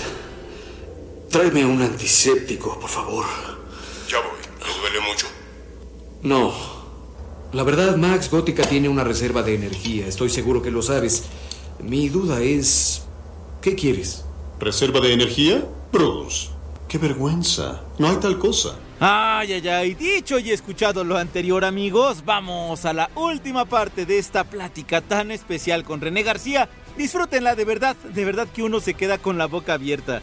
tráeme 1.29 1.65
un 1.65 1.81
antiséptico, 1.81 2.79
por 2.79 2.89
favor. 2.89 3.25
Ya 4.07 4.19
voy. 4.19 4.65
¿Le 4.65 4.79
duele 4.79 4.99
mucho? 5.01 5.27
No. 6.21 6.82
La 7.53 7.61
verdad, 7.61 7.97
Max 7.97 8.31
Gótica 8.31 8.63
tiene 8.63 8.89
una 8.89 9.03
reserva 9.03 9.43
de 9.43 9.53
energía. 9.53 10.07
Estoy 10.07 10.31
seguro 10.31 10.63
que 10.63 10.71
lo 10.71 10.81
sabes. 10.81 11.25
Mi 11.79 12.09
duda 12.09 12.41
es... 12.41 13.03
¿Qué 13.61 13.75
quieres? 13.75 14.25
¿Reserva 14.59 14.99
de 14.99 15.13
energía? 15.13 15.63
Bruce. 15.91 16.49
Qué 16.87 16.97
vergüenza. 16.97 17.83
No 17.99 18.09
hay 18.09 18.15
tal 18.15 18.39
cosa. 18.39 18.75
Ay, 18.99 19.53
ay, 19.53 19.67
ay, 19.67 19.93
dicho 19.93 20.39
y 20.39 20.49
escuchado 20.49 21.03
lo 21.03 21.15
anterior 21.15 21.63
amigos, 21.63 22.23
vamos 22.25 22.85
a 22.85 22.93
la 22.93 23.11
última 23.15 23.65
parte 23.65 24.05
de 24.07 24.17
esta 24.17 24.45
plática 24.45 25.01
tan 25.01 25.29
especial 25.29 25.83
con 25.83 26.01
René 26.01 26.23
García. 26.23 26.69
Disfrútenla 26.97 27.55
de 27.55 27.65
verdad, 27.65 27.95
de 27.97 28.25
verdad 28.25 28.47
que 28.47 28.63
uno 28.63 28.79
se 28.79 28.95
queda 28.95 29.19
con 29.19 29.37
la 29.37 29.45
boca 29.45 29.73
abierta. 29.73 30.21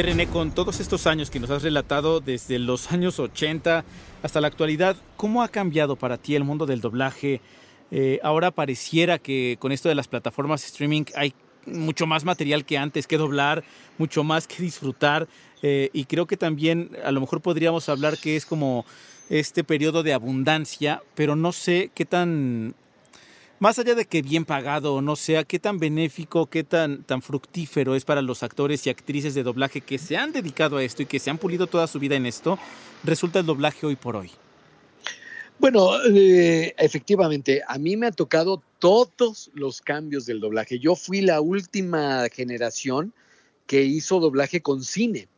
René, 0.00 0.26
con 0.26 0.52
todos 0.52 0.80
estos 0.80 1.06
años 1.06 1.30
que 1.30 1.38
nos 1.38 1.50
has 1.50 1.62
relatado 1.62 2.20
desde 2.20 2.58
los 2.58 2.90
años 2.92 3.18
80 3.20 3.84
hasta 4.22 4.40
la 4.40 4.46
actualidad, 4.46 4.96
¿cómo 5.18 5.42
ha 5.42 5.48
cambiado 5.48 5.96
para 5.96 6.16
ti 6.16 6.34
el 6.34 6.44
mundo 6.44 6.64
del 6.64 6.80
doblaje? 6.80 7.42
Eh, 7.90 8.18
ahora 8.22 8.50
pareciera 8.50 9.18
que 9.18 9.58
con 9.60 9.70
esto 9.70 9.90
de 9.90 9.94
las 9.94 10.08
plataformas 10.08 10.64
streaming 10.64 11.04
hay 11.14 11.34
mucho 11.66 12.06
más 12.06 12.24
material 12.24 12.64
que 12.64 12.78
antes 12.78 13.06
que 13.06 13.18
doblar, 13.18 13.64
mucho 13.98 14.24
más 14.24 14.46
que 14.46 14.62
disfrutar 14.62 15.28
eh, 15.60 15.90
y 15.92 16.06
creo 16.06 16.26
que 16.26 16.38
también 16.38 16.96
a 17.04 17.12
lo 17.12 17.20
mejor 17.20 17.42
podríamos 17.42 17.90
hablar 17.90 18.16
que 18.16 18.34
es 18.34 18.46
como 18.46 18.86
este 19.28 19.62
periodo 19.62 20.02
de 20.02 20.14
abundancia, 20.14 21.02
pero 21.14 21.36
no 21.36 21.52
sé 21.52 21.90
qué 21.94 22.06
tan 22.06 22.74
más 23.62 23.78
allá 23.78 23.94
de 23.94 24.06
que 24.06 24.22
bien 24.22 24.44
pagado 24.44 24.92
o 24.92 25.02
no 25.02 25.14
sea, 25.14 25.44
qué 25.44 25.60
tan 25.60 25.78
benéfico, 25.78 26.46
qué 26.46 26.64
tan, 26.64 27.04
tan 27.04 27.22
fructífero 27.22 27.94
es 27.94 28.04
para 28.04 28.20
los 28.20 28.42
actores 28.42 28.84
y 28.84 28.90
actrices 28.90 29.34
de 29.34 29.44
doblaje 29.44 29.80
que 29.80 29.98
se 29.98 30.16
han 30.16 30.32
dedicado 30.32 30.78
a 30.78 30.82
esto 30.82 31.02
y 31.02 31.06
que 31.06 31.20
se 31.20 31.30
han 31.30 31.38
pulido 31.38 31.68
toda 31.68 31.86
su 31.86 32.00
vida 32.00 32.16
en 32.16 32.26
esto, 32.26 32.58
resulta 33.04 33.38
el 33.38 33.46
doblaje 33.46 33.86
hoy 33.86 33.94
por 33.94 34.16
hoy. 34.16 34.32
Bueno, 35.60 35.90
eh, 36.12 36.74
efectivamente, 36.76 37.62
a 37.68 37.78
mí 37.78 37.96
me 37.96 38.08
ha 38.08 38.10
tocado 38.10 38.60
todos 38.80 39.48
los 39.54 39.80
cambios 39.80 40.26
del 40.26 40.40
doblaje. 40.40 40.80
Yo 40.80 40.96
fui 40.96 41.20
la 41.20 41.40
última 41.40 42.26
generación 42.32 43.12
que 43.68 43.84
hizo 43.84 44.18
doblaje 44.18 44.60
con 44.60 44.82
cine. 44.82 45.28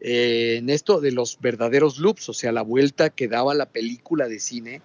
Eh, 0.00 0.56
en 0.58 0.68
esto 0.68 1.00
de 1.00 1.12
los 1.12 1.38
verdaderos 1.40 1.98
loops, 1.98 2.28
o 2.28 2.34
sea, 2.34 2.50
la 2.50 2.62
vuelta 2.62 3.10
que 3.10 3.28
daba 3.28 3.54
la 3.54 3.66
película 3.66 4.26
de 4.26 4.40
cine, 4.40 4.82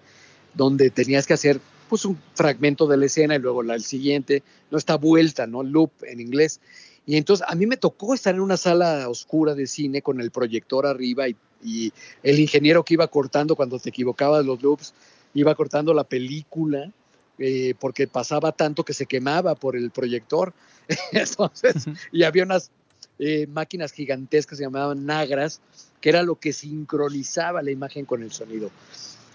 donde 0.54 0.90
tenías 0.90 1.26
que 1.26 1.34
hacer 1.34 1.60
pues 1.88 2.04
un 2.04 2.18
fragmento 2.34 2.86
de 2.86 2.96
la 2.96 3.06
escena 3.06 3.36
y 3.36 3.38
luego 3.38 3.62
la, 3.62 3.74
el 3.74 3.84
siguiente, 3.84 4.42
no 4.70 4.78
esta 4.78 4.96
vuelta, 4.96 5.46
¿no? 5.46 5.62
Loop 5.62 5.90
en 6.02 6.20
inglés. 6.20 6.60
Y 7.06 7.16
entonces 7.16 7.46
a 7.48 7.54
mí 7.54 7.66
me 7.66 7.76
tocó 7.76 8.14
estar 8.14 8.34
en 8.34 8.40
una 8.40 8.56
sala 8.56 9.08
oscura 9.08 9.54
de 9.54 9.66
cine 9.66 10.02
con 10.02 10.20
el 10.20 10.30
proyector 10.30 10.86
arriba 10.86 11.28
y, 11.28 11.36
y 11.62 11.92
el 12.22 12.38
ingeniero 12.38 12.84
que 12.84 12.94
iba 12.94 13.06
cortando 13.08 13.56
cuando 13.56 13.78
te 13.78 13.90
equivocabas 13.90 14.44
los 14.44 14.62
loops, 14.62 14.94
iba 15.34 15.54
cortando 15.54 15.92
la 15.92 16.04
película 16.04 16.90
eh, 17.38 17.74
porque 17.80 18.06
pasaba 18.06 18.52
tanto 18.52 18.84
que 18.84 18.94
se 18.94 19.06
quemaba 19.06 19.54
por 19.54 19.76
el 19.76 19.90
proyector. 19.90 20.52
entonces, 21.12 21.86
y 22.12 22.22
había 22.22 22.44
unas 22.44 22.70
eh, 23.18 23.46
máquinas 23.48 23.92
gigantescas 23.92 24.50
que 24.50 24.56
se 24.56 24.62
llamaban 24.62 25.04
nagras, 25.04 25.60
que 26.00 26.10
era 26.10 26.22
lo 26.22 26.36
que 26.36 26.52
sincronizaba 26.52 27.62
la 27.62 27.70
imagen 27.70 28.04
con 28.04 28.22
el 28.22 28.30
sonido 28.30 28.70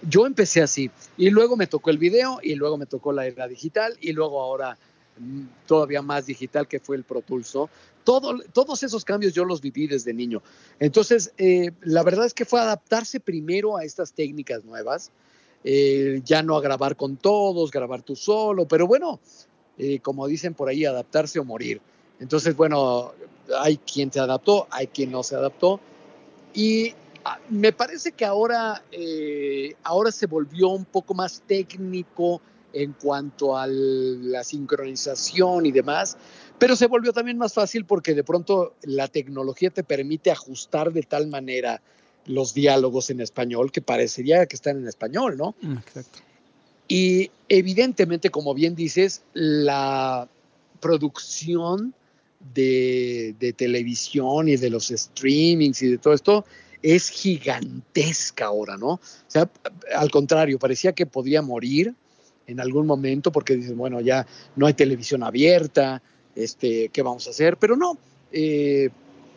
yo 0.07 0.25
empecé 0.25 0.61
así 0.61 0.89
y 1.17 1.29
luego 1.29 1.55
me 1.57 1.67
tocó 1.67 1.89
el 1.89 1.97
video 1.97 2.39
y 2.41 2.55
luego 2.55 2.77
me 2.77 2.85
tocó 2.85 3.11
la 3.11 3.25
era 3.25 3.47
digital 3.47 3.97
y 3.99 4.13
luego 4.13 4.41
ahora 4.41 4.77
mm, 5.17 5.41
todavía 5.65 6.01
más 6.01 6.25
digital 6.25 6.67
que 6.67 6.79
fue 6.79 6.95
el 6.95 7.03
Pro 7.03 7.23
todos 8.03 8.83
esos 8.83 9.05
cambios 9.05 9.33
yo 9.33 9.45
los 9.45 9.61
viví 9.61 9.87
desde 9.87 10.13
niño. 10.13 10.41
Entonces, 10.79 11.31
eh, 11.37 11.71
la 11.81 12.03
verdad 12.03 12.25
es 12.25 12.33
que 12.33 12.45
fue 12.45 12.59
adaptarse 12.59 13.19
primero 13.19 13.77
a 13.77 13.83
estas 13.83 14.13
técnicas 14.13 14.63
nuevas, 14.63 15.11
eh, 15.63 16.21
ya 16.23 16.41
no 16.41 16.55
a 16.55 16.61
grabar 16.61 16.95
con 16.95 17.17
todos, 17.17 17.69
grabar 17.69 18.01
tú 18.01 18.15
solo, 18.15 18.67
pero 18.67 18.87
bueno, 18.87 19.19
eh, 19.77 19.99
como 19.99 20.27
dicen 20.27 20.53
por 20.53 20.69
ahí, 20.69 20.85
adaptarse 20.85 21.39
o 21.39 21.43
morir. 21.43 21.81
Entonces, 22.19 22.55
bueno, 22.55 23.13
hay 23.59 23.77
quien 23.77 24.11
se 24.11 24.19
adaptó, 24.19 24.67
hay 24.71 24.87
quien 24.87 25.11
no 25.11 25.23
se 25.23 25.35
adaptó. 25.35 25.79
Y 26.53 26.93
me 27.49 27.71
parece 27.73 28.11
que 28.11 28.25
ahora, 28.25 28.83
eh, 28.91 29.75
ahora 29.83 30.11
se 30.11 30.25
volvió 30.25 30.69
un 30.69 30.85
poco 30.85 31.13
más 31.13 31.41
técnico 31.45 32.41
en 32.73 32.93
cuanto 32.93 33.57
a 33.57 33.67
la 33.67 34.43
sincronización 34.43 35.65
y 35.65 35.71
demás, 35.71 36.17
pero 36.59 36.75
se 36.75 36.87
volvió 36.87 37.13
también 37.13 37.37
más 37.37 37.53
fácil 37.53 37.85
porque 37.85 38.13
de 38.13 38.23
pronto 38.23 38.75
la 38.83 39.07
tecnología 39.07 39.69
te 39.69 39.83
permite 39.83 40.31
ajustar 40.31 40.93
de 40.93 41.01
tal 41.03 41.27
manera 41.27 41.81
los 42.25 42.53
diálogos 42.53 43.09
en 43.09 43.21
español 43.21 43.71
que 43.71 43.81
parecería 43.81 44.45
que 44.45 44.55
están 44.55 44.77
en 44.77 44.87
español, 44.87 45.35
¿no? 45.37 45.55
Exacto. 45.79 46.19
Y 46.87 47.31
evidentemente, 47.47 48.29
como 48.29 48.53
bien 48.53 48.75
dices, 48.75 49.23
la 49.33 50.27
producción 50.79 51.93
de, 52.53 53.35
de 53.39 53.53
televisión 53.53 54.47
y 54.47 54.57
de 54.57 54.69
los 54.69 54.87
streamings 54.87 55.81
y 55.81 55.87
de 55.87 55.97
todo 55.97 56.13
esto 56.13 56.45
es 56.81 57.09
gigantesca 57.09 58.45
ahora, 58.45 58.77
¿no? 58.77 58.93
O 58.93 58.99
sea, 59.27 59.49
al 59.95 60.11
contrario, 60.11 60.59
parecía 60.59 60.93
que 60.93 61.05
podía 61.05 61.41
morir 61.41 61.93
en 62.47 62.59
algún 62.59 62.87
momento 62.87 63.31
porque 63.31 63.55
dices, 63.55 63.75
bueno, 63.75 64.01
ya 64.01 64.25
no 64.55 64.65
hay 64.65 64.73
televisión 64.73 65.23
abierta, 65.23 66.01
este, 66.35 66.89
¿qué 66.89 67.01
vamos 67.01 67.27
a 67.27 67.31
hacer? 67.31 67.57
Pero 67.57 67.75
no, 67.75 67.97
eh, 68.31 68.89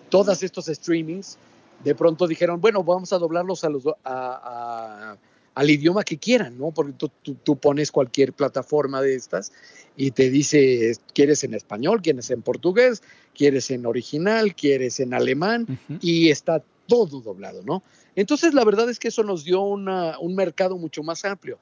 todos 0.09 0.43
estos 0.43 0.66
streamings 0.66 1.38
de 1.84 1.95
pronto 1.95 2.26
dijeron, 2.26 2.61
bueno, 2.61 2.84
vamos 2.84 3.12
a 3.12 3.18
doblarlos 3.18 3.64
a 3.64 3.68
los, 3.68 3.86
a, 3.86 3.93
a, 4.05 5.16
al 5.55 5.70
idioma 5.70 6.05
que 6.05 6.16
quieran, 6.18 6.59
¿no? 6.59 6.70
Porque 6.70 6.93
tú, 6.93 7.11
tú, 7.22 7.34
tú, 7.34 7.57
pones 7.57 7.90
cualquier 7.90 8.32
plataforma 8.32 9.03
de 9.03 9.14
estas 9.14 9.53
y 9.97 10.12
te 10.12 10.30
dice, 10.30 10.97
¿quieres 11.12 11.45
en 11.45 11.55
español? 11.55 12.01
¿Quieres 12.03 12.30
en 12.30 12.43
portugués? 12.43 13.03
¿Quieres 13.34 13.70
en 13.70 13.84
original? 13.84 14.55
¿Quieres 14.55 15.01
en 15.01 15.12
alemán? 15.12 15.66
Uh 15.68 15.93
-huh. 15.95 15.99
Y 16.01 16.30
está 16.30 16.62
todo 16.93 17.22
doblado, 17.22 17.62
¿no? 17.62 17.82
Entonces, 18.14 18.53
la 18.53 18.66
verdad 18.66 18.90
es 18.90 18.99
que 18.99 19.09
eso 19.09 19.22
nos 19.22 19.45
dio 19.45 19.62
una, 19.62 20.18
un 20.18 20.34
mercado 20.34 20.76
mucho 20.76 21.03
más 21.03 21.24
amplio. 21.24 21.59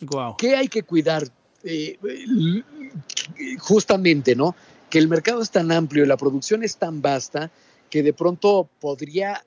Wow. 0.00 0.36
¿Qué 0.36 0.56
hay 0.56 0.66
que 0.66 0.82
cuidar? 0.82 1.28
Eh, 1.62 1.96
justamente, 3.60 4.34
¿no? 4.34 4.56
Que 4.90 4.98
el 4.98 5.06
mercado 5.06 5.42
es 5.42 5.50
tan 5.52 5.70
amplio 5.70 6.02
y 6.02 6.08
la 6.08 6.16
producción 6.16 6.64
es 6.64 6.76
tan 6.76 7.00
vasta 7.00 7.52
que 7.88 8.02
de 8.02 8.12
pronto 8.12 8.68
podría 8.80 9.44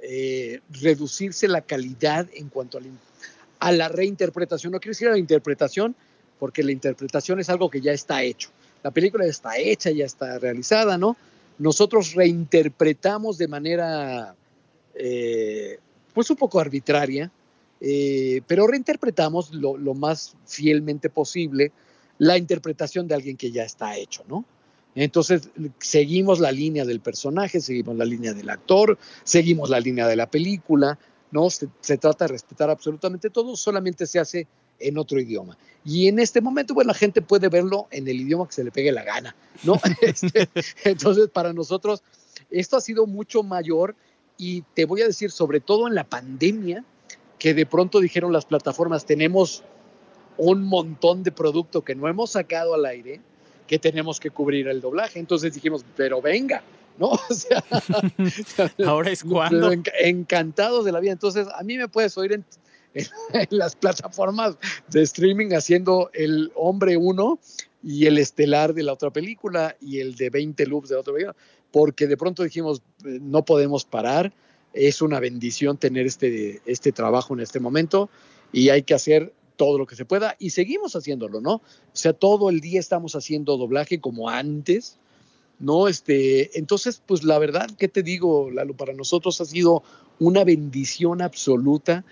eh, 0.00 0.60
reducirse 0.70 1.46
la 1.46 1.60
calidad 1.60 2.26
en 2.34 2.48
cuanto 2.48 2.78
a 2.78 2.80
la, 2.80 2.88
a 3.60 3.70
la, 3.70 3.88
reinterpretación. 3.88 4.72
No 4.72 4.80
quiero 4.80 4.90
decir 4.90 5.06
a 5.06 5.12
la 5.12 5.18
interpretación, 5.18 5.94
porque 6.40 6.64
la 6.64 6.72
interpretación 6.72 7.38
es 7.38 7.48
algo 7.48 7.70
que 7.70 7.80
ya 7.80 7.92
está 7.92 8.24
hecho. 8.24 8.50
La 8.82 8.90
película 8.90 9.24
ya 9.24 9.30
está 9.30 9.56
hecha, 9.56 9.92
ya 9.92 10.04
está 10.04 10.40
realizada, 10.40 10.98
¿no? 10.98 11.16
Nosotros 11.58 12.14
reinterpretamos 12.14 13.38
de 13.38 13.48
manera, 13.48 14.34
eh, 14.94 15.78
pues 16.12 16.30
un 16.30 16.36
poco 16.36 16.60
arbitraria, 16.60 17.30
eh, 17.80 18.42
pero 18.46 18.66
reinterpretamos 18.66 19.52
lo, 19.52 19.76
lo, 19.76 19.94
más 19.94 20.34
fielmente 20.46 21.10
posible 21.10 21.72
la 22.18 22.38
interpretación 22.38 23.06
de 23.06 23.14
alguien 23.14 23.36
que 23.36 23.50
ya 23.50 23.64
está 23.64 23.96
hecho, 23.96 24.24
¿no? 24.28 24.44
Entonces, 24.94 25.50
seguimos 25.78 26.40
la 26.40 26.50
línea 26.50 26.86
del 26.86 27.00
personaje, 27.00 27.60
seguimos 27.60 27.96
la 27.96 28.06
línea 28.06 28.32
del 28.32 28.48
actor, 28.48 28.98
seguimos 29.24 29.68
la 29.68 29.78
línea 29.78 30.08
de 30.08 30.16
la 30.16 30.30
película, 30.30 30.98
¿no? 31.30 31.50
Se, 31.50 31.68
se 31.80 31.98
trata 31.98 32.24
de 32.24 32.32
respetar 32.32 32.70
absolutamente 32.70 33.28
todo, 33.28 33.56
solamente 33.56 34.06
se 34.06 34.18
hace 34.18 34.46
en 34.78 34.98
otro 34.98 35.20
idioma. 35.20 35.56
Y 35.84 36.08
en 36.08 36.18
este 36.18 36.40
momento, 36.40 36.74
bueno, 36.74 36.88
la 36.88 36.94
gente 36.94 37.22
puede 37.22 37.48
verlo 37.48 37.86
en 37.90 38.08
el 38.08 38.20
idioma 38.20 38.46
que 38.46 38.52
se 38.52 38.64
le 38.64 38.72
pegue 38.72 38.90
la 38.92 39.04
gana, 39.04 39.36
¿no? 39.62 39.80
Este, 40.00 40.48
entonces, 40.84 41.28
para 41.28 41.52
nosotros, 41.52 42.02
esto 42.50 42.76
ha 42.76 42.80
sido 42.80 43.06
mucho 43.06 43.42
mayor 43.42 43.94
y 44.36 44.62
te 44.74 44.84
voy 44.84 45.02
a 45.02 45.06
decir, 45.06 45.30
sobre 45.30 45.60
todo 45.60 45.88
en 45.88 45.94
la 45.94 46.04
pandemia, 46.04 46.84
que 47.38 47.54
de 47.54 47.66
pronto 47.66 48.00
dijeron 48.00 48.32
las 48.32 48.46
plataformas, 48.46 49.06
tenemos 49.06 49.62
un 50.38 50.64
montón 50.64 51.22
de 51.22 51.32
producto 51.32 51.82
que 51.82 51.94
no 51.94 52.08
hemos 52.08 52.30
sacado 52.30 52.74
al 52.74 52.84
aire, 52.84 53.20
que 53.66 53.78
tenemos 53.78 54.20
que 54.20 54.30
cubrir 54.30 54.68
el 54.68 54.80
doblaje. 54.80 55.18
Entonces 55.18 55.54
dijimos, 55.54 55.84
pero 55.96 56.20
venga, 56.20 56.62
¿no? 56.98 57.10
O 57.28 57.34
sea, 57.34 57.62
ahora 58.86 59.10
es 59.10 59.22
cuando. 59.24 59.72
Encantados 60.00 60.84
de 60.84 60.92
la 60.92 61.00
vida. 61.00 61.12
Entonces, 61.12 61.46
a 61.54 61.62
mí 61.62 61.76
me 61.76 61.88
puedes 61.88 62.16
oír 62.18 62.32
en, 62.32 62.44
las 63.50 63.76
plataformas 63.76 64.56
de 64.88 65.02
streaming 65.02 65.52
haciendo 65.52 66.10
el 66.14 66.52
hombre 66.54 66.96
uno 66.96 67.38
y 67.82 68.06
el 68.06 68.18
estelar 68.18 68.74
de 68.74 68.82
la 68.82 68.92
otra 68.92 69.10
película 69.10 69.76
y 69.80 70.00
el 70.00 70.16
de 70.16 70.30
20 70.30 70.66
loops 70.66 70.88
de 70.88 70.94
la 70.96 71.00
otra 71.00 71.12
película, 71.12 71.36
porque 71.70 72.06
de 72.06 72.16
pronto 72.16 72.42
dijimos, 72.42 72.82
eh, 73.04 73.18
no 73.20 73.44
podemos 73.44 73.84
parar, 73.84 74.32
es 74.72 75.02
una 75.02 75.20
bendición 75.20 75.78
tener 75.78 76.06
este, 76.06 76.60
este 76.66 76.92
trabajo 76.92 77.34
en 77.34 77.40
este 77.40 77.60
momento 77.60 78.10
y 78.52 78.68
hay 78.70 78.82
que 78.82 78.94
hacer 78.94 79.32
todo 79.56 79.78
lo 79.78 79.86
que 79.86 79.96
se 79.96 80.04
pueda 80.04 80.36
y 80.38 80.50
seguimos 80.50 80.94
haciéndolo, 80.94 81.40
¿no? 81.40 81.54
O 81.54 81.62
sea, 81.94 82.12
todo 82.12 82.50
el 82.50 82.60
día 82.60 82.78
estamos 82.78 83.14
haciendo 83.16 83.56
doblaje 83.56 84.00
como 84.00 84.28
antes, 84.28 84.98
¿no? 85.58 85.88
Este, 85.88 86.58
entonces, 86.58 87.02
pues 87.04 87.24
la 87.24 87.38
verdad, 87.38 87.70
¿qué 87.78 87.88
te 87.88 88.02
digo, 88.02 88.50
Lalo? 88.50 88.76
Para 88.76 88.92
nosotros 88.92 89.40
ha 89.40 89.46
sido 89.46 89.82
una 90.18 90.44
bendición 90.44 91.22
absoluta 91.22 92.04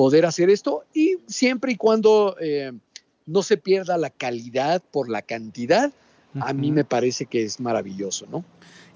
poder 0.00 0.24
hacer 0.24 0.48
esto 0.48 0.84
y 0.94 1.18
siempre 1.26 1.72
y 1.72 1.76
cuando 1.76 2.34
eh, 2.40 2.72
no 3.26 3.42
se 3.42 3.58
pierda 3.58 3.98
la 3.98 4.08
calidad 4.08 4.82
por 4.90 5.10
la 5.10 5.20
cantidad, 5.20 5.92
a 6.40 6.54
mí 6.54 6.72
me 6.72 6.84
parece 6.86 7.26
que 7.26 7.42
es 7.42 7.60
maravilloso, 7.60 8.26
¿no? 8.30 8.42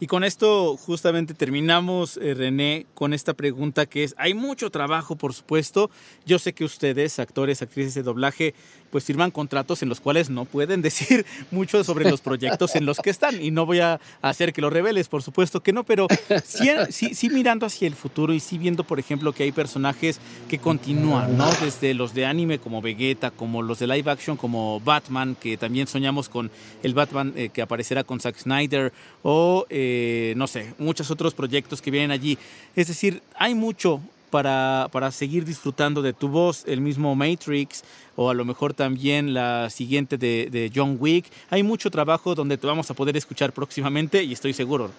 Y 0.00 0.06
con 0.06 0.24
esto 0.24 0.78
justamente 0.78 1.34
terminamos, 1.34 2.16
eh, 2.16 2.32
René, 2.32 2.86
con 2.94 3.12
esta 3.12 3.34
pregunta 3.34 3.84
que 3.84 4.04
es, 4.04 4.14
hay 4.16 4.32
mucho 4.32 4.70
trabajo, 4.70 5.16
por 5.16 5.34
supuesto. 5.34 5.90
Yo 6.24 6.38
sé 6.38 6.54
que 6.54 6.64
ustedes, 6.64 7.18
actores, 7.18 7.60
actrices 7.60 7.92
de 7.92 8.02
doblaje, 8.02 8.54
pues 8.94 9.02
firman 9.02 9.32
contratos 9.32 9.82
en 9.82 9.88
los 9.88 9.98
cuales 9.98 10.30
no 10.30 10.44
pueden 10.44 10.80
decir 10.88 11.26
mucho 11.50 11.82
sobre 11.82 12.08
los 12.08 12.20
proyectos 12.20 12.76
en 12.76 12.86
los 12.86 13.00
que 13.00 13.10
están. 13.10 13.42
Y 13.42 13.50
no 13.50 13.66
voy 13.66 13.80
a 13.80 13.98
hacer 14.22 14.52
que 14.52 14.60
lo 14.60 14.70
reveles, 14.70 15.08
por 15.08 15.20
supuesto 15.20 15.64
que 15.64 15.72
no, 15.72 15.82
pero 15.82 16.06
sí, 16.44 16.70
sí, 16.90 17.12
sí 17.12 17.28
mirando 17.28 17.66
hacia 17.66 17.88
el 17.88 17.96
futuro 17.96 18.32
y 18.32 18.38
sí 18.38 18.56
viendo, 18.56 18.84
por 18.84 19.00
ejemplo, 19.00 19.32
que 19.32 19.42
hay 19.42 19.50
personajes 19.50 20.20
que 20.48 20.60
continúan, 20.60 21.36
¿no? 21.36 21.50
Desde 21.60 21.92
los 21.92 22.14
de 22.14 22.24
anime 22.24 22.60
como 22.60 22.80
Vegeta, 22.80 23.32
como 23.32 23.62
los 23.62 23.80
de 23.80 23.88
live 23.88 24.08
action 24.08 24.36
como 24.36 24.78
Batman, 24.78 25.34
que 25.40 25.56
también 25.56 25.88
soñamos 25.88 26.28
con 26.28 26.52
el 26.84 26.94
Batman 26.94 27.32
eh, 27.34 27.48
que 27.48 27.62
aparecerá 27.62 28.04
con 28.04 28.20
Zack 28.20 28.38
Snyder, 28.38 28.92
o... 29.24 29.66
Eh, 29.70 30.34
no 30.36 30.46
sé, 30.46 30.72
muchos 30.78 31.10
otros 31.10 31.34
proyectos 31.34 31.82
que 31.82 31.90
vienen 31.90 32.12
allí. 32.12 32.38
Es 32.76 32.86
decir, 32.86 33.22
hay 33.34 33.56
mucho 33.56 34.00
para, 34.34 34.88
para, 34.90 35.12
seguir 35.12 35.44
disfrutando 35.44 36.02
de 36.02 36.12
tu 36.12 36.26
voz, 36.26 36.64
el 36.66 36.80
mismo 36.80 37.14
Matrix 37.14 37.84
o 38.16 38.30
a 38.30 38.34
lo 38.34 38.44
mejor 38.44 38.74
también 38.74 39.34
la 39.34 39.70
siguiente 39.70 40.18
de, 40.18 40.70
John 40.74 40.96
Wick. 41.00 41.26
Hay 41.50 41.62
mucho 41.62 41.90
trabajo 41.90 42.34
donde 42.34 42.56
te 42.56 42.66
vamos 42.66 42.90
a 42.90 42.94
poder 42.94 43.16
escuchar 43.16 43.52
próximamente 43.52 44.22
y 44.22 44.32
estoy 44.32 44.52
seguro. 44.52 44.90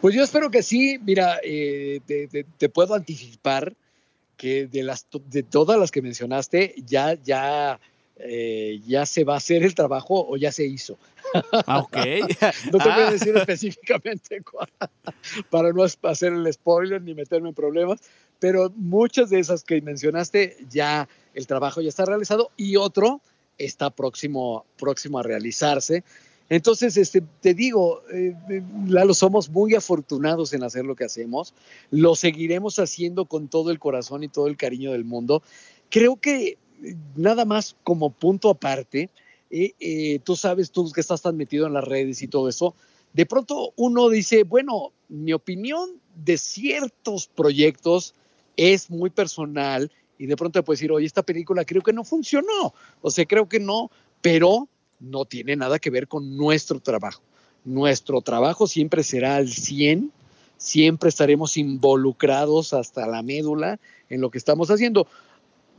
Pues 0.00 0.14
yo 0.14 0.22
espero 0.22 0.50
que 0.50 0.62
sí. 0.62 0.98
Mira, 1.02 1.38
eh, 1.42 2.00
te, 2.58 2.68
puedo 2.68 2.94
anticipar 2.94 3.74
que 4.36 4.66
de, 4.66 4.82
las, 4.82 5.06
de 5.28 5.42
todas 5.42 5.78
las 5.78 5.90
que 5.90 6.00
mencionaste, 6.00 6.74
ya, 6.86 7.14
ya, 7.14 7.80
eh, 8.16 8.80
ya 8.86 9.04
se 9.04 9.24
va 9.24 9.34
a 9.34 9.38
hacer 9.38 9.64
el 9.64 9.74
trabajo 9.74 10.26
o 10.28 10.36
ya 10.36 10.52
se 10.52 10.64
hizo. 10.64 10.96
Ah, 11.66 11.80
ok. 11.80 11.96
no 12.72 12.78
te 12.78 12.88
voy 12.88 13.02
a 13.02 13.08
ah. 13.08 13.10
decir 13.10 13.36
específicamente 13.36 14.40
cuál, 14.42 14.68
para 15.50 15.72
no 15.72 15.82
hacer 15.82 16.32
el 16.32 16.52
spoiler 16.52 17.02
ni 17.02 17.14
meterme 17.14 17.48
en 17.48 17.54
problemas, 17.54 18.00
pero 18.38 18.72
muchas 18.76 19.30
de 19.30 19.40
esas 19.40 19.64
que 19.64 19.80
mencionaste 19.80 20.56
ya 20.70 21.08
el 21.34 21.46
trabajo 21.46 21.80
ya 21.80 21.88
está 21.88 22.04
realizado 22.04 22.50
y 22.56 22.76
otro 22.76 23.20
está 23.58 23.90
próximo, 23.90 24.64
próximo 24.76 25.18
a 25.18 25.22
realizarse. 25.22 26.04
Entonces, 26.50 26.96
este, 26.96 27.22
te 27.40 27.52
digo, 27.52 28.02
eh, 28.12 28.34
Lalo, 28.86 29.12
somos 29.12 29.50
muy 29.50 29.74
afortunados 29.74 30.54
en 30.54 30.62
hacer 30.62 30.84
lo 30.86 30.96
que 30.96 31.04
hacemos. 31.04 31.52
Lo 31.90 32.14
seguiremos 32.14 32.78
haciendo 32.78 33.26
con 33.26 33.48
todo 33.48 33.70
el 33.70 33.78
corazón 33.78 34.24
y 34.24 34.28
todo 34.28 34.46
el 34.46 34.56
cariño 34.56 34.92
del 34.92 35.04
mundo. 35.04 35.42
Creo 35.90 36.16
que 36.16 36.56
eh, 36.82 36.96
nada 37.16 37.44
más 37.44 37.76
como 37.84 38.10
punto 38.10 38.48
aparte, 38.48 39.10
eh, 39.50 40.20
tú 40.24 40.36
sabes, 40.36 40.70
tú 40.70 40.90
que 40.90 41.00
estás 41.00 41.22
tan 41.22 41.36
metido 41.36 41.66
en 41.66 41.74
las 41.74 41.84
redes 41.84 42.22
y 42.22 42.28
todo 42.28 42.48
eso, 42.48 42.74
de 43.12 43.26
pronto 43.26 43.72
uno 43.76 44.08
dice, 44.08 44.44
bueno, 44.44 44.92
mi 45.08 45.32
opinión 45.32 46.00
de 46.14 46.38
ciertos 46.38 47.26
proyectos 47.26 48.14
es 48.58 48.90
muy 48.90 49.08
personal 49.08 49.90
y 50.18 50.26
de 50.26 50.36
pronto 50.36 50.62
puedes 50.62 50.80
decir, 50.80 50.92
oye, 50.92 51.06
esta 51.06 51.22
película 51.22 51.64
creo 51.64 51.80
que 51.80 51.94
no 51.94 52.04
funcionó, 52.04 52.74
o 53.00 53.10
sea, 53.10 53.24
creo 53.24 53.48
que 53.48 53.60
no, 53.60 53.90
pero 54.20 54.68
no 55.00 55.24
tiene 55.24 55.56
nada 55.56 55.78
que 55.78 55.90
ver 55.90 56.08
con 56.08 56.36
nuestro 56.36 56.80
trabajo. 56.80 57.22
Nuestro 57.64 58.20
trabajo 58.20 58.66
siempre 58.66 59.04
será 59.04 59.36
al 59.36 59.48
100, 59.48 60.12
siempre 60.56 61.08
estaremos 61.08 61.56
involucrados 61.56 62.72
hasta 62.72 63.06
la 63.06 63.22
médula 63.22 63.78
en 64.10 64.20
lo 64.20 64.30
que 64.30 64.38
estamos 64.38 64.70
haciendo 64.70 65.06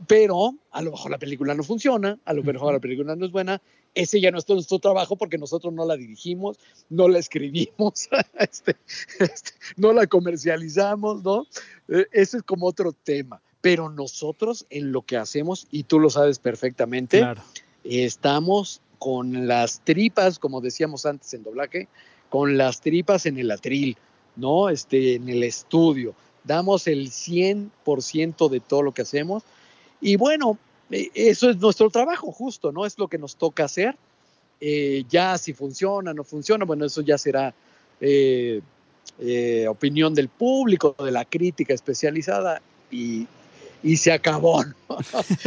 pero 0.06 0.54
a 0.70 0.82
lo 0.82 0.92
mejor 0.92 1.10
la 1.10 1.18
película 1.18 1.54
no 1.54 1.62
funciona, 1.62 2.18
a 2.24 2.32
lo 2.32 2.42
mejor 2.42 2.72
la 2.72 2.80
película 2.80 3.16
no 3.16 3.26
es 3.26 3.32
buena, 3.32 3.60
ese 3.94 4.20
ya 4.20 4.30
no 4.30 4.38
es 4.38 4.48
nuestro 4.48 4.78
trabajo 4.78 5.16
porque 5.16 5.38
nosotros 5.38 5.72
no 5.72 5.84
la 5.84 5.96
dirigimos, 5.96 6.58
no 6.88 7.08
la 7.08 7.18
escribimos, 7.18 8.08
este, 8.38 8.76
este, 9.18 9.50
no 9.76 9.92
la 9.92 10.06
comercializamos, 10.06 11.22
¿no? 11.22 11.46
E, 11.88 12.06
ese 12.12 12.38
es 12.38 12.42
como 12.42 12.66
otro 12.66 12.92
tema, 12.92 13.40
pero 13.60 13.88
nosotros 13.88 14.66
en 14.70 14.92
lo 14.92 15.02
que 15.02 15.16
hacemos, 15.16 15.66
y 15.70 15.84
tú 15.84 15.98
lo 15.98 16.10
sabes 16.10 16.38
perfectamente, 16.38 17.24
estamos 17.84 18.80
con 18.98 19.48
las 19.48 19.80
tripas, 19.80 20.38
como 20.38 20.60
decíamos 20.60 21.06
antes 21.06 21.32
en 21.34 21.42
doblaje, 21.42 21.88
con 22.28 22.56
las 22.56 22.80
tripas 22.80 23.26
en 23.26 23.38
el 23.38 23.50
atril, 23.50 23.96
¿no? 24.36 24.68
Este, 24.68 25.14
en 25.14 25.28
el 25.28 25.42
estudio. 25.42 26.14
Damos 26.44 26.86
el 26.86 27.10
100% 27.10 28.48
de 28.48 28.60
todo 28.60 28.82
lo 28.82 28.92
que 28.92 29.02
hacemos 29.02 29.42
y 30.00 30.16
bueno, 30.16 30.58
eso 30.90 31.50
es 31.50 31.56
nuestro 31.58 31.90
trabajo 31.90 32.32
justo, 32.32 32.72
¿no? 32.72 32.86
Es 32.86 32.98
lo 32.98 33.08
que 33.08 33.18
nos 33.18 33.36
toca 33.36 33.64
hacer. 33.64 33.96
Eh, 34.60 35.04
ya 35.08 35.38
si 35.38 35.52
funciona, 35.52 36.12
no 36.12 36.24
funciona, 36.24 36.64
bueno, 36.64 36.84
eso 36.84 37.00
ya 37.00 37.16
será 37.16 37.54
eh, 38.00 38.60
opinión 39.68 40.14
del 40.14 40.28
público, 40.28 40.94
de 41.02 41.10
la 41.10 41.24
crítica 41.24 41.72
especializada 41.72 42.60
y, 42.90 43.26
y 43.82 43.96
se 43.96 44.12
acabó. 44.12 44.64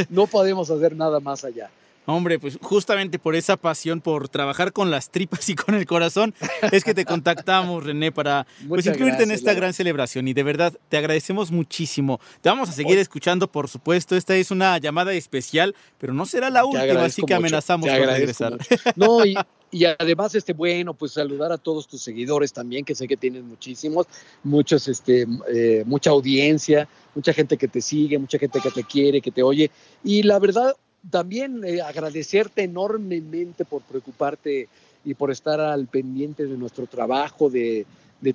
no 0.10 0.28
podemos 0.32 0.70
hacer 0.70 0.96
nada 0.96 1.20
más 1.20 1.44
allá. 1.44 1.70
Hombre, 2.06 2.38
pues 2.38 2.58
justamente 2.62 3.18
por 3.18 3.36
esa 3.36 3.56
pasión 3.56 4.02
por 4.02 4.28
trabajar 4.28 4.74
con 4.74 4.92
las 4.92 5.10
tripas 5.10 5.48
y 5.50 5.56
con 5.56 5.76
el 5.76 5.86
corazón 5.86 6.34
es 6.72 6.84
que 6.84 6.94
te 6.94 7.06
contactamos, 7.06 7.86
René, 7.86 8.12
para 8.12 8.46
pues, 8.68 8.86
incluirte 8.86 9.24
en 9.24 9.32
esta 9.32 9.54
gran 9.54 9.74
celebración. 9.74 10.28
Y 10.28 10.34
de 10.34 10.44
verdad, 10.44 10.74
te 10.90 10.98
agradecemos 10.98 11.52
muchísimo. 11.52 12.20
Te 12.42 12.50
vamos 12.50 12.70
a 12.70 12.74
seguir 12.74 12.98
escuchando, 12.98 13.50
por 13.50 13.70
supuesto. 13.70 14.16
Esta 14.16 14.36
es 14.36 14.52
una 14.52 14.78
llamada 14.78 15.14
especial, 15.14 15.76
pero 15.98 16.14
no 16.14 16.26
será 16.26 16.50
la 16.50 16.66
última, 16.66 17.06
así 17.06 17.24
que 17.24 17.34
amenazamos 17.34 17.90
con 17.90 17.98
regresar. 17.98 18.58
No, 18.96 19.26
y, 19.26 19.36
y 19.72 19.86
además, 19.86 20.36
este, 20.36 20.54
bueno, 20.54 20.94
pues 20.94 21.14
saludar 21.14 21.52
a 21.52 21.58
todos 21.58 21.88
tus 21.88 22.02
seguidores 22.02 22.54
también, 22.54 22.86
que 22.86 22.94
sé 22.94 23.08
que 23.08 23.18
tienes 23.18 23.44
muchísimos, 23.44 24.08
muchos, 24.44 24.88
este, 24.88 25.26
eh, 25.52 25.84
mucha 25.86 26.12
audiencia, 26.12 26.88
mucha 27.16 27.34
gente 27.34 27.58
que 27.58 27.68
te 27.68 27.82
sigue, 27.82 28.18
mucha 28.20 28.38
gente 28.38 28.60
que 28.62 28.70
te 28.70 28.84
quiere, 28.84 29.22
que 29.22 29.32
te 29.32 29.42
oye. 29.42 29.72
Y 30.04 30.22
la 30.24 30.38
verdad, 30.38 30.76
también 31.10 31.64
eh, 31.66 31.82
agradecerte 31.82 32.64
enormemente 32.64 33.66
por 33.66 33.82
preocuparte 33.82 34.70
y 35.06 35.14
por 35.14 35.32
estar 35.32 35.60
al 35.60 35.88
pendiente 35.88 36.46
de 36.46 36.58
nuestro 36.58 36.88
trabajo, 36.88 37.50
de, 37.50 37.86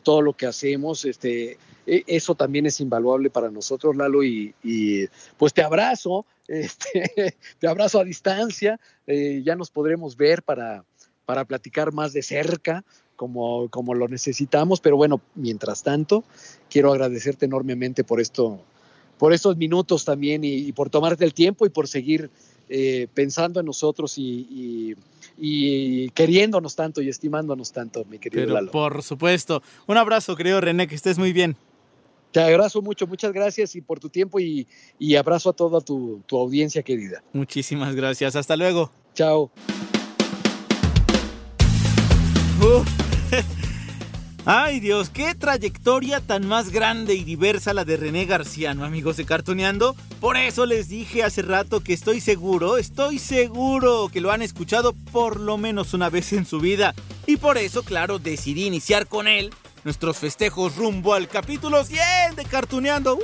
todo 0.03 0.21
lo 0.21 0.35
que 0.35 0.47
hacemos. 0.47 1.05
Este, 1.07 1.57
e, 1.87 2.05
eso 2.07 2.35
también 2.35 2.67
es 2.67 2.81
invaluable 2.81 3.31
para 3.31 3.51
nosotros, 3.51 3.97
Lalo, 3.97 4.23
y, 4.23 4.55
pues 5.39 5.55
te 5.55 5.63
abrazo, 5.63 6.27
este, 6.49 7.37
te 7.59 7.69
abrazo 7.69 8.01
a 8.01 8.05
distancia, 8.05 8.79
eh, 9.07 9.43
ya 9.45 9.57
nos 9.57 9.71
podremos 9.71 10.17
ver 10.17 10.43
para, 10.43 10.85
para 11.25 11.45
platicar 11.45 11.93
más 11.93 12.13
de 12.13 12.23
cerca. 12.23 12.85
Como, 13.17 13.69
como 13.71 13.95
lo 13.95 14.07
necesitamos, 14.07 14.81
pero 14.81 14.97
bueno, 14.97 15.21
mientras 15.35 15.83
tanto, 15.83 16.23
quiero 16.71 16.93
agradecerte 16.93 17.47
enormemente 17.47 18.05
por 18.05 18.21
esto, 18.21 18.63
por 19.19 19.33
estos 19.33 19.57
minutos 19.57 20.05
también 20.05 20.45
y 20.45 20.71
por 20.71 20.89
tomarte 20.89 21.25
el 21.25 21.35
tiempo 21.35 21.67
y 21.67 21.69
por 21.69 21.89
seguir 21.89 22.31
eh, 22.69 23.09
pensando 23.13 23.61
en 23.61 23.67
nosotros 23.67 24.15
y, 24.19 24.95
queriéndonos 26.15 26.75
tanto 26.77 27.01
y 27.01 27.09
estimándonos 27.09 27.73
tanto, 27.73 28.05
mi 28.05 28.19
querido 28.19 28.53
Lalo. 28.53 28.71
Por 28.71 29.03
supuesto. 29.03 29.63
Un 29.87 29.97
abrazo, 29.97 30.37
querido 30.37 30.61
René, 30.61 30.87
que 30.87 30.95
estés 30.95 31.19
muy 31.19 31.33
bien. 31.33 31.57
Te 32.33 32.41
abrazo 32.41 32.83
mucho, 32.83 33.07
muchas 33.07 33.33
gracias 33.33 33.75
y 33.75 33.81
por 33.81 34.01
tu 34.01 34.11
tiempo 34.11 34.39
y, 34.39 34.67
abrazo 35.17 35.51
a 35.51 35.53
toda 35.55 35.81
tu, 35.81 36.23
audiencia 36.31 36.83
querida. 36.83 37.23
Muchísimas 37.33 37.95
gracias, 37.95 38.37
hasta 38.37 38.57
luego. 38.57 38.91
Chao. 39.15 39.51
Ay 44.51 44.81
Dios, 44.81 45.11
qué 45.11 45.35
trayectoria 45.35 46.23
tan 46.23 46.49
más 46.49 46.71
grande 46.71 47.13
y 47.13 47.23
diversa 47.23 47.75
la 47.75 47.85
de 47.85 47.99
René 47.99 48.25
Garciano, 48.25 48.83
amigos 48.83 49.19
de 49.19 49.27
Cartoneando. 49.27 49.95
Por 50.23 50.39
eso 50.39 50.65
les 50.65 50.89
dije 50.89 51.23
hace 51.23 51.43
rato 51.43 51.81
que 51.81 51.93
estoy 51.93 52.23
seguro, 52.23 52.79
estoy 52.79 53.19
seguro 53.19 54.09
que 54.11 54.23
lo 54.23 54.33
han 54.33 54.41
escuchado 54.41 54.95
por 55.13 55.39
lo 55.39 55.59
menos 55.59 55.93
una 55.93 56.09
vez 56.09 56.33
en 56.33 56.47
su 56.47 56.61
vida. 56.61 56.95
Y 57.27 57.37
por 57.37 57.59
eso, 57.59 57.83
claro, 57.83 58.19
decidí 58.19 58.65
iniciar 58.65 59.07
con 59.07 59.29
él 59.29 59.53
nuestros 59.85 60.17
festejos 60.17 60.77
rumbo 60.77 61.13
al 61.13 61.29
capítulo 61.29 61.85
100 61.85 62.37
de 62.37 62.47
Cartuneando. 62.47 63.19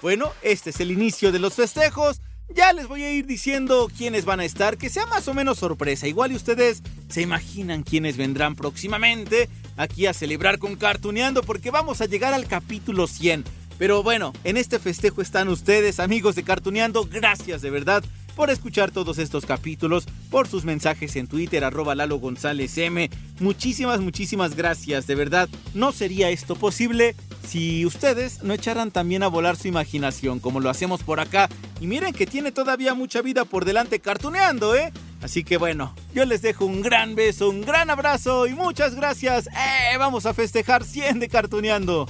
Bueno, 0.00 0.32
este 0.40 0.70
es 0.70 0.80
el 0.80 0.90
inicio 0.90 1.32
de 1.32 1.38
los 1.38 1.52
festejos. 1.52 2.22
Ya 2.48 2.72
les 2.72 2.86
voy 2.86 3.02
a 3.02 3.12
ir 3.12 3.26
diciendo 3.26 3.90
quiénes 3.96 4.24
van 4.24 4.40
a 4.40 4.44
estar, 4.44 4.76
que 4.76 4.90
sea 4.90 5.06
más 5.06 5.26
o 5.28 5.34
menos 5.34 5.58
sorpresa. 5.58 6.06
Igual 6.06 6.32
y 6.32 6.36
ustedes 6.36 6.82
se 7.08 7.22
imaginan 7.22 7.82
quiénes 7.82 8.16
vendrán 8.16 8.54
próximamente 8.54 9.48
aquí 9.76 10.06
a 10.06 10.12
celebrar 10.12 10.58
con 10.58 10.76
Cartuneando 10.76 11.42
porque 11.42 11.70
vamos 11.70 12.00
a 12.00 12.06
llegar 12.06 12.34
al 12.34 12.46
capítulo 12.46 13.06
100. 13.06 13.44
Pero 13.78 14.02
bueno, 14.02 14.32
en 14.44 14.56
este 14.56 14.78
festejo 14.78 15.20
están 15.20 15.48
ustedes, 15.48 15.98
amigos 15.98 16.36
de 16.36 16.44
Cartuneando. 16.44 17.08
Gracias 17.10 17.60
de 17.62 17.70
verdad 17.70 18.04
por 18.34 18.50
escuchar 18.50 18.90
todos 18.90 19.18
estos 19.18 19.46
capítulos, 19.46 20.06
por 20.30 20.48
sus 20.48 20.64
mensajes 20.64 21.16
en 21.16 21.26
Twitter, 21.26 21.64
arroba 21.64 21.94
Lalo 21.94 22.18
González 22.18 22.76
M. 22.78 23.08
Muchísimas, 23.40 24.00
muchísimas 24.00 24.54
gracias, 24.56 25.06
de 25.06 25.14
verdad. 25.14 25.48
No 25.74 25.92
sería 25.92 26.30
esto 26.30 26.56
posible 26.56 27.14
si 27.46 27.86
ustedes 27.86 28.42
no 28.42 28.54
echaran 28.54 28.90
también 28.90 29.22
a 29.22 29.28
volar 29.28 29.56
su 29.56 29.68
imaginación, 29.68 30.40
como 30.40 30.60
lo 30.60 30.70
hacemos 30.70 31.02
por 31.02 31.20
acá. 31.20 31.48
Y 31.80 31.86
miren 31.86 32.12
que 32.12 32.26
tiene 32.26 32.52
todavía 32.52 32.94
mucha 32.94 33.22
vida 33.22 33.44
por 33.44 33.64
delante 33.64 34.00
cartuneando, 34.00 34.74
¿eh? 34.74 34.92
Así 35.22 35.42
que 35.42 35.56
bueno, 35.56 35.94
yo 36.14 36.26
les 36.26 36.42
dejo 36.42 36.66
un 36.66 36.82
gran 36.82 37.14
beso, 37.14 37.48
un 37.48 37.62
gran 37.62 37.88
abrazo 37.88 38.46
y 38.46 38.54
muchas 38.54 38.94
gracias. 38.94 39.46
¡Eh! 39.46 39.96
Vamos 39.98 40.26
a 40.26 40.34
festejar 40.34 40.84
100 40.84 41.18
de 41.20 41.28
cartuneando. 41.28 42.06